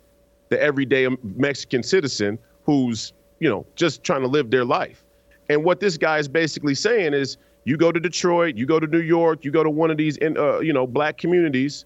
the 0.48 0.60
everyday 0.60 1.08
Mexican 1.22 1.82
citizen 1.82 2.38
who's, 2.64 3.12
you 3.38 3.48
know, 3.48 3.66
just 3.76 4.02
trying 4.02 4.22
to 4.22 4.28
live 4.28 4.50
their 4.50 4.64
life. 4.64 5.04
And 5.50 5.64
what 5.64 5.80
this 5.80 5.96
guy 5.96 6.18
is 6.18 6.28
basically 6.28 6.74
saying 6.74 7.14
is, 7.14 7.36
you 7.64 7.76
go 7.76 7.92
to 7.92 8.00
Detroit, 8.00 8.56
you 8.56 8.64
go 8.64 8.80
to 8.80 8.86
New 8.86 9.00
York, 9.00 9.44
you 9.44 9.50
go 9.50 9.62
to 9.62 9.68
one 9.68 9.90
of 9.90 9.98
these, 9.98 10.16
in, 10.18 10.38
uh, 10.38 10.60
you 10.60 10.72
know, 10.72 10.86
black 10.86 11.18
communities. 11.18 11.84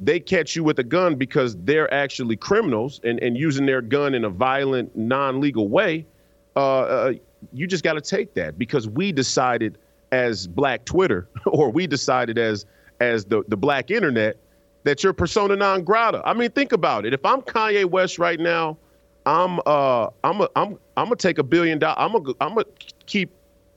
They 0.00 0.20
catch 0.20 0.56
you 0.56 0.64
with 0.64 0.78
a 0.78 0.84
gun 0.84 1.14
because 1.14 1.56
they're 1.58 1.92
actually 1.92 2.36
criminals 2.36 3.00
and, 3.04 3.20
and 3.22 3.36
using 3.36 3.66
their 3.66 3.80
gun 3.80 4.14
in 4.14 4.24
a 4.24 4.30
violent, 4.30 4.96
non-legal 4.96 5.68
way. 5.68 6.04
Uh, 6.56 6.80
uh, 6.80 7.12
you 7.52 7.66
just 7.66 7.84
got 7.84 7.94
to 7.94 8.00
take 8.00 8.34
that 8.34 8.58
because 8.58 8.88
we 8.88 9.12
decided 9.12 9.78
as 10.12 10.46
black 10.46 10.84
Twitter 10.84 11.28
or 11.46 11.70
we 11.70 11.86
decided 11.86 12.38
as 12.38 12.66
as 13.00 13.24
the, 13.24 13.42
the 13.48 13.56
black 13.56 13.90
internet 13.90 14.36
that 14.84 15.02
you're 15.02 15.12
persona 15.12 15.56
non 15.56 15.82
grata. 15.82 16.22
I 16.24 16.34
mean, 16.34 16.50
think 16.50 16.72
about 16.72 17.04
it. 17.04 17.12
If 17.12 17.24
I'm 17.24 17.42
Kanye 17.42 17.84
West 17.84 18.18
right 18.18 18.38
now, 18.38 18.76
I'm 19.26 19.58
uh 19.66 20.08
I'm 20.22 20.40
a, 20.42 20.48
I'm 20.54 20.78
I'm 20.96 21.06
gonna 21.06 21.16
take 21.16 21.38
a 21.38 21.42
billion 21.42 21.78
dollars. 21.78 21.96
I'm 21.98 22.12
gonna 22.12 22.34
I'm 22.40 22.54
gonna 22.54 22.66
keep 23.06 23.32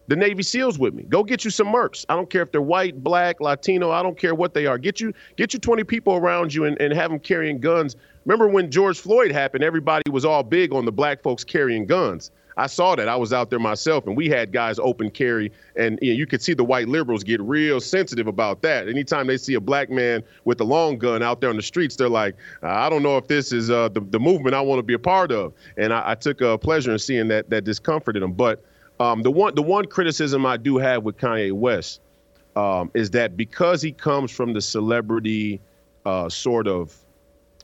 the 0.07 0.15
Navy 0.15 0.43
SEALs 0.43 0.79
with 0.79 0.93
me. 0.93 1.03
Go 1.03 1.23
get 1.23 1.43
you 1.43 1.51
some 1.51 1.67
mercs. 1.67 2.05
I 2.09 2.15
don't 2.15 2.29
care 2.29 2.41
if 2.41 2.51
they're 2.51 2.61
white, 2.61 3.03
black, 3.03 3.39
Latino. 3.41 3.91
I 3.91 4.01
don't 4.01 4.17
care 4.17 4.33
what 4.33 4.53
they 4.53 4.65
are. 4.65 4.77
Get 4.77 4.99
you 4.99 5.13
get 5.35 5.53
you 5.53 5.59
20 5.59 5.83
people 5.83 6.15
around 6.15 6.53
you 6.53 6.65
and, 6.65 6.79
and 6.81 6.93
have 6.93 7.11
them 7.11 7.19
carrying 7.19 7.59
guns. 7.59 7.95
Remember 8.25 8.47
when 8.47 8.71
George 8.71 8.99
Floyd 8.99 9.31
happened? 9.31 9.63
Everybody 9.63 10.09
was 10.09 10.25
all 10.25 10.43
big 10.43 10.73
on 10.73 10.85
the 10.85 10.91
black 10.91 11.21
folks 11.21 11.43
carrying 11.43 11.85
guns. 11.85 12.31
I 12.57 12.65
saw 12.65 12.95
that. 12.95 13.07
I 13.07 13.15
was 13.15 13.31
out 13.31 13.51
there 13.51 13.59
myself, 13.59 14.07
and 14.07 14.17
we 14.17 14.29
had 14.29 14.51
guys 14.51 14.79
open 14.79 15.11
carry, 15.11 15.51
and 15.75 15.99
you, 16.01 16.11
know, 16.11 16.17
you 16.17 16.25
could 16.25 16.41
see 16.41 16.55
the 16.55 16.63
white 16.63 16.87
liberals 16.87 17.23
get 17.23 17.39
real 17.39 17.79
sensitive 17.79 18.25
about 18.25 18.63
that. 18.63 18.89
Anytime 18.89 19.27
they 19.27 19.37
see 19.37 19.53
a 19.53 19.61
black 19.61 19.91
man 19.91 20.23
with 20.43 20.59
a 20.59 20.63
long 20.63 20.97
gun 20.97 21.21
out 21.21 21.39
there 21.39 21.51
on 21.51 21.55
the 21.55 21.61
streets, 21.61 21.95
they're 21.95 22.09
like, 22.09 22.35
"I 22.63 22.89
don't 22.89 23.03
know 23.03 23.15
if 23.17 23.27
this 23.27 23.51
is 23.51 23.69
uh, 23.69 23.89
the 23.89 24.01
the 24.01 24.19
movement 24.19 24.55
I 24.55 24.61
want 24.61 24.79
to 24.79 24.83
be 24.83 24.95
a 24.95 24.99
part 24.99 25.31
of." 25.31 25.53
And 25.77 25.93
I, 25.93 26.11
I 26.11 26.15
took 26.15 26.41
a 26.41 26.57
pleasure 26.57 26.91
in 26.91 26.99
seeing 26.99 27.27
that 27.27 27.49
that 27.51 27.63
discomforted 27.63 28.23
them. 28.23 28.33
But 28.33 28.63
um, 28.99 29.21
the 29.21 29.31
one 29.31 29.55
the 29.55 29.61
one 29.61 29.85
criticism 29.85 30.45
I 30.45 30.57
do 30.57 30.77
have 30.77 31.03
with 31.03 31.17
Kanye 31.17 31.51
West 31.51 32.01
um, 32.55 32.89
is 32.93 33.11
that 33.11 33.37
because 33.37 33.81
he 33.81 33.91
comes 33.91 34.31
from 34.31 34.53
the 34.53 34.61
celebrity 34.61 35.61
uh, 36.05 36.29
sort 36.29 36.67
of 36.67 36.95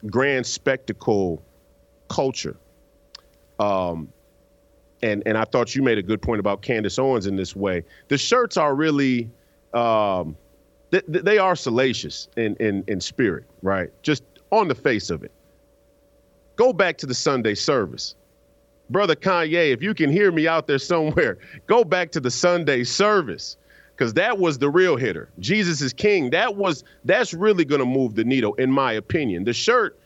grand 0.05 0.45
spectacle 0.45 1.41
culture. 2.09 2.57
Um, 3.59 4.11
and 5.01 5.23
and 5.25 5.37
I 5.37 5.45
thought 5.45 5.75
you 5.75 5.81
made 5.81 5.97
a 5.97 6.03
good 6.03 6.21
point 6.21 6.39
about 6.39 6.61
Candace 6.61 6.99
Owens 6.99 7.25
in 7.25 7.35
this 7.35 7.55
way. 7.55 7.83
The 8.07 8.17
shirts 8.17 8.57
are 8.57 8.75
really, 8.75 9.29
um, 9.73 10.35
th- 10.91 11.03
they 11.07 11.37
are 11.37 11.55
salacious 11.55 12.27
in, 12.37 12.55
in 12.57 12.83
in 12.87 13.01
spirit, 13.01 13.45
right? 13.61 13.89
Just 14.01 14.23
on 14.51 14.67
the 14.67 14.75
face 14.75 15.09
of 15.09 15.23
it. 15.23 15.31
Go 16.55 16.71
back 16.71 16.97
to 16.99 17.05
the 17.05 17.15
Sunday 17.15 17.55
service, 17.55 18.15
brother 18.89 19.15
Kanye. 19.15 19.71
If 19.71 19.81
you 19.81 19.93
can 19.93 20.11
hear 20.11 20.31
me 20.31 20.47
out 20.47 20.67
there 20.67 20.79
somewhere, 20.79 21.37
go 21.67 21.83
back 21.83 22.11
to 22.11 22.19
the 22.19 22.31
Sunday 22.31 22.83
service 22.83 23.57
because 23.95 24.13
that 24.13 24.37
was 24.37 24.57
the 24.57 24.69
real 24.69 24.95
hitter. 24.95 25.29
Jesus 25.39 25.81
is 25.81 25.93
King. 25.93 26.29
That 26.31 26.55
was 26.55 26.83
that's 27.05 27.33
really 27.33 27.65
going 27.65 27.79
to 27.79 27.85
move 27.85 28.15
the 28.15 28.23
needle, 28.23 28.53
in 28.55 28.71
my 28.71 28.93
opinion. 28.93 29.43
The 29.43 29.53
shirt, 29.53 29.99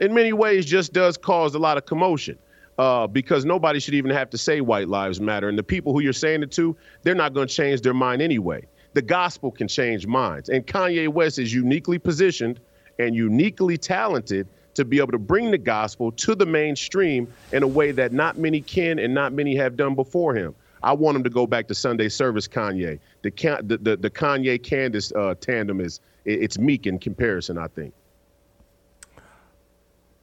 in 0.00 0.14
many 0.14 0.32
ways, 0.32 0.66
just 0.66 0.92
does 0.92 1.16
cause 1.16 1.54
a 1.54 1.58
lot 1.58 1.76
of 1.76 1.86
commotion 1.86 2.38
uh, 2.78 3.06
because 3.06 3.44
nobody 3.44 3.78
should 3.78 3.94
even 3.94 4.10
have 4.10 4.30
to 4.30 4.38
say 4.38 4.60
white 4.60 4.88
lives 4.88 5.20
matter. 5.20 5.48
And 5.48 5.58
the 5.58 5.62
people 5.62 5.92
who 5.92 6.00
you're 6.00 6.12
saying 6.12 6.42
it 6.42 6.50
to, 6.52 6.76
they're 7.02 7.14
not 7.14 7.34
going 7.34 7.46
to 7.46 7.54
change 7.54 7.82
their 7.82 7.94
mind 7.94 8.22
anyway. 8.22 8.64
The 8.94 9.02
gospel 9.02 9.50
can 9.50 9.68
change 9.68 10.06
minds. 10.06 10.48
And 10.48 10.66
Kanye 10.66 11.08
West 11.08 11.38
is 11.38 11.52
uniquely 11.52 11.98
positioned 11.98 12.58
and 12.98 13.14
uniquely 13.14 13.76
talented 13.76 14.48
to 14.74 14.84
be 14.84 14.98
able 14.98 15.12
to 15.12 15.18
bring 15.18 15.50
the 15.50 15.58
gospel 15.58 16.12
to 16.12 16.34
the 16.34 16.46
mainstream 16.46 17.32
in 17.52 17.62
a 17.62 17.66
way 17.66 17.90
that 17.92 18.12
not 18.12 18.38
many 18.38 18.60
can 18.60 18.98
and 18.98 19.12
not 19.12 19.32
many 19.32 19.56
have 19.56 19.76
done 19.76 19.94
before 19.94 20.34
him. 20.34 20.54
I 20.82 20.92
want 20.92 21.16
him 21.16 21.24
to 21.24 21.30
go 21.30 21.46
back 21.46 21.68
to 21.68 21.74
Sunday 21.74 22.08
service, 22.08 22.48
Kanye. 22.48 22.98
The 23.22 23.30
the 23.62 23.76
the, 23.76 23.96
the 23.96 24.10
Kanye 24.10 24.62
Candace 24.62 25.12
uh, 25.12 25.34
tandem 25.40 25.80
is 25.80 26.00
it's 26.24 26.58
meek 26.58 26.86
in 26.86 26.98
comparison, 26.98 27.58
I 27.58 27.68
think. 27.68 27.94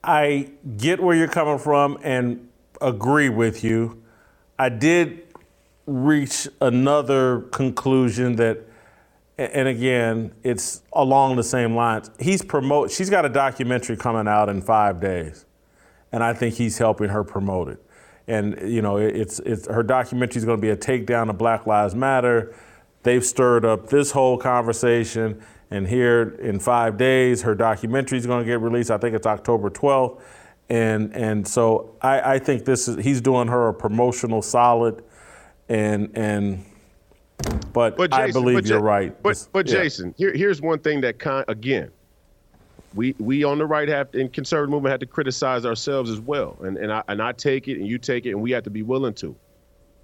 I 0.03 0.49
get 0.77 1.01
where 1.01 1.15
you're 1.15 1.27
coming 1.27 1.59
from 1.59 1.97
and 2.03 2.47
agree 2.81 3.29
with 3.29 3.63
you. 3.63 4.01
I 4.57 4.69
did 4.69 5.23
reach 5.85 6.47
another 6.61 7.41
conclusion 7.51 8.35
that, 8.37 8.59
and 9.37 9.67
again, 9.67 10.33
it's 10.43 10.81
along 10.93 11.35
the 11.35 11.43
same 11.43 11.75
lines. 11.75 12.09
He's 12.19 12.41
promote. 12.41 12.91
She's 12.91 13.09
got 13.09 13.25
a 13.25 13.29
documentary 13.29 13.97
coming 13.97 14.27
out 14.27 14.49
in 14.49 14.61
five 14.61 14.99
days, 14.99 15.45
and 16.11 16.23
I 16.23 16.33
think 16.33 16.55
he's 16.55 16.77
helping 16.77 17.09
her 17.09 17.23
promote 17.23 17.69
it. 17.69 17.83
And 18.27 18.59
you 18.69 18.81
know, 18.81 18.97
it's 18.97 19.39
it's 19.39 19.67
her 19.67 19.83
documentary 19.83 20.39
is 20.39 20.45
going 20.45 20.57
to 20.57 20.61
be 20.61 20.71
a 20.71 20.77
takedown 20.77 21.29
of 21.29 21.37
Black 21.37 21.67
Lives 21.67 21.95
Matter. 21.95 22.55
They've 23.03 23.25
stirred 23.25 23.63
up 23.63 23.89
this 23.89 24.11
whole 24.11 24.37
conversation 24.37 25.41
and 25.69 25.87
here 25.87 26.37
in 26.41 26.59
five 26.59 26.97
days, 26.97 27.41
her 27.41 27.53
documentary 27.53 28.17
is 28.17 28.25
going 28.25 28.43
to 28.43 28.45
get 28.45 28.61
released. 28.61 28.89
I 28.89 28.97
think 28.97 29.15
it's 29.15 29.27
October 29.27 29.69
12th. 29.69 30.21
And, 30.69 31.13
and 31.13 31.47
so 31.47 31.95
I, 32.01 32.35
I 32.35 32.39
think 32.39 32.65
this 32.65 32.87
is, 32.87 33.03
he's 33.03 33.21
doing 33.21 33.47
her 33.47 33.69
a 33.69 33.73
promotional 33.73 34.41
solid. 34.41 35.03
And, 35.69 36.09
and, 36.15 36.65
but, 37.73 37.97
but 37.97 38.11
Jason, 38.11 38.23
I 38.23 38.31
believe 38.31 38.67
you're 38.67 38.79
right. 38.79 39.15
But, 39.21 39.47
but 39.51 39.67
yeah. 39.67 39.75
Jason, 39.75 40.15
here, 40.17 40.33
here's 40.33 40.61
one 40.61 40.79
thing 40.79 41.01
that, 41.01 41.19
con- 41.19 41.45
again, 41.47 41.91
we, 42.95 43.15
we 43.19 43.43
on 43.43 43.59
the 43.59 43.65
right 43.65 43.87
have 43.87 44.13
in 44.15 44.29
conservative 44.29 44.71
movement 44.71 44.91
have 44.91 44.99
to 45.01 45.05
criticize 45.05 45.65
ourselves 45.65 46.09
as 46.09 46.19
well. 46.19 46.57
And, 46.61 46.77
and, 46.77 46.91
I, 46.91 47.03
and 47.07 47.21
I 47.21 47.31
take 47.33 47.67
it 47.67 47.77
and 47.77 47.87
you 47.87 47.97
take 47.97 48.25
it 48.25 48.31
and 48.31 48.41
we 48.41 48.51
have 48.51 48.63
to 48.63 48.69
be 48.69 48.81
willing 48.81 49.13
to. 49.15 49.35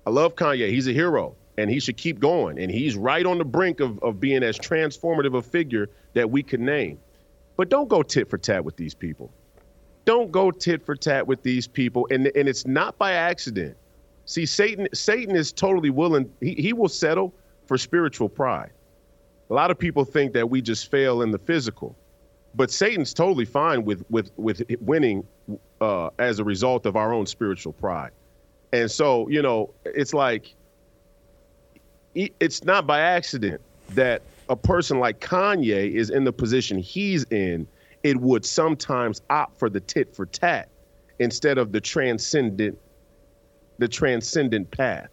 I 0.06 0.12
love 0.12 0.36
Kanye. 0.36 0.70
He's 0.70 0.88
a 0.88 0.94
hero 0.94 1.36
and 1.58 1.70
he 1.70 1.80
should 1.80 1.98
keep 1.98 2.20
going. 2.20 2.60
And 2.60 2.70
he's 2.70 2.96
right 2.96 3.26
on 3.26 3.38
the 3.38 3.46
brink 3.46 3.80
of, 3.80 3.98
of 4.04 4.20
being 4.20 4.44
as 4.44 4.60
transformative 4.60 5.36
a 5.36 5.42
figure 5.42 5.90
that 6.14 6.30
we 6.30 6.44
could 6.44 6.60
name. 6.60 7.00
But 7.56 7.70
don't 7.70 7.88
go 7.88 8.04
tit 8.04 8.30
for 8.30 8.38
tat 8.38 8.64
with 8.64 8.76
these 8.76 8.94
people. 8.94 9.32
Don't 10.06 10.32
go 10.32 10.52
tit 10.52 10.86
for 10.86 10.96
tat 10.96 11.26
with 11.26 11.42
these 11.44 11.66
people. 11.66 12.08
And, 12.12 12.28
and 12.36 12.48
it's 12.50 12.68
not 12.68 12.98
by 12.98 13.14
accident. 13.14 13.78
See, 14.26 14.46
Satan, 14.46 14.88
Satan 14.94 15.36
is 15.36 15.52
totally 15.52 15.90
willing, 15.90 16.32
he, 16.40 16.54
he 16.54 16.74
will 16.74 16.90
settle 16.90 17.34
for 17.68 17.78
spiritual 17.78 18.30
pride. 18.30 18.72
A 19.50 19.54
lot 19.54 19.72
of 19.72 19.78
people 19.78 20.06
think 20.06 20.34
that 20.34 20.50
we 20.50 20.62
just 20.62 20.90
fail 20.90 21.22
in 21.22 21.32
the 21.32 21.38
physical, 21.38 21.96
but 22.56 22.72
Satan's 22.72 23.14
totally 23.14 23.46
fine 23.46 23.84
with 23.84 24.04
with 24.10 24.32
with 24.38 24.64
winning 24.80 25.26
uh, 25.82 26.10
as 26.18 26.40
a 26.40 26.44
result 26.44 26.86
of 26.86 26.96
our 26.96 27.14
own 27.14 27.26
spiritual 27.26 27.74
pride. 27.74 28.12
And 28.72 28.90
so, 28.90 29.28
you 29.28 29.42
know, 29.42 29.74
it's 29.86 30.14
like 30.14 30.56
it's 32.16 32.64
not 32.64 32.88
by 32.88 33.00
accident 33.00 33.62
that 33.90 34.22
a 34.50 34.56
person 34.56 35.00
like 35.00 35.20
Kanye 35.20 35.92
is 35.92 36.10
in 36.10 36.24
the 36.24 36.34
position 36.34 36.78
he's 36.78 37.24
in. 37.26 37.68
It 38.04 38.18
would 38.18 38.46
sometimes 38.46 39.22
opt 39.30 39.60
for 39.60 39.70
the 39.70 39.80
tit 39.80 40.16
for 40.16 40.26
tat 40.26 40.70
instead 41.20 41.58
of 41.58 41.72
the 41.72 41.82
transcendent, 41.82 42.78
the 43.78 43.88
transcendent 43.88 44.70
path. 44.72 45.10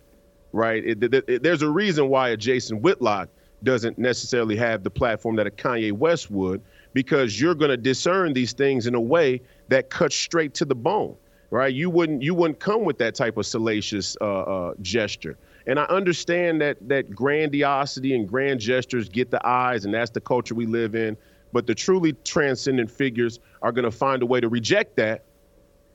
right? 0.53 0.85
It, 0.85 1.03
it, 1.03 1.25
it, 1.29 1.43
there's 1.43 1.63
a 1.63 1.71
reason 1.71 2.09
why 2.09 2.31
a 2.31 2.37
Jason 2.37 2.81
Whitlock 2.81 3.29
doesn't 3.63 3.99
necessarily 3.99 4.57
have 4.57 4.83
the 4.83 4.91
platform 4.91 5.37
that 5.37 5.47
a 5.47 5.51
Kanye 5.51 5.93
West 5.93 6.31
would, 6.31 6.63
because 6.93 7.41
you're 7.41 7.55
going 7.55 7.71
to 7.71 7.77
discern 7.77 8.33
these 8.33 8.53
things 8.53 8.87
in 8.87 8.95
a 8.95 9.01
way 9.01 9.41
that 9.69 9.91
cuts 9.91 10.17
straight 10.17 10.55
to 10.55 10.65
the 10.65 10.75
bone, 10.75 11.15
right? 11.51 11.73
You 11.73 11.91
wouldn't 11.91 12.23
you 12.23 12.35
wouldn't 12.35 12.59
come 12.59 12.85
with 12.85 12.99
that 12.99 13.15
type 13.15 13.37
of 13.37 13.47
salacious 13.47 14.17
uh, 14.21 14.25
uh, 14.25 14.75
gesture. 14.81 15.37
And 15.67 15.79
I 15.79 15.85
understand 15.85 16.61
that 16.63 16.77
that 16.89 17.11
grandiosity 17.15 18.15
and 18.15 18.27
grand 18.27 18.61
gestures 18.61 19.09
get 19.09 19.31
the 19.31 19.47
eyes, 19.47 19.85
and 19.85 19.93
that's 19.93 20.11
the 20.11 20.21
culture 20.21 20.55
we 20.55 20.67
live 20.67 20.95
in. 20.95 21.17
But 21.53 21.67
the 21.67 21.75
truly 21.75 22.15
transcendent 22.25 22.91
figures 22.91 23.41
are 23.61 23.73
going 23.73 23.85
to 23.85 23.91
find 23.91 24.23
a 24.23 24.27
way 24.27 24.41
to 24.41 24.49
reject 24.49 24.97
that 24.97 25.25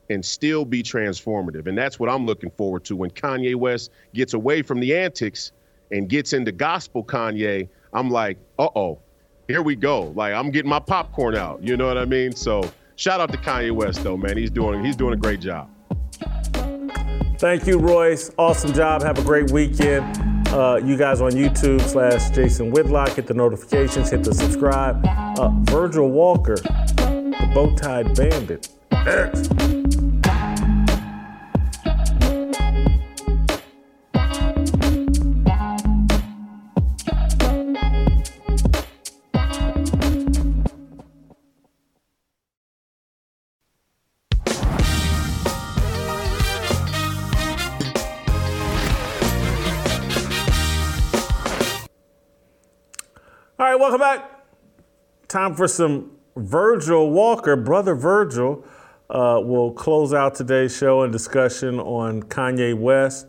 and 0.10 0.24
still 0.24 0.66
be 0.66 0.84
transformative. 0.84 1.68
And 1.68 1.78
that's 1.78 2.00
what 2.00 2.10
I'm 2.10 2.26
looking 2.26 2.52
forward 2.52 2.84
to 2.86 2.96
when 2.96 3.10
Kanye 3.12 3.56
West 3.56 3.92
gets 4.14 4.34
away 4.34 4.62
from 4.62 4.80
the 4.80 4.96
antics 4.96 5.52
and 5.92 6.10
gets 6.10 6.34
into 6.34 6.52
gospel 6.52 7.04
Kanye. 7.04 7.68
I'm 7.94 8.10
like, 8.10 8.38
uh 8.60 8.70
oh, 8.76 9.00
here 9.48 9.62
we 9.62 9.76
go. 9.76 10.14
Like 10.16 10.34
I'm 10.34 10.52
getting 10.52 10.70
my 10.70 10.80
popcorn 10.80 11.36
out. 11.36 11.64
You 11.64 11.78
know 11.78 11.88
what 11.88 11.98
I 11.98 12.06
mean? 12.06 12.36
So 12.36 12.70
shout 12.96 13.20
out 13.20 13.32
to 13.32 13.38
Kanye 13.38 13.72
West 13.72 14.04
though, 14.04 14.18
man. 14.18 14.38
He's 14.38 14.52
doing 14.52 14.84
he's 14.84 14.96
doing 14.96 15.14
a 15.14 15.18
great 15.18 15.40
job. 15.40 15.70
Thank 17.38 17.68
you, 17.68 17.78
Royce. 17.78 18.32
Awesome 18.38 18.74
job. 18.74 19.04
Have 19.04 19.20
a 19.20 19.24
great 19.24 19.52
weekend. 19.52 20.48
Uh, 20.48 20.80
you 20.82 20.96
guys 20.96 21.20
on 21.20 21.32
YouTube 21.32 21.82
slash 21.82 22.30
Jason 22.30 22.72
Whitlock. 22.72 23.10
Hit 23.10 23.28
the 23.28 23.34
notifications, 23.34 24.10
hit 24.10 24.24
the 24.24 24.34
subscribe. 24.34 25.06
Uh, 25.38 25.50
Virgil 25.64 26.10
Walker, 26.10 26.56
the 26.56 27.52
bow 27.54 27.76
tied 27.76 28.16
bandit. 28.16 28.70
Welcome 53.86 54.00
back. 54.00 54.32
Time 55.28 55.54
for 55.54 55.68
some 55.68 56.10
Virgil 56.36 57.12
Walker. 57.12 57.56
Brother 57.56 57.94
Virgil 57.94 58.66
uh, 59.12 59.40
will 59.44 59.74
close 59.74 60.12
out 60.12 60.34
today's 60.34 60.76
show 60.76 61.04
and 61.04 61.14
discussion 61.14 61.80
on 61.80 62.24
Kanye 62.24 62.76
West. 62.76 63.28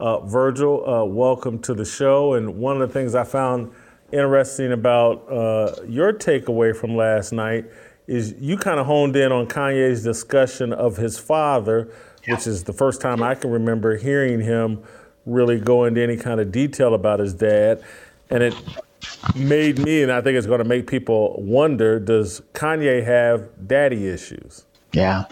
Uh, 0.00 0.20
Virgil, 0.20 0.88
uh, 0.88 1.04
welcome 1.04 1.58
to 1.58 1.74
the 1.74 1.84
show. 1.84 2.32
And 2.32 2.56
one 2.56 2.80
of 2.80 2.88
the 2.88 2.94
things 2.94 3.14
I 3.14 3.24
found 3.24 3.70
interesting 4.10 4.72
about 4.72 5.30
uh, 5.30 5.74
your 5.86 6.14
takeaway 6.14 6.74
from 6.74 6.96
last 6.96 7.32
night 7.32 7.66
is 8.06 8.34
you 8.38 8.56
kind 8.56 8.80
of 8.80 8.86
honed 8.86 9.14
in 9.14 9.30
on 9.30 9.46
Kanye's 9.46 10.02
discussion 10.02 10.72
of 10.72 10.96
his 10.96 11.18
father, 11.18 11.92
which 12.28 12.46
is 12.46 12.64
the 12.64 12.72
first 12.72 13.02
time 13.02 13.22
I 13.22 13.34
can 13.34 13.50
remember 13.50 13.98
hearing 13.98 14.40
him 14.40 14.82
really 15.26 15.60
go 15.60 15.84
into 15.84 16.02
any 16.02 16.16
kind 16.16 16.40
of 16.40 16.50
detail 16.50 16.94
about 16.94 17.20
his 17.20 17.34
dad. 17.34 17.84
And 18.30 18.42
it 18.42 18.54
made 19.34 19.78
me, 19.78 20.02
and 20.02 20.12
I 20.12 20.20
think 20.20 20.36
it's 20.36 20.46
going 20.46 20.58
to 20.58 20.64
make 20.64 20.86
people 20.86 21.34
wonder: 21.42 21.98
Does 21.98 22.40
Kanye 22.54 23.04
have 23.04 23.48
daddy 23.66 24.08
issues? 24.08 24.64
Yeah, 24.92 25.24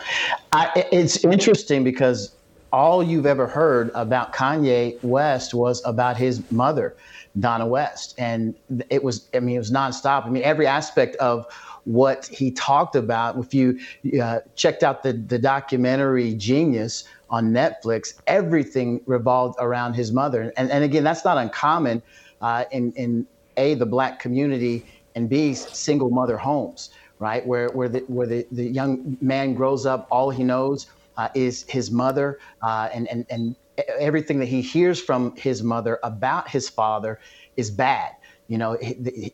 I, 0.53 0.87
it's 0.93 1.25
interesting 1.25 1.85
because 1.85 2.35
all 2.73 3.03
you've 3.03 3.27
ever 3.27 3.47
heard 3.47 3.91
about 3.95 4.35
Kanye 4.35 5.03
West 5.03 5.55
was 5.55 5.83
about 5.85 6.17
his 6.17 6.51
mother, 6.51 6.97
Donna 7.39 7.67
West, 7.67 8.15
and 8.19 8.55
it 8.91 9.03
was. 9.03 9.29
I 9.35 9.41
mean, 9.41 9.57
it 9.57 9.61
was 9.61 9.71
nonstop. 9.71 10.27
I 10.27 10.31
mean, 10.31 10.43
every 10.43 10.67
aspect 10.67 11.17
of 11.17 11.47
what 11.87 12.27
he 12.27 12.51
talked 12.51 12.97
about. 12.97 13.39
If 13.39 13.55
you 13.55 13.79
uh, 14.21 14.41
checked 14.57 14.83
out 14.83 15.03
the 15.03 15.13
the 15.13 15.39
documentary 15.39 16.35
Genius 16.35 17.05
on 17.31 17.53
Netflix, 17.53 18.15
everything 18.27 19.01
revolved 19.07 19.57
around 19.61 19.95
his 19.95 20.13
mother. 20.13 20.53
And 20.57 20.71
and 20.71 20.85
again, 20.85 21.05
that's 21.05 21.25
not 21.25 21.39
uncommon 21.39 22.03
uh, 22.41 22.65
in 22.71 22.93
in 22.93 23.27
a 23.57 23.75
the 23.75 23.87
black 23.87 24.19
community 24.21 24.87
and 25.15 25.29
b 25.29 25.55
single 25.55 26.11
mother 26.11 26.37
homes 26.37 26.91
right? 27.19 27.47
Where 27.47 27.69
where 27.71 27.89
the 27.89 28.01
where 28.09 28.27
the, 28.27 28.47
the 28.51 28.65
young 28.65 29.17
man 29.21 29.55
grows 29.55 29.87
up 29.87 30.07
all 30.11 30.31
he 30.31 30.45
knows 30.45 30.87
uh, 31.17 31.29
is 31.35 31.65
his 31.69 31.91
mother 31.91 32.39
uh, 32.63 32.89
and 32.93 33.09
and 33.09 33.27
and 33.31 33.57
everything 33.99 34.39
that 34.41 34.47
he 34.47 34.63
hears 34.63 35.01
from 35.01 35.35
his 35.37 35.63
mother 35.63 35.99
about 36.03 36.49
his 36.51 36.69
father 36.69 37.21
is 37.57 37.71
bad. 37.71 38.13
You 38.49 38.59
know 38.59 38.79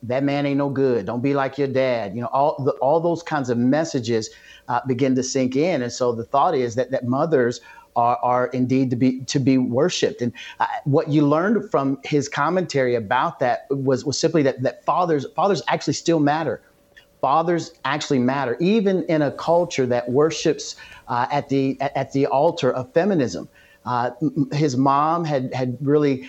that 0.05 0.25
man 0.25 0.47
ain't 0.47 0.59
no 0.59 0.71
good. 0.71 1.07
Don't 1.07 1.23
be 1.23 1.35
like 1.35 1.59
your 1.59 1.69
dad. 1.69 2.15
You 2.15 2.23
know 2.23 2.29
all 2.33 2.63
the, 2.65 2.73
all 2.75 3.01
those 3.01 3.23
kinds 3.23 3.51
of 3.51 3.59
messages 3.59 4.31
uh, 4.69 4.81
begin 4.87 5.15
to 5.17 5.23
sink 5.23 5.57
in. 5.57 5.83
And 5.83 5.93
so 5.93 6.13
the 6.15 6.25
thought 6.25 6.55
is 6.55 6.77
that 6.77 6.91
that 6.93 7.05
mothers 7.05 7.61
are, 7.97 8.19
are 8.23 8.47
indeed 8.49 8.91
to 8.91 8.97
be 8.97 9.21
to 9.21 9.39
be 9.39 9.59
worshipped. 9.59 10.23
And 10.23 10.33
uh, 10.61 10.67
what 10.85 11.09
you 11.09 11.27
learned 11.27 11.71
from 11.71 11.99
his 12.05 12.29
commentary 12.29 12.95
about 12.95 13.39
that 13.41 13.67
was 13.71 14.05
was 14.05 14.19
simply 14.19 14.43
that 14.45 14.63
that 14.63 14.85
fathers 14.85 15.27
fathers 15.35 15.63
actually 15.69 15.95
still 15.95 16.21
matter. 16.21 16.63
Fathers 17.21 17.73
actually 17.85 18.19
matter, 18.19 18.57
even 18.61 19.05
in 19.05 19.23
a 19.23 19.31
culture 19.31 19.87
that 19.87 20.11
worships 20.11 20.75
uh, 21.07 21.27
at 21.31 21.49
the 21.49 21.81
at, 21.81 21.97
at, 21.97 22.13
the 22.13 22.27
altar 22.27 22.73
of 22.73 22.93
feminism. 22.93 23.49
Uh, 23.85 24.11
his 24.53 24.77
mom 24.77 25.25
had 25.25 25.55
had 25.55 25.77
really 25.81 26.29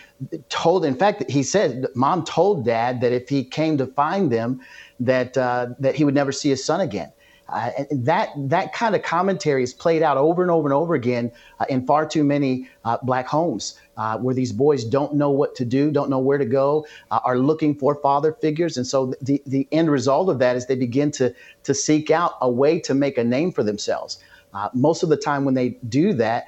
told. 0.49 0.85
In 0.85 0.95
fact, 0.95 1.29
he 1.29 1.41
said, 1.41 1.87
"Mom 1.95 2.23
told 2.23 2.65
Dad 2.65 3.01
that 3.01 3.11
if 3.11 3.29
he 3.29 3.43
came 3.43 3.77
to 3.79 3.87
find 3.87 4.31
them, 4.31 4.61
that 4.99 5.35
uh, 5.37 5.69
that 5.79 5.95
he 5.95 6.03
would 6.03 6.15
never 6.15 6.31
see 6.31 6.49
his 6.49 6.63
son 6.63 6.81
again." 6.81 7.11
Uh, 7.53 7.83
that 7.91 8.29
that 8.35 8.73
kind 8.73 8.95
of 8.95 9.03
commentary 9.03 9.61
is 9.61 9.75
played 9.75 10.01
out 10.01 10.17
over 10.17 10.41
and 10.41 10.49
over 10.49 10.67
and 10.67 10.73
over 10.73 10.95
again 10.95 11.31
uh, 11.59 11.65
in 11.69 11.85
far 11.85 12.03
too 12.03 12.23
many 12.23 12.67
uh, 12.83 12.97
black 13.03 13.27
homes, 13.27 13.79
uh, 13.95 14.17
where 14.17 14.33
these 14.33 14.51
boys 14.51 14.83
don't 14.83 15.13
know 15.13 15.29
what 15.29 15.53
to 15.53 15.63
do, 15.63 15.91
don't 15.91 16.09
know 16.09 16.17
where 16.17 16.39
to 16.39 16.45
go, 16.45 16.83
uh, 17.11 17.19
are 17.23 17.37
looking 17.37 17.75
for 17.75 17.93
father 18.01 18.33
figures, 18.33 18.75
and 18.75 18.87
so 18.87 19.13
the 19.21 19.39
the 19.45 19.67
end 19.71 19.91
result 19.91 20.29
of 20.29 20.39
that 20.39 20.55
is 20.55 20.65
they 20.65 20.75
begin 20.75 21.11
to 21.11 21.31
to 21.63 21.75
seek 21.75 22.09
out 22.09 22.33
a 22.41 22.49
way 22.49 22.79
to 22.79 22.95
make 22.95 23.19
a 23.19 23.23
name 23.23 23.51
for 23.51 23.61
themselves. 23.61 24.17
Uh, 24.55 24.69
most 24.73 25.03
of 25.03 25.09
the 25.09 25.17
time, 25.17 25.45
when 25.45 25.53
they 25.53 25.69
do 25.89 26.11
that, 26.11 26.47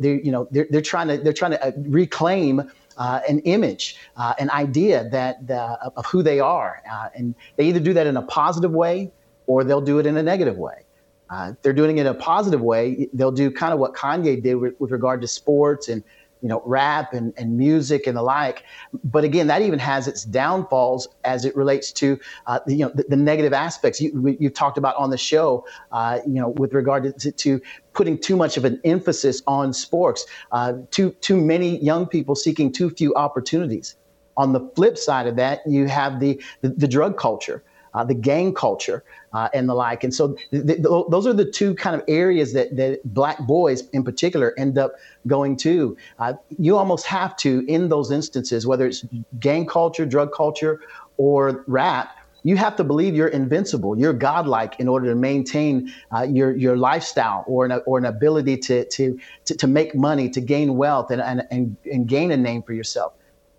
they 0.00 0.20
you 0.24 0.32
know 0.32 0.48
they're, 0.50 0.66
they're 0.70 0.80
trying 0.80 1.06
to 1.06 1.18
they're 1.18 1.32
trying 1.32 1.52
to 1.52 1.74
reclaim. 1.86 2.68
Uh, 2.98 3.20
an 3.26 3.38
image, 3.40 3.96
uh, 4.18 4.34
an 4.38 4.50
idea 4.50 5.08
that 5.08 5.50
of 5.96 6.04
who 6.04 6.22
they 6.22 6.38
are, 6.38 6.82
uh, 6.92 7.08
and 7.14 7.34
they 7.56 7.64
either 7.64 7.80
do 7.80 7.94
that 7.94 8.06
in 8.06 8.18
a 8.18 8.22
positive 8.22 8.70
way 8.70 9.10
or 9.46 9.64
they'll 9.64 9.80
do 9.80 9.98
it 9.98 10.06
in 10.06 10.16
a 10.16 10.22
negative 10.22 10.56
way. 10.56 10.84
Uh, 11.30 11.54
they're 11.62 11.72
doing 11.72 11.96
it 11.96 12.02
in 12.02 12.06
a 12.08 12.14
positive 12.14 12.60
way. 12.60 13.08
They'll 13.14 13.32
do 13.32 13.50
kind 13.50 13.72
of 13.72 13.78
what 13.78 13.94
Kanye 13.94 14.42
did 14.42 14.56
with, 14.56 14.78
with 14.78 14.90
regard 14.90 15.22
to 15.22 15.26
sports 15.26 15.88
and 15.88 16.02
you 16.42 16.48
know 16.48 16.62
rap 16.66 17.14
and, 17.14 17.32
and 17.38 17.56
music 17.56 18.06
and 18.06 18.16
the 18.16 18.22
like. 18.22 18.64
But 19.04 19.24
again, 19.24 19.46
that 19.46 19.62
even 19.62 19.78
has 19.78 20.08
its 20.08 20.24
downfalls 20.24 21.08
as 21.24 21.44
it 21.44 21.56
relates 21.56 21.90
to 21.92 22.18
uh, 22.46 22.60
the, 22.66 22.74
you 22.74 22.84
know 22.84 22.92
the, 22.94 23.04
the, 23.08 23.16
negative 23.16 23.52
aspects 23.54 24.00
you, 24.00 24.36
have 24.42 24.52
talked 24.52 24.76
about 24.76 24.96
on 24.96 25.08
the 25.08 25.16
show. 25.16 25.64
Uh, 25.90 26.18
you 26.26 26.34
know 26.34 26.50
with 26.50 26.74
regard 26.74 27.18
to, 27.18 27.32
to, 27.32 27.60
putting 27.94 28.18
too 28.18 28.36
much 28.36 28.56
of 28.56 28.64
an 28.64 28.80
emphasis 28.84 29.42
on 29.46 29.72
sports, 29.72 30.26
uh, 30.50 30.74
too 30.90 31.12
too 31.20 31.40
many 31.40 31.82
young 31.82 32.06
people 32.06 32.34
seeking 32.34 32.70
too 32.70 32.90
few 32.90 33.14
opportunities. 33.14 33.96
On 34.36 34.52
the 34.52 34.60
flip 34.74 34.96
side 34.96 35.26
of 35.26 35.36
that, 35.36 35.60
you 35.66 35.86
have 35.88 36.18
the, 36.18 36.42
the, 36.62 36.70
the 36.70 36.88
drug 36.88 37.18
culture 37.18 37.62
uh, 37.94 38.04
the 38.04 38.14
gang 38.14 38.54
culture, 38.54 39.04
uh, 39.32 39.48
and 39.54 39.68
the 39.68 39.74
like. 39.74 40.04
And 40.04 40.14
so 40.14 40.36
th- 40.50 40.66
th- 40.66 40.80
those 40.80 41.26
are 41.26 41.32
the 41.32 41.50
two 41.50 41.74
kind 41.74 41.94
of 41.94 42.02
areas 42.08 42.52
that, 42.52 42.76
that 42.76 43.00
black 43.04 43.38
boys 43.40 43.88
in 43.92 44.04
particular 44.04 44.54
end 44.58 44.78
up 44.78 44.92
going 45.26 45.56
to. 45.58 45.96
Uh, 46.18 46.34
you 46.58 46.76
almost 46.76 47.06
have 47.06 47.36
to, 47.38 47.64
in 47.68 47.88
those 47.88 48.10
instances, 48.10 48.66
whether 48.66 48.86
it's 48.86 49.04
gang 49.38 49.66
culture, 49.66 50.06
drug 50.06 50.32
culture, 50.32 50.80
or 51.16 51.64
rap, 51.66 52.16
you 52.44 52.56
have 52.56 52.74
to 52.76 52.84
believe 52.84 53.14
you're 53.14 53.28
invincible, 53.28 53.96
you're 53.96 54.12
godlike 54.12 54.80
in 54.80 54.88
order 54.88 55.06
to 55.06 55.14
maintain 55.14 55.92
uh, 56.14 56.22
your 56.22 56.56
your 56.56 56.76
lifestyle 56.76 57.44
or 57.46 57.64
an, 57.64 57.80
or 57.86 57.98
an 57.98 58.04
ability 58.04 58.56
to, 58.56 58.84
to, 58.86 59.18
to, 59.44 59.56
to 59.56 59.66
make 59.68 59.94
money, 59.94 60.28
to 60.28 60.40
gain 60.40 60.76
wealth, 60.76 61.10
and, 61.10 61.22
and, 61.22 61.42
and, 61.50 61.76
and 61.90 62.08
gain 62.08 62.32
a 62.32 62.36
name 62.36 62.62
for 62.62 62.72
yourself. 62.72 63.12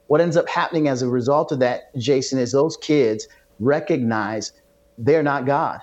What 0.08 0.20
ends 0.20 0.36
up 0.36 0.50
happening 0.50 0.90
as 0.90 1.02
a 1.02 1.08
result 1.08 1.54
of 1.54 1.60
that, 1.60 1.96
Jason, 1.96 2.40
is 2.40 2.52
those 2.52 2.76
kids– 2.78 3.28
recognize 3.60 4.52
they're 4.98 5.24
not 5.24 5.46
God. 5.46 5.80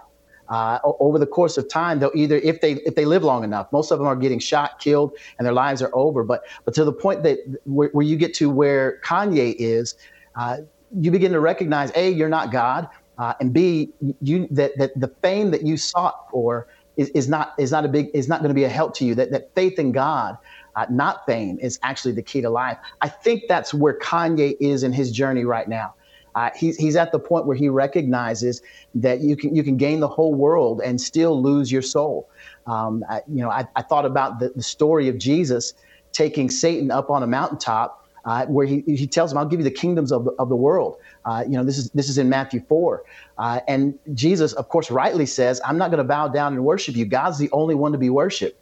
Uh, 0.49 0.79
over 0.85 1.19
the 1.19 1.27
course 1.27 1.57
of 1.59 1.69
time, 1.69 2.01
they'll 2.01 2.11
either, 2.15 2.37
if 2.39 2.61
they 2.61 2.73
if 2.85 2.97
they 2.97 3.05
live 3.05 3.23
long 3.23 3.45
enough, 3.45 3.69
most 3.73 3.93
of 3.93 3.99
them 3.99 4.09
are 4.09 4.17
getting 4.17 4.41
shot, 4.41 4.81
killed, 4.81 5.13
and 5.39 5.47
their 5.47 5.53
lives 5.55 5.81
are 5.81 5.91
over. 5.95 6.25
But 6.25 6.43
but 6.65 6.75
to 6.75 6.85
the 6.85 6.93
point 6.93 7.23
that 7.23 7.39
where, 7.65 7.89
where 7.93 8.05
you 8.05 8.17
get 8.17 8.35
to 8.35 8.51
where 8.51 8.99
Kanye 9.05 9.55
is, 9.59 9.95
uh, 10.37 10.59
you 10.93 11.13
begin 11.13 11.33
to 11.33 11.41
recognize 11.41 11.93
a 11.95 12.11
you're 12.11 12.29
not 12.29 12.51
God, 12.51 12.89
uh, 13.17 13.35
and 13.41 13.53
b 13.53 13.91
you 14.21 14.49
that 14.51 14.73
that 14.79 14.99
the 14.99 15.15
fame 15.23 15.53
that 15.53 15.65
you 15.65 15.77
sought 15.77 16.17
for 16.33 16.67
is, 16.97 17.11
is 17.11 17.29
not 17.29 17.55
is 17.57 17.71
not 17.71 17.85
a 17.85 17.89
big 17.89 18.09
is 18.13 18.27
not 18.27 18.41
going 18.41 18.51
to 18.51 18.55
be 18.55 18.65
a 18.65 18.69
help 18.69 18.97
to 18.97 19.05
you. 19.05 19.15
That 19.15 19.31
that 19.31 19.55
faith 19.55 19.79
in 19.79 19.93
God 19.93 20.37
uh, 20.77 20.87
not 20.91 21.25
fame, 21.27 21.59
is 21.61 21.79
actually 21.83 22.13
the 22.13 22.23
key 22.23 22.41
to 22.41 22.51
life. 22.51 22.79
I 23.01 23.09
think 23.09 23.45
that's 23.49 23.75
where 23.75 23.99
Kanye 23.99 24.57
is 24.61 24.83
in 24.83 24.93
his 24.93 25.13
journey 25.13 25.45
right 25.45 25.69
now. 25.69 25.95
Uh, 26.35 26.51
he's, 26.57 26.77
he's 26.77 26.97
at 26.97 27.13
the 27.13 27.19
point 27.19 27.47
where 27.47 27.57
he 27.57 27.69
recognizes 27.69 28.63
that 28.95 29.21
you 29.21 29.37
can 29.37 29.55
you 29.55 29.63
can 29.63 29.77
gain 29.77 30.01
the 30.01 30.09
whole 30.09 30.35
world 30.35 30.81
and 30.85 31.01
still 31.01 31.41
lose 31.41 31.71
your 31.71 31.83
soul. 31.83 32.29
Um, 32.67 33.05
I, 33.09 33.23
you 33.29 33.43
know, 33.43 33.51
I, 33.51 33.67
I 33.77 33.83
thought 33.83 34.05
about 34.05 34.39
the, 34.41 34.51
the 34.51 34.63
story 34.63 35.09
of 35.09 35.19
Jesus 35.19 35.75
taking 36.13 36.51
Satan 36.51 36.91
up 36.91 37.11
on 37.11 37.23
a 37.23 37.27
mountaintop 37.27 38.01
uh, 38.25 38.47
where 38.47 38.67
he, 38.67 38.83
he 38.87 39.07
tells 39.07 39.33
him, 39.33 39.39
I'll 39.39 39.47
give 39.47 39.61
you 39.61 39.65
the 39.65 39.71
kingdoms 39.71 40.13
of 40.13 40.25
the, 40.25 40.33
of 40.33 40.49
the 40.49 40.57
world. 40.57 40.97
Uh, 41.25 41.45
you 41.47 41.53
know, 41.53 41.65
this 41.65 41.79
is, 41.79 41.91
this 41.91 42.09
is 42.09 42.19
in 42.19 42.29
Matthew 42.29 42.61
4. 42.69 43.03
Uh, 43.39 43.61
and 43.67 43.99
Jesus, 44.15 44.53
of 44.53 44.69
course, 44.69 44.91
rightly 44.91 45.27
says, 45.27 45.61
I'm 45.65 45.79
not 45.79 45.91
going 45.91 45.99
to 45.99 46.05
bow 46.05 46.29
down 46.29 46.53
and 46.53 46.65
worship 46.65 46.97
you. 46.97 47.07
God's 47.07 47.39
the 47.39 47.51
only 47.53 47.75
one 47.75 47.93
to 47.93 47.99
be 47.99 48.11
worshiped. 48.11 48.60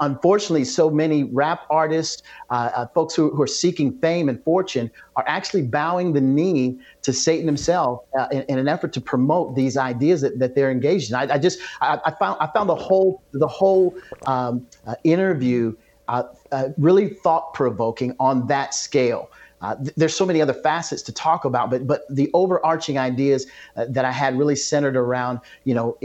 Unfortunately, 0.00 0.64
so 0.64 0.90
many 0.90 1.24
rap 1.24 1.66
artists, 1.70 2.22
uh, 2.50 2.70
uh, 2.74 2.86
folks 2.88 3.14
who, 3.14 3.34
who, 3.34 3.42
are 3.42 3.48
seeking 3.48 3.98
fame 3.98 4.28
and 4.28 4.42
fortune, 4.44 4.90
are 5.16 5.24
actually 5.26 5.62
bowing 5.62 6.12
the 6.12 6.20
knee 6.20 6.78
to 7.02 7.12
Satan 7.12 7.46
himself 7.46 8.04
uh, 8.18 8.28
in, 8.30 8.42
in, 8.42 8.58
an 8.58 8.68
effort 8.68 8.92
to 8.92 9.00
promote 9.00 9.56
these 9.56 9.76
ideas 9.76 10.20
that, 10.20 10.38
that 10.38 10.54
they're 10.54 10.70
engaged 10.70 11.10
in. 11.10 11.16
I, 11.16 11.34
I 11.34 11.38
just 11.38 11.58
I, 11.80 11.98
I, 12.04 12.12
found 12.12 12.38
I 12.40 12.46
found 12.54 12.68
the 12.68 12.76
whole 12.76 13.22
the 13.32 13.48
whole 13.48 13.96
um, 14.26 14.66
interview 15.02 15.74
uh, 16.08 16.22
uh, 16.52 16.68
really 16.78 17.08
thought 17.08 17.52
provoking 17.54 18.14
on 18.18 18.46
that 18.46 18.74
scale. 18.74 19.30
Uh, 19.60 19.74
th- 19.76 19.94
there's 19.96 20.14
so 20.14 20.24
many 20.24 20.40
other 20.40 20.54
facets 20.54 21.02
to 21.02 21.12
talk 21.12 21.44
about, 21.44 21.70
but 21.70 21.86
but 21.86 22.02
the 22.08 22.30
overarching 22.34 22.98
ideas 22.98 23.46
uh, 23.76 23.84
that 23.88 24.04
I 24.04 24.12
had 24.12 24.38
really 24.38 24.56
centered 24.56 24.96
around, 24.96 25.40
you 25.64 25.74
know, 25.74 25.98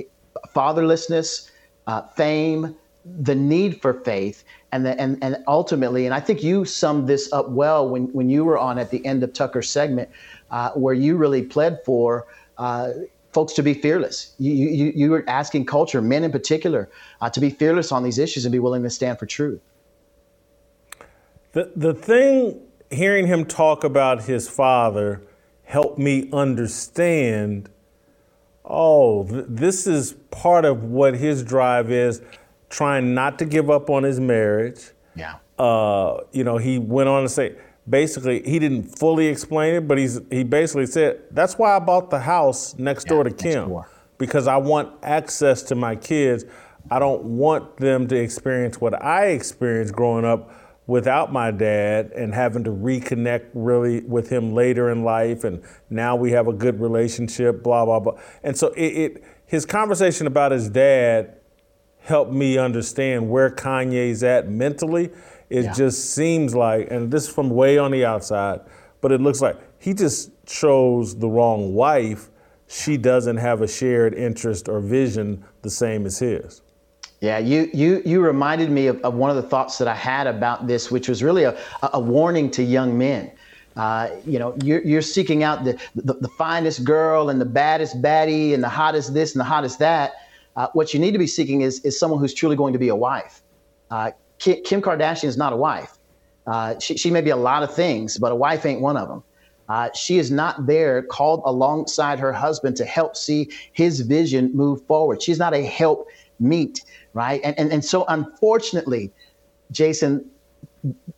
fatherlessness, 0.55 1.49
uh, 1.87 2.01
fame, 2.01 2.75
the 3.05 3.35
need 3.35 3.81
for 3.81 3.93
faith, 3.93 4.43
and 4.71 4.85
the, 4.85 4.99
and 4.99 5.21
and 5.21 5.43
ultimately, 5.47 6.05
and 6.05 6.13
I 6.13 6.19
think 6.19 6.41
you 6.43 6.65
summed 6.65 7.07
this 7.07 7.31
up 7.33 7.49
well 7.49 7.87
when 7.89 8.11
when 8.13 8.29
you 8.29 8.45
were 8.45 8.57
on 8.57 8.79
at 8.79 8.91
the 8.91 9.05
end 9.05 9.23
of 9.23 9.33
Tucker's 9.33 9.69
segment, 9.69 10.09
uh, 10.51 10.71
where 10.71 10.93
you 10.93 11.17
really 11.17 11.43
pled 11.43 11.79
for 11.85 12.25
folks 13.33 13.53
to 13.53 13.63
be 13.63 13.73
fearless. 13.73 14.33
You, 14.37 14.53
you, 14.53 14.93
you 14.95 15.11
were 15.11 15.23
asking 15.27 15.65
culture, 15.65 16.01
men 16.01 16.23
in 16.23 16.31
particular, 16.31 16.89
uh, 17.19 17.29
to 17.31 17.39
be 17.39 17.49
fearless 17.49 17.91
on 17.91 18.03
these 18.03 18.19
issues 18.19 18.45
and 18.45 18.51
be 18.51 18.59
willing 18.59 18.83
to 18.83 18.89
stand 18.89 19.19
for 19.19 19.25
truth. 19.25 19.59
The, 21.53 21.71
the 21.75 21.93
thing, 21.93 22.61
hearing 22.91 23.27
him 23.27 23.45
talk 23.45 23.83
about 23.83 24.25
his 24.25 24.47
father, 24.47 25.21
helped 25.63 25.97
me 25.97 26.29
understand 26.31 27.69
oh, 28.65 29.27
th- 29.27 29.45
this 29.49 29.85
is 29.85 30.13
part 30.31 30.63
of 30.63 30.85
what 30.85 31.15
his 31.15 31.43
drive 31.43 31.91
is 31.91 32.21
trying 32.73 33.13
not 33.13 33.37
to 33.37 33.45
give 33.45 33.69
up 33.69 33.89
on 33.91 34.01
his 34.01 34.19
marriage. 34.19 34.81
Yeah. 35.15 35.35
Uh, 35.59 36.21
you 36.31 36.43
know, 36.43 36.57
he 36.57 36.79
went 36.79 37.07
on 37.07 37.21
to 37.21 37.29
say, 37.29 37.55
basically, 37.87 38.41
he 38.41 38.57
didn't 38.57 38.97
fully 38.97 39.27
explain 39.27 39.75
it, 39.75 39.87
but 39.87 39.99
he's 39.99 40.19
he 40.31 40.43
basically 40.43 40.87
said, 40.87 41.21
that's 41.29 41.57
why 41.57 41.75
I 41.75 41.79
bought 41.79 42.09
the 42.09 42.19
house 42.19 42.75
next 42.79 43.05
yeah, 43.05 43.09
door 43.09 43.23
to 43.25 43.31
Kim. 43.31 43.69
Door. 43.69 43.89
Because 44.17 44.47
I 44.47 44.57
want 44.57 44.91
access 45.03 45.61
to 45.63 45.75
my 45.75 45.95
kids. 45.95 46.45
I 46.89 46.97
don't 46.97 47.23
want 47.23 47.77
them 47.77 48.07
to 48.07 48.15
experience 48.15 48.81
what 48.81 49.01
I 49.01 49.27
experienced 49.27 49.93
growing 49.93 50.25
up 50.25 50.51
without 50.87 51.31
my 51.31 51.51
dad 51.51 52.11
and 52.13 52.33
having 52.33 52.63
to 52.63 52.71
reconnect 52.71 53.49
really 53.53 54.01
with 54.01 54.29
him 54.29 54.53
later 54.53 54.89
in 54.89 55.03
life 55.03 55.45
and 55.45 55.61
now 55.89 56.13
we 56.13 56.31
have 56.31 56.47
a 56.49 56.51
good 56.51 56.81
relationship 56.81 57.63
blah 57.63 57.85
blah 57.85 58.01
blah 58.01 58.19
and 58.43 58.57
so 58.57 58.67
it, 58.73 58.81
it 58.81 59.23
his 59.45 59.65
conversation 59.65 60.27
about 60.27 60.51
his 60.51 60.67
dad 60.67 61.37
helped 62.03 62.31
me 62.31 62.57
understand 62.57 63.29
where 63.29 63.49
kanye's 63.49 64.23
at 64.23 64.49
mentally 64.49 65.09
it 65.49 65.65
yeah. 65.65 65.73
just 65.73 66.13
seems 66.13 66.53
like 66.55 66.89
and 66.91 67.11
this 67.11 67.27
is 67.27 67.33
from 67.33 67.49
way 67.49 67.77
on 67.77 67.91
the 67.91 68.05
outside 68.05 68.59
but 69.01 69.11
it 69.11 69.21
looks 69.21 69.41
like 69.41 69.57
he 69.79 69.93
just 69.93 70.31
chose 70.45 71.17
the 71.17 71.27
wrong 71.27 71.73
wife 71.73 72.29
she 72.67 72.97
doesn't 72.97 73.37
have 73.37 73.61
a 73.61 73.67
shared 73.67 74.13
interest 74.13 74.67
or 74.67 74.79
vision 74.79 75.43
the 75.61 75.69
same 75.69 76.05
as 76.05 76.19
his 76.19 76.61
yeah, 77.23 77.37
you 77.37 77.69
you 77.73 78.01
you 78.03 78.19
reminded 78.19 78.69
me 78.69 78.87
of, 78.87 78.99
of, 78.99 79.13
one 79.13 79.29
of 79.29 79.37
the 79.37 79.43
thoughts 79.43 79.77
that 79.77 79.87
I 79.87 79.95
had 79.95 80.27
about 80.27 80.67
this, 80.67 80.91
which 80.91 81.07
was 81.07 81.23
really 81.23 81.45
a, 81.45 81.57
a 81.93 81.97
warning 81.97 82.51
to 82.51 82.61
young 82.61 82.97
men. 82.97 83.31
Uh, 83.77 84.09
you 84.25 84.39
know, 84.39 84.55
you're, 84.61 84.81
you're 84.81 85.01
seeking 85.01 85.41
out 85.41 85.63
the, 85.63 85.79
the, 85.95 86.15
the 86.15 86.27
finest 86.37 86.83
girl 86.83 87.29
and 87.29 87.39
the 87.39 87.45
baddest 87.45 88.01
baddie 88.01 88.53
and 88.53 88.61
the 88.61 88.67
hottest 88.69 89.13
this 89.13 89.33
and 89.33 89.39
the 89.39 89.45
hottest 89.45 89.79
that. 89.79 90.13
Uh, 90.55 90.67
what 90.73 90.93
you 90.93 90.99
need 90.99 91.11
to 91.11 91.19
be 91.19 91.27
seeking 91.27 91.61
is 91.61 91.79
is 91.81 91.97
someone 91.99 92.19
who's 92.19 92.33
truly 92.33 92.55
going 92.55 92.73
to 92.73 92.79
be 92.79 92.89
a 92.89 92.95
wife. 92.95 93.41
Uh, 93.89 94.11
Kim 94.39 94.81
Kardashian 94.81 95.25
is 95.25 95.37
not 95.37 95.53
a 95.53 95.55
wife. 95.55 95.97
Uh, 96.45 96.77
she, 96.79 96.97
she 96.97 97.09
may 97.09 97.21
be 97.21 97.29
a 97.29 97.35
lot 97.35 97.63
of 97.63 97.73
things, 97.73 98.17
but 98.17 98.31
a 98.31 98.35
wife 98.35 98.65
ain't 98.65 98.81
one 98.81 98.97
of 98.97 99.07
them. 99.07 99.23
Uh, 99.69 99.89
she 99.93 100.17
is 100.17 100.29
not 100.29 100.65
there 100.67 101.01
called 101.03 101.41
alongside 101.45 102.19
her 102.19 102.33
husband 102.33 102.75
to 102.75 102.83
help 102.83 103.15
see 103.15 103.49
his 103.71 104.01
vision 104.01 104.51
move 104.53 104.85
forward. 104.85 105.21
She's 105.21 105.39
not 105.39 105.53
a 105.53 105.63
help 105.63 106.07
meet 106.39 106.83
right? 107.13 107.39
And, 107.43 107.57
and, 107.57 107.71
and 107.71 107.85
so, 107.85 108.05
unfortunately, 108.07 109.11
Jason, 109.71 110.25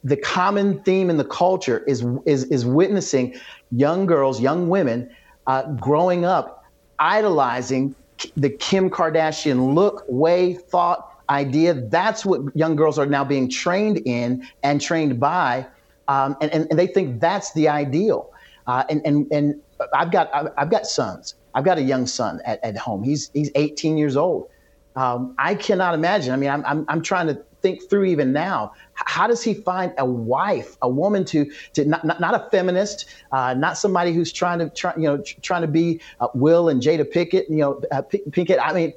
the 0.04 0.18
common 0.18 0.82
theme 0.84 1.10
in 1.10 1.18
the 1.18 1.26
culture 1.26 1.80
is, 1.88 2.06
is, 2.26 2.44
is 2.46 2.66
witnessing 2.66 3.36
young 3.72 4.06
girls, 4.06 4.40
young 4.40 4.70
women 4.70 5.10
uh, 5.48 5.64
growing 5.74 6.26
up 6.26 6.64
idolizing 7.00 7.96
the 8.38 8.50
Kim 8.50 8.90
Kardashian 8.90 9.74
look, 9.74 10.04
way, 10.08 10.54
thought, 10.54 11.12
idea. 11.30 11.74
That's 11.74 12.26
what 12.26 12.42
young 12.56 12.76
girls 12.76 13.00
are 13.00 13.06
now 13.06 13.24
being 13.24 13.50
trained 13.50 14.02
in 14.06 14.48
and 14.64 14.80
trained 14.80 15.20
by. 15.20 15.66
Um, 16.08 16.38
and, 16.42 16.52
and, 16.52 16.68
and, 16.70 16.78
they 16.78 16.88
think 16.88 17.20
that's 17.20 17.52
the 17.54 17.68
ideal. 17.68 18.32
Uh, 18.68 18.84
and, 18.90 19.02
and, 19.06 19.32
and 19.32 19.62
I've 19.94 20.12
got, 20.12 20.30
I've 20.56 20.70
got 20.70 20.86
sons. 20.86 21.34
I've 21.56 21.64
got 21.64 21.78
a 21.78 21.82
young 21.82 22.06
son 22.06 22.42
at, 22.46 22.64
at 22.64 22.78
home. 22.78 23.04
He's, 23.04 23.32
he's 23.34 23.50
18 23.56 23.98
years 23.98 24.16
old. 24.16 24.48
Um, 24.96 25.34
I 25.38 25.56
cannot 25.56 25.94
imagine. 25.94 26.32
I 26.34 26.38
mean, 26.38 26.50
I'm, 26.50 26.64
I'm, 26.66 26.86
I'm 26.88 27.02
trying 27.02 27.28
to 27.28 27.42
think 27.66 27.90
through 27.90 28.06
even 28.06 28.32
now. 28.32 28.74
How 28.94 29.26
does 29.26 29.42
he 29.42 29.56
find 29.56 29.92
a 29.98 30.06
wife, 30.06 30.78
a 30.84 30.90
woman 30.90 31.26
to, 31.26 31.52
to 31.74 31.84
not, 31.84 32.06
not, 32.06 32.22
not 32.22 32.36
a 32.36 32.48
feminist, 32.52 33.06
uh, 33.32 33.56
not 33.56 33.76
somebody 33.76 34.14
who's 34.14 34.32
trying 34.32 34.60
to, 34.60 34.70
try, 34.70 34.94
you 34.96 35.08
know, 35.08 35.24
trying 35.42 35.64
to 35.64 35.68
be 35.68 36.00
uh, 36.20 36.28
Will 36.36 36.70
and 36.70 36.80
Jada 36.80 37.10
Pickett, 37.10 37.50
you 37.50 37.58
know, 37.58 37.82
uh, 37.92 38.04
Pinkett. 38.04 38.60
I 38.62 38.72
mean, 38.72 38.94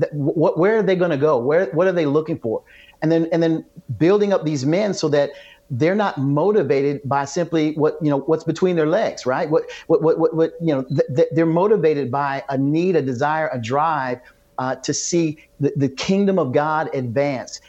th- 0.00 0.12
what, 0.12 0.58
where 0.58 0.78
are 0.78 0.82
they 0.82 0.96
going 0.96 1.10
to 1.10 1.18
go? 1.18 1.36
Where, 1.36 1.66
what 1.66 1.86
are 1.86 1.92
they 1.92 2.06
looking 2.06 2.38
for? 2.38 2.62
And 3.02 3.12
then, 3.12 3.28
and 3.32 3.42
then 3.42 3.66
building 3.98 4.32
up 4.32 4.44
these 4.44 4.64
men 4.64 4.94
so 4.94 5.10
that 5.10 5.32
they're 5.68 5.94
not 5.94 6.16
motivated 6.16 7.02
by 7.04 7.26
simply 7.26 7.74
what 7.74 7.98
you 8.00 8.08
know 8.08 8.20
what's 8.20 8.44
between 8.44 8.76
their 8.76 8.86
legs 8.86 9.26
right 9.26 9.50
what 9.50 9.64
what 9.88 10.00
what, 10.00 10.32
what, 10.32 10.52
you 10.60 10.72
know 10.72 10.84
th- 10.84 11.26
they're 11.32 11.44
motivated 11.44 12.08
by 12.08 12.44
a 12.50 12.56
need 12.56 12.94
a 12.94 13.02
desire 13.02 13.50
a 13.52 13.58
drive 13.60 14.20
uh, 14.58 14.76
to 14.76 14.94
see 14.94 15.38
the, 15.60 15.72
the 15.76 15.88
kingdom 15.88 16.38
of 16.38 16.52
God 16.52 16.94
advance. 16.94 17.60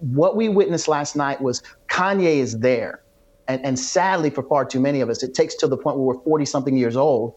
What 0.00 0.36
we 0.36 0.48
witnessed 0.48 0.88
last 0.88 1.16
night 1.16 1.40
was 1.40 1.62
Kanye 1.88 2.36
is 2.36 2.58
there. 2.58 3.02
And, 3.48 3.64
and 3.64 3.78
sadly, 3.78 4.30
for 4.30 4.42
far 4.42 4.64
too 4.64 4.80
many 4.80 5.00
of 5.00 5.08
us, 5.08 5.22
it 5.22 5.34
takes 5.34 5.54
to 5.56 5.66
the 5.66 5.76
point 5.76 5.98
where 5.98 6.16
we're 6.16 6.22
40 6.22 6.44
something 6.46 6.76
years 6.76 6.96
old 6.96 7.34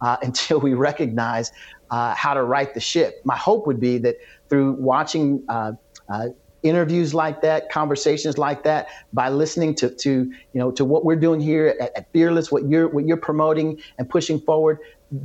uh, 0.00 0.16
until 0.22 0.60
we 0.60 0.74
recognize 0.74 1.52
uh, 1.90 2.14
how 2.14 2.34
to 2.34 2.42
right 2.42 2.72
the 2.74 2.80
ship. 2.80 3.20
My 3.24 3.36
hope 3.36 3.66
would 3.66 3.80
be 3.80 3.98
that 3.98 4.16
through 4.48 4.72
watching 4.72 5.44
uh, 5.48 5.72
uh, 6.08 6.28
interviews 6.62 7.12
like 7.12 7.42
that, 7.42 7.70
conversations 7.70 8.38
like 8.38 8.62
that, 8.64 8.88
by 9.12 9.28
listening 9.28 9.74
to, 9.76 9.90
to 9.90 10.10
you 10.10 10.58
know 10.60 10.70
to 10.72 10.84
what 10.84 11.04
we're 11.04 11.16
doing 11.16 11.40
here 11.40 11.76
at, 11.80 11.96
at, 11.96 12.12
Fearless, 12.12 12.50
what 12.50 12.68
you're 12.68 12.88
what 12.88 13.06
you're 13.06 13.16
promoting 13.16 13.80
and 13.98 14.08
pushing 14.08 14.40
forward, 14.40 14.78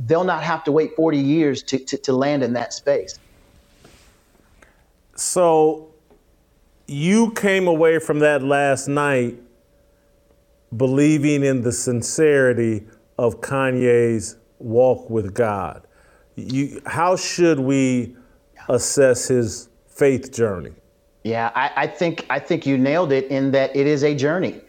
they'll 0.06 0.24
not 0.24 0.42
have 0.42 0.64
to 0.64 0.72
wait 0.72 0.94
40 0.96 1.18
years 1.18 1.62
to, 1.64 1.78
to, 1.78 1.96
to 1.98 2.12
land 2.12 2.42
in 2.42 2.52
that 2.54 2.72
space. 2.72 3.18
So 5.14 5.88
you 6.88 7.30
came 7.32 7.68
away 7.68 7.98
from 7.98 8.18
that 8.20 8.42
last 8.42 8.88
night 8.88 9.36
believing 10.76 11.44
in 11.44 11.62
the 11.62 11.72
sincerity 11.72 12.86
of 13.18 13.40
Kanye's 13.40 14.36
walk 14.58 15.08
with 15.10 15.34
God. 15.34 15.86
You, 16.34 16.80
how 16.86 17.14
should 17.14 17.60
we 17.60 18.16
assess 18.68 19.28
his 19.28 19.68
faith 19.86 20.32
journey? 20.32 20.72
Yeah, 21.24 21.50
I, 21.54 21.70
I 21.76 21.86
think 21.86 22.24
I 22.30 22.38
think 22.38 22.64
you 22.64 22.78
nailed 22.78 23.12
it 23.12 23.26
in 23.26 23.50
that 23.52 23.74
it 23.76 23.86
is 23.86 24.02
a 24.02 24.14
journey. 24.14 24.60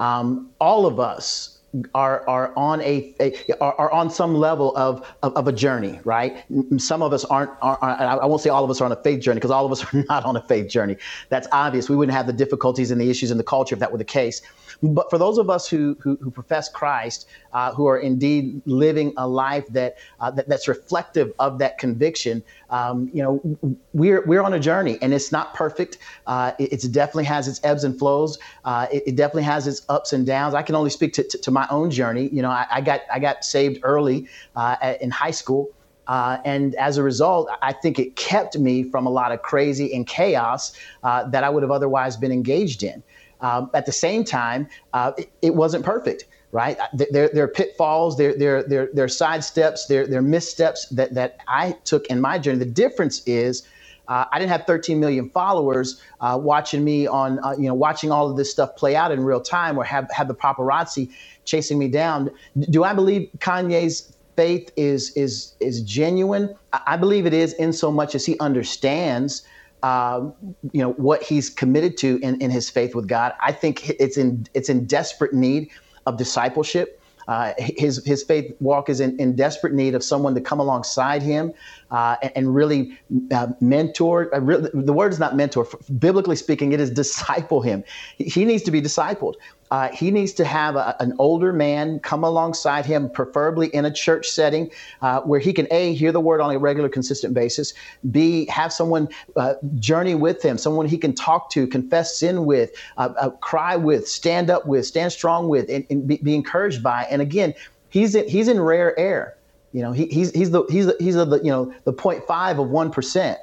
Um, 0.00 0.50
all 0.58 0.84
of 0.86 0.98
us 0.98 1.51
are 1.94 2.28
are 2.28 2.52
on 2.56 2.80
a, 2.82 3.14
a 3.20 3.34
are, 3.60 3.74
are, 3.74 3.90
on 3.92 4.10
some 4.10 4.34
level 4.34 4.76
of, 4.76 5.06
of, 5.22 5.34
of 5.36 5.48
a 5.48 5.52
journey, 5.52 6.00
right? 6.04 6.44
Some 6.76 7.02
of 7.02 7.12
us 7.12 7.24
aren't, 7.24 7.50
aren't, 7.62 7.82
I 7.82 8.26
won't 8.26 8.42
say 8.42 8.50
all 8.50 8.62
of 8.62 8.70
us 8.70 8.80
are 8.80 8.84
on 8.84 8.92
a 8.92 9.02
faith 9.02 9.20
journey 9.22 9.36
because 9.36 9.50
all 9.50 9.64
of 9.64 9.72
us 9.72 9.82
are 9.94 10.04
not 10.08 10.24
on 10.24 10.36
a 10.36 10.42
faith 10.42 10.68
journey. 10.68 10.96
That's 11.30 11.48
obvious. 11.50 11.88
We 11.88 11.96
wouldn't 11.96 12.16
have 12.16 12.26
the 12.26 12.32
difficulties 12.32 12.90
and 12.90 13.00
the 13.00 13.08
issues 13.08 13.30
in 13.30 13.38
the 13.38 13.44
culture 13.44 13.74
if 13.74 13.80
that 13.80 13.90
were 13.90 13.98
the 13.98 14.04
case. 14.04 14.42
But 14.82 15.08
for 15.10 15.18
those 15.18 15.38
of 15.38 15.48
us 15.48 15.68
who, 15.68 15.96
who, 16.00 16.16
who 16.16 16.30
profess 16.30 16.68
Christ, 16.68 17.26
uh, 17.52 17.72
who 17.72 17.86
are 17.86 17.98
indeed 17.98 18.60
living 18.66 19.14
a 19.16 19.26
life 19.26 19.66
that, 19.68 19.96
uh, 20.20 20.30
that 20.32 20.48
that's 20.48 20.68
reflective 20.68 21.32
of 21.38 21.58
that 21.58 21.78
conviction, 21.78 22.42
um, 22.72 23.10
you 23.12 23.22
know, 23.22 23.76
we're 23.92 24.24
we're 24.24 24.42
on 24.42 24.54
a 24.54 24.58
journey, 24.58 24.98
and 25.02 25.12
it's 25.12 25.30
not 25.30 25.54
perfect. 25.54 25.98
Uh, 26.26 26.52
it, 26.58 26.84
it, 26.84 26.92
definitely 26.92 27.24
has 27.24 27.46
its 27.46 27.60
ebbs 27.62 27.84
and 27.84 27.96
flows. 27.98 28.38
Uh, 28.64 28.86
it, 28.90 29.02
it, 29.08 29.16
definitely 29.16 29.42
has 29.42 29.66
its 29.68 29.82
ups 29.90 30.14
and 30.14 30.26
downs. 30.26 30.54
I 30.54 30.62
can 30.62 30.74
only 30.74 30.88
speak 30.88 31.12
to, 31.14 31.22
to, 31.22 31.38
to 31.38 31.50
my 31.50 31.66
own 31.70 31.90
journey. 31.90 32.30
You 32.32 32.40
know, 32.40 32.50
I, 32.50 32.66
I, 32.70 32.80
got 32.80 33.02
I 33.12 33.18
got 33.18 33.44
saved 33.44 33.80
early 33.82 34.26
uh, 34.56 34.94
in 35.00 35.10
high 35.10 35.30
school. 35.30 35.70
Uh, 36.08 36.38
and 36.44 36.74
as 36.76 36.96
a 36.96 37.02
result, 37.02 37.48
I 37.60 37.72
think 37.72 37.98
it 37.98 38.16
kept 38.16 38.58
me 38.58 38.82
from 38.82 39.06
a 39.06 39.10
lot 39.10 39.32
of 39.32 39.42
crazy 39.42 39.94
and 39.94 40.06
chaos 40.06 40.72
uh, 41.04 41.28
that 41.28 41.44
I 41.44 41.50
would 41.50 41.62
have 41.62 41.70
otherwise 41.70 42.16
been 42.16 42.32
engaged 42.32 42.82
in. 42.82 43.02
Um, 43.40 43.70
at 43.74 43.86
the 43.86 43.92
same 43.92 44.24
time, 44.24 44.68
uh, 44.92 45.12
it, 45.18 45.30
it, 45.42 45.54
wasn't 45.54 45.84
perfect, 45.84 46.26
right? 46.52 46.78
There, 47.10 47.30
there 47.30 47.44
are 47.44 47.48
pitfalls, 47.48 48.18
there, 48.18 48.36
there, 48.36 48.62
there, 48.62 48.90
there 48.92 49.06
are 49.06 49.08
side 49.08 49.42
steps, 49.42 49.86
there, 49.86 50.06
there 50.06 50.18
are 50.18 50.22
missteps 50.22 50.86
that, 50.90 51.14
that 51.14 51.38
I 51.48 51.72
took 51.84 52.06
in 52.06 52.20
my 52.20 52.38
journey. 52.38 52.58
The 52.58 52.66
difference 52.66 53.22
is 53.26 53.66
uh, 54.06 54.26
I 54.30 54.38
didn't 54.38 54.50
have 54.50 54.66
13 54.66 55.00
million 55.00 55.30
followers 55.30 56.02
uh, 56.20 56.38
watching 56.40 56.84
me 56.84 57.06
on, 57.06 57.38
uh, 57.42 57.54
you 57.56 57.68
know, 57.68 57.74
watching 57.74 58.10
all 58.12 58.30
of 58.30 58.36
this 58.36 58.50
stuff 58.50 58.76
play 58.76 58.94
out 58.94 59.10
in 59.12 59.24
real 59.24 59.40
time 59.40 59.78
or 59.78 59.84
have, 59.84 60.10
have 60.12 60.28
the 60.28 60.34
paparazzi 60.34 61.10
chasing 61.44 61.78
me 61.78 61.88
down. 61.88 62.30
Do 62.70 62.84
I 62.84 62.92
believe 62.92 63.30
Kanye's 63.38 64.14
faith 64.36 64.70
is, 64.76 65.12
is, 65.16 65.54
is 65.60 65.80
genuine? 65.82 66.54
I 66.86 66.98
believe 66.98 67.24
it 67.24 67.32
is 67.32 67.54
in 67.54 67.72
so 67.72 67.90
much 67.90 68.14
as 68.14 68.26
he 68.26 68.38
understands 68.38 69.42
uh, 69.82 70.30
you 70.72 70.80
know 70.80 70.92
what 70.92 71.24
he's 71.24 71.50
committed 71.50 71.96
to 71.98 72.18
in, 72.22 72.40
in 72.40 72.50
his 72.52 72.70
faith 72.70 72.94
with 72.94 73.08
God. 73.08 73.32
I 73.40 73.50
think 73.50 73.90
it's 73.90 74.16
in 74.16 74.46
it's 74.54 74.68
in 74.68 74.86
desperate 74.86 75.34
need 75.34 75.70
of 76.06 76.16
discipleship. 76.16 76.98
Uh, 77.28 77.52
his 77.56 78.04
his 78.04 78.24
faith 78.24 78.52
walk 78.60 78.88
is 78.88 79.00
in, 79.00 79.18
in 79.20 79.36
desperate 79.36 79.72
need 79.72 79.94
of 79.94 80.02
someone 80.02 80.34
to 80.34 80.40
come 80.40 80.58
alongside 80.58 81.22
him 81.22 81.52
uh, 81.92 82.16
and, 82.20 82.32
and, 82.34 82.54
really 82.54 82.98
uh, 83.32 83.46
mentor. 83.60 84.34
Uh, 84.34 84.40
re- 84.40 84.68
the 84.74 84.92
word 84.92 85.12
is 85.12 85.20
not 85.20 85.36
mentor. 85.36 85.66
Biblically 85.98 86.34
speaking, 86.34 86.72
it 86.72 86.80
is 86.80 86.90
disciple 86.90 87.60
him. 87.62 87.84
He 88.18 88.44
needs 88.44 88.64
to 88.64 88.72
be 88.72 88.82
discipled. 88.82 89.34
Uh, 89.72 89.88
he 89.88 90.10
needs 90.10 90.34
to 90.34 90.44
have 90.44 90.76
a, 90.76 90.94
an 91.00 91.14
older 91.18 91.50
man 91.50 91.98
come 92.00 92.24
alongside 92.24 92.84
him, 92.84 93.08
preferably 93.08 93.68
in 93.68 93.86
a 93.86 93.90
church 93.90 94.28
setting 94.28 94.70
uh, 95.00 95.22
where 95.22 95.40
he 95.40 95.50
can 95.50 95.66
a 95.70 95.94
hear 95.94 96.12
the 96.12 96.20
word 96.20 96.42
on 96.42 96.54
a 96.54 96.58
regular, 96.58 96.90
consistent 96.90 97.32
basis. 97.32 97.72
B 98.10 98.46
have 98.50 98.70
someone 98.70 99.08
uh, 99.34 99.54
journey 99.76 100.14
with 100.14 100.42
him, 100.42 100.58
someone 100.58 100.84
he 100.84 100.98
can 100.98 101.14
talk 101.14 101.48
to, 101.52 101.66
confess 101.66 102.18
sin 102.18 102.44
with, 102.44 102.72
uh, 102.98 103.14
uh, 103.18 103.30
cry 103.30 103.74
with, 103.74 104.06
stand 104.06 104.50
up 104.50 104.66
with, 104.66 104.84
stand 104.84 105.10
strong 105.10 105.48
with, 105.48 105.70
and, 105.70 105.86
and 105.88 106.06
be, 106.06 106.18
be, 106.18 106.34
encouraged 106.34 106.82
by. 106.82 107.04
And 107.04 107.22
again, 107.22 107.54
he's 107.88 108.14
in, 108.14 108.28
he's 108.28 108.48
in 108.48 108.60
rare 108.60 108.98
air. 109.00 109.38
You 109.72 109.80
know, 109.80 109.92
he, 109.92 110.04
he's 110.04 110.32
he's 110.32 110.50
the 110.50 110.64
he's 110.68 110.84
the, 110.84 110.96
he's 111.00 111.14
the 111.14 111.40
you 111.42 111.50
know 111.50 111.72
the 111.84 111.94
0.5 111.94 112.60
of 112.60 112.68
one 112.68 112.90
percent. 112.90 113.38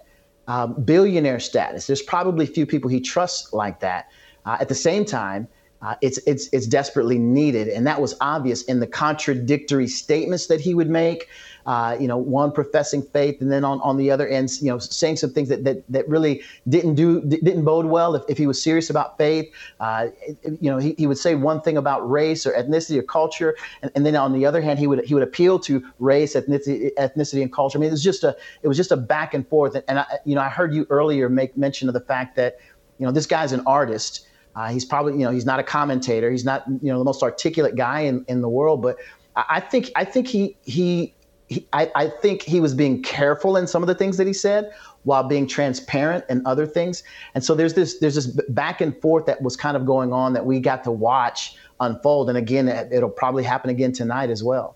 Um, 0.47 0.73
billionaire 0.83 1.39
status. 1.39 1.87
There's 1.87 2.03
probably 2.03 2.45
few 2.45 2.67
people 2.67 2.89
he 2.89 2.99
trusts 3.01 3.51
like 3.51 3.79
that. 3.79 4.09
Uh, 4.45 4.57
at 4.59 4.67
the 4.67 4.75
same 4.75 5.05
time, 5.05 5.47
uh, 5.81 5.95
it's 6.01 6.17
it's 6.27 6.49
it's 6.51 6.67
desperately 6.67 7.17
needed, 7.17 7.67
and 7.69 7.87
that 7.87 8.01
was 8.01 8.15
obvious 8.19 8.63
in 8.63 8.79
the 8.79 8.87
contradictory 8.87 9.87
statements 9.87 10.47
that 10.47 10.59
he 10.59 10.73
would 10.73 10.89
make. 10.89 11.27
Uh, 11.65 11.95
you 11.99 12.07
know, 12.07 12.17
one 12.17 12.51
professing 12.51 13.01
faith, 13.01 13.41
and 13.41 13.51
then 13.51 13.63
on, 13.63 13.79
on 13.81 13.95
the 13.97 14.09
other 14.09 14.27
end, 14.27 14.49
you 14.59 14.69
know, 14.69 14.79
saying 14.79 15.15
some 15.15 15.29
things 15.29 15.49
that, 15.49 15.63
that, 15.63 15.83
that 15.87 16.07
really 16.07 16.41
didn't 16.67 16.95
do 16.95 17.21
didn't 17.21 17.63
bode 17.63 17.85
well. 17.85 18.15
If, 18.15 18.23
if 18.27 18.37
he 18.39 18.47
was 18.47 18.59
serious 18.61 18.89
about 18.89 19.17
faith, 19.19 19.53
uh, 19.79 20.07
you 20.43 20.71
know, 20.71 20.79
he, 20.79 20.95
he 20.97 21.05
would 21.05 21.19
say 21.19 21.35
one 21.35 21.61
thing 21.61 21.77
about 21.77 22.09
race 22.09 22.47
or 22.47 22.53
ethnicity 22.53 22.97
or 22.97 23.03
culture, 23.03 23.55
and, 23.83 23.91
and 23.93 24.03
then 24.05 24.15
on 24.15 24.33
the 24.33 24.45
other 24.47 24.61
hand, 24.61 24.79
he 24.79 24.87
would 24.87 25.05
he 25.05 25.13
would 25.13 25.21
appeal 25.21 25.59
to 25.59 25.85
race, 25.99 26.33
ethnicity, 26.33 26.91
ethnicity, 26.97 27.41
and 27.43 27.53
culture. 27.53 27.77
I 27.77 27.81
mean, 27.81 27.89
it 27.89 27.91
was 27.91 28.03
just 28.03 28.23
a 28.23 28.35
it 28.63 28.67
was 28.67 28.77
just 28.77 28.91
a 28.91 28.97
back 28.97 29.33
and 29.35 29.47
forth. 29.47 29.75
And, 29.75 29.83
and 29.87 29.99
I, 29.99 30.05
you 30.25 30.33
know, 30.35 30.41
I 30.41 30.49
heard 30.49 30.73
you 30.73 30.87
earlier 30.89 31.29
make 31.29 31.55
mention 31.55 31.87
of 31.87 31.93
the 31.93 32.01
fact 32.01 32.35
that 32.37 32.57
you 32.97 33.05
know 33.05 33.11
this 33.11 33.27
guy's 33.27 33.51
an 33.51 33.61
artist. 33.67 34.25
Uh, 34.55 34.69
he's 34.69 34.85
probably, 34.85 35.13
you 35.13 35.19
know, 35.19 35.31
he's 35.31 35.45
not 35.45 35.59
a 35.59 35.63
commentator. 35.63 36.29
He's 36.31 36.45
not, 36.45 36.63
you 36.67 36.91
know, 36.91 36.97
the 36.97 37.05
most 37.05 37.23
articulate 37.23 37.75
guy 37.75 38.01
in, 38.01 38.25
in 38.27 38.41
the 38.41 38.49
world. 38.49 38.81
But 38.81 38.97
I 39.35 39.59
think, 39.59 39.91
I 39.95 40.03
think 40.03 40.27
he, 40.27 40.57
he, 40.63 41.13
he 41.47 41.67
I, 41.71 41.91
I 41.95 42.07
think 42.07 42.41
he 42.41 42.59
was 42.59 42.73
being 42.73 43.01
careful 43.01 43.57
in 43.57 43.67
some 43.67 43.83
of 43.83 43.87
the 43.87 43.95
things 43.95 44.17
that 44.17 44.27
he 44.27 44.33
said 44.33 44.71
while 45.03 45.23
being 45.23 45.47
transparent 45.47 46.25
in 46.29 46.45
other 46.45 46.65
things. 46.65 47.03
And 47.35 47.43
so 47.43 47.55
there's 47.55 47.73
this, 47.73 47.99
there's 47.99 48.15
this 48.15 48.27
back 48.49 48.81
and 48.81 48.99
forth 49.01 49.25
that 49.27 49.41
was 49.41 49.55
kind 49.55 49.77
of 49.77 49.85
going 49.85 50.11
on 50.11 50.33
that 50.33 50.45
we 50.45 50.59
got 50.59 50.83
to 50.83 50.91
watch 50.91 51.55
unfold. 51.79 52.27
And 52.29 52.37
again, 52.37 52.67
it'll 52.67 53.09
probably 53.09 53.43
happen 53.43 53.69
again 53.69 53.93
tonight 53.93 54.29
as 54.29 54.43
well. 54.43 54.75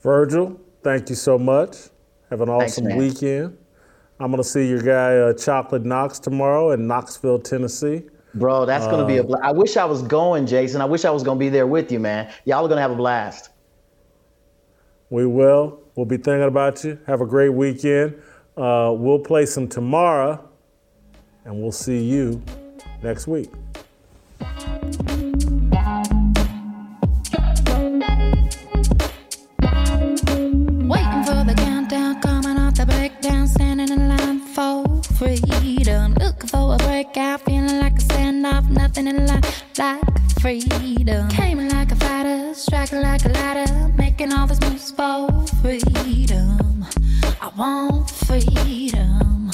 Virgil, 0.00 0.60
thank 0.84 1.08
you 1.08 1.16
so 1.16 1.36
much. 1.38 1.88
Have 2.30 2.40
an 2.40 2.48
awesome 2.48 2.84
Thanks, 2.84 3.20
weekend. 3.20 3.58
I'm 4.18 4.30
going 4.30 4.42
to 4.42 4.48
see 4.48 4.66
your 4.66 4.80
guy 4.80 5.16
uh, 5.16 5.34
Chocolate 5.34 5.84
Knox 5.84 6.18
tomorrow 6.18 6.70
in 6.72 6.86
Knoxville, 6.86 7.40
Tennessee. 7.40 8.02
Bro, 8.34 8.66
that's 8.66 8.86
going 8.86 9.00
to 9.00 9.06
be 9.06 9.18
a. 9.18 9.22
Uh, 9.22 9.26
Bl- 9.26 9.42
I 9.42 9.52
wish 9.52 9.76
I 9.76 9.84
was 9.84 10.02
going, 10.02 10.46
Jason. 10.46 10.80
I 10.80 10.84
wish 10.84 11.04
I 11.04 11.10
was 11.10 11.22
going 11.22 11.38
to 11.38 11.40
be 11.40 11.48
there 11.48 11.66
with 11.66 11.92
you, 11.92 12.00
man. 12.00 12.32
Y'all 12.44 12.64
are 12.64 12.68
going 12.68 12.76
to 12.76 12.82
have 12.82 12.90
a 12.90 12.96
blast. 12.96 13.50
We 15.10 15.26
will. 15.26 15.80
We'll 15.94 16.06
be 16.06 16.16
thinking 16.16 16.42
about 16.42 16.82
you. 16.84 16.98
Have 17.06 17.20
a 17.20 17.26
great 17.26 17.50
weekend. 17.50 18.20
Uh, 18.56 18.92
we'll 18.96 19.18
play 19.18 19.46
some 19.46 19.68
tomorrow, 19.68 20.46
and 21.44 21.60
we'll 21.60 21.72
see 21.72 22.02
you 22.02 22.42
next 23.02 23.26
week. 23.26 23.50
Breakout, 37.16 37.40
feeling 37.42 37.80
like 37.80 37.94
a 37.94 38.04
standoff, 38.04 38.68
nothing 38.68 39.06
in 39.06 39.26
life 39.26 39.64
like 39.78 40.00
freedom. 40.40 41.28
Came 41.28 41.68
like 41.68 41.90
a 41.92 41.96
fighter, 41.96 42.52
striking 42.54 43.00
like 43.00 43.24
a 43.24 43.28
ladder, 43.28 43.88
making 43.96 44.32
all 44.32 44.46
these 44.46 44.60
moves 44.60 44.90
for 44.90 45.46
freedom. 45.62 46.84
I 47.40 47.50
want 47.56 48.10
freedom. 48.10 49.50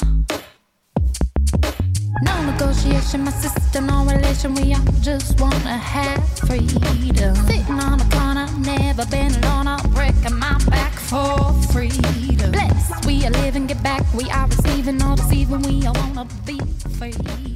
No 2.22 2.34
negotiation, 2.50 3.24
my 3.24 3.30
sister, 3.30 3.80
no 3.80 4.04
relation. 4.04 4.54
We 4.54 4.74
all 4.74 4.82
just 5.00 5.40
wanna 5.40 5.76
have 5.76 6.22
freedom. 6.40 7.34
Sitting 7.46 7.80
on 7.80 8.00
a 8.00 8.08
corner, 8.10 8.48
never 8.58 9.06
been 9.06 9.32
alone. 9.44 9.68
I'm 9.68 9.90
breaking 9.90 10.38
my 10.38 10.58
back 10.68 10.92
for 10.94 11.52
freedom. 11.72 12.50
Blessed, 12.50 13.06
we 13.06 13.24
are 13.24 13.30
living, 13.30 13.66
get 13.66 13.82
back. 13.82 14.02
We 14.14 14.28
are 14.30 14.46
receiving, 14.48 15.00
all 15.02 15.16
deceiving. 15.16 15.62
We 15.62 15.86
all 15.86 15.94
wanna 15.94 16.26
be 16.44 16.58
free. 16.98 17.51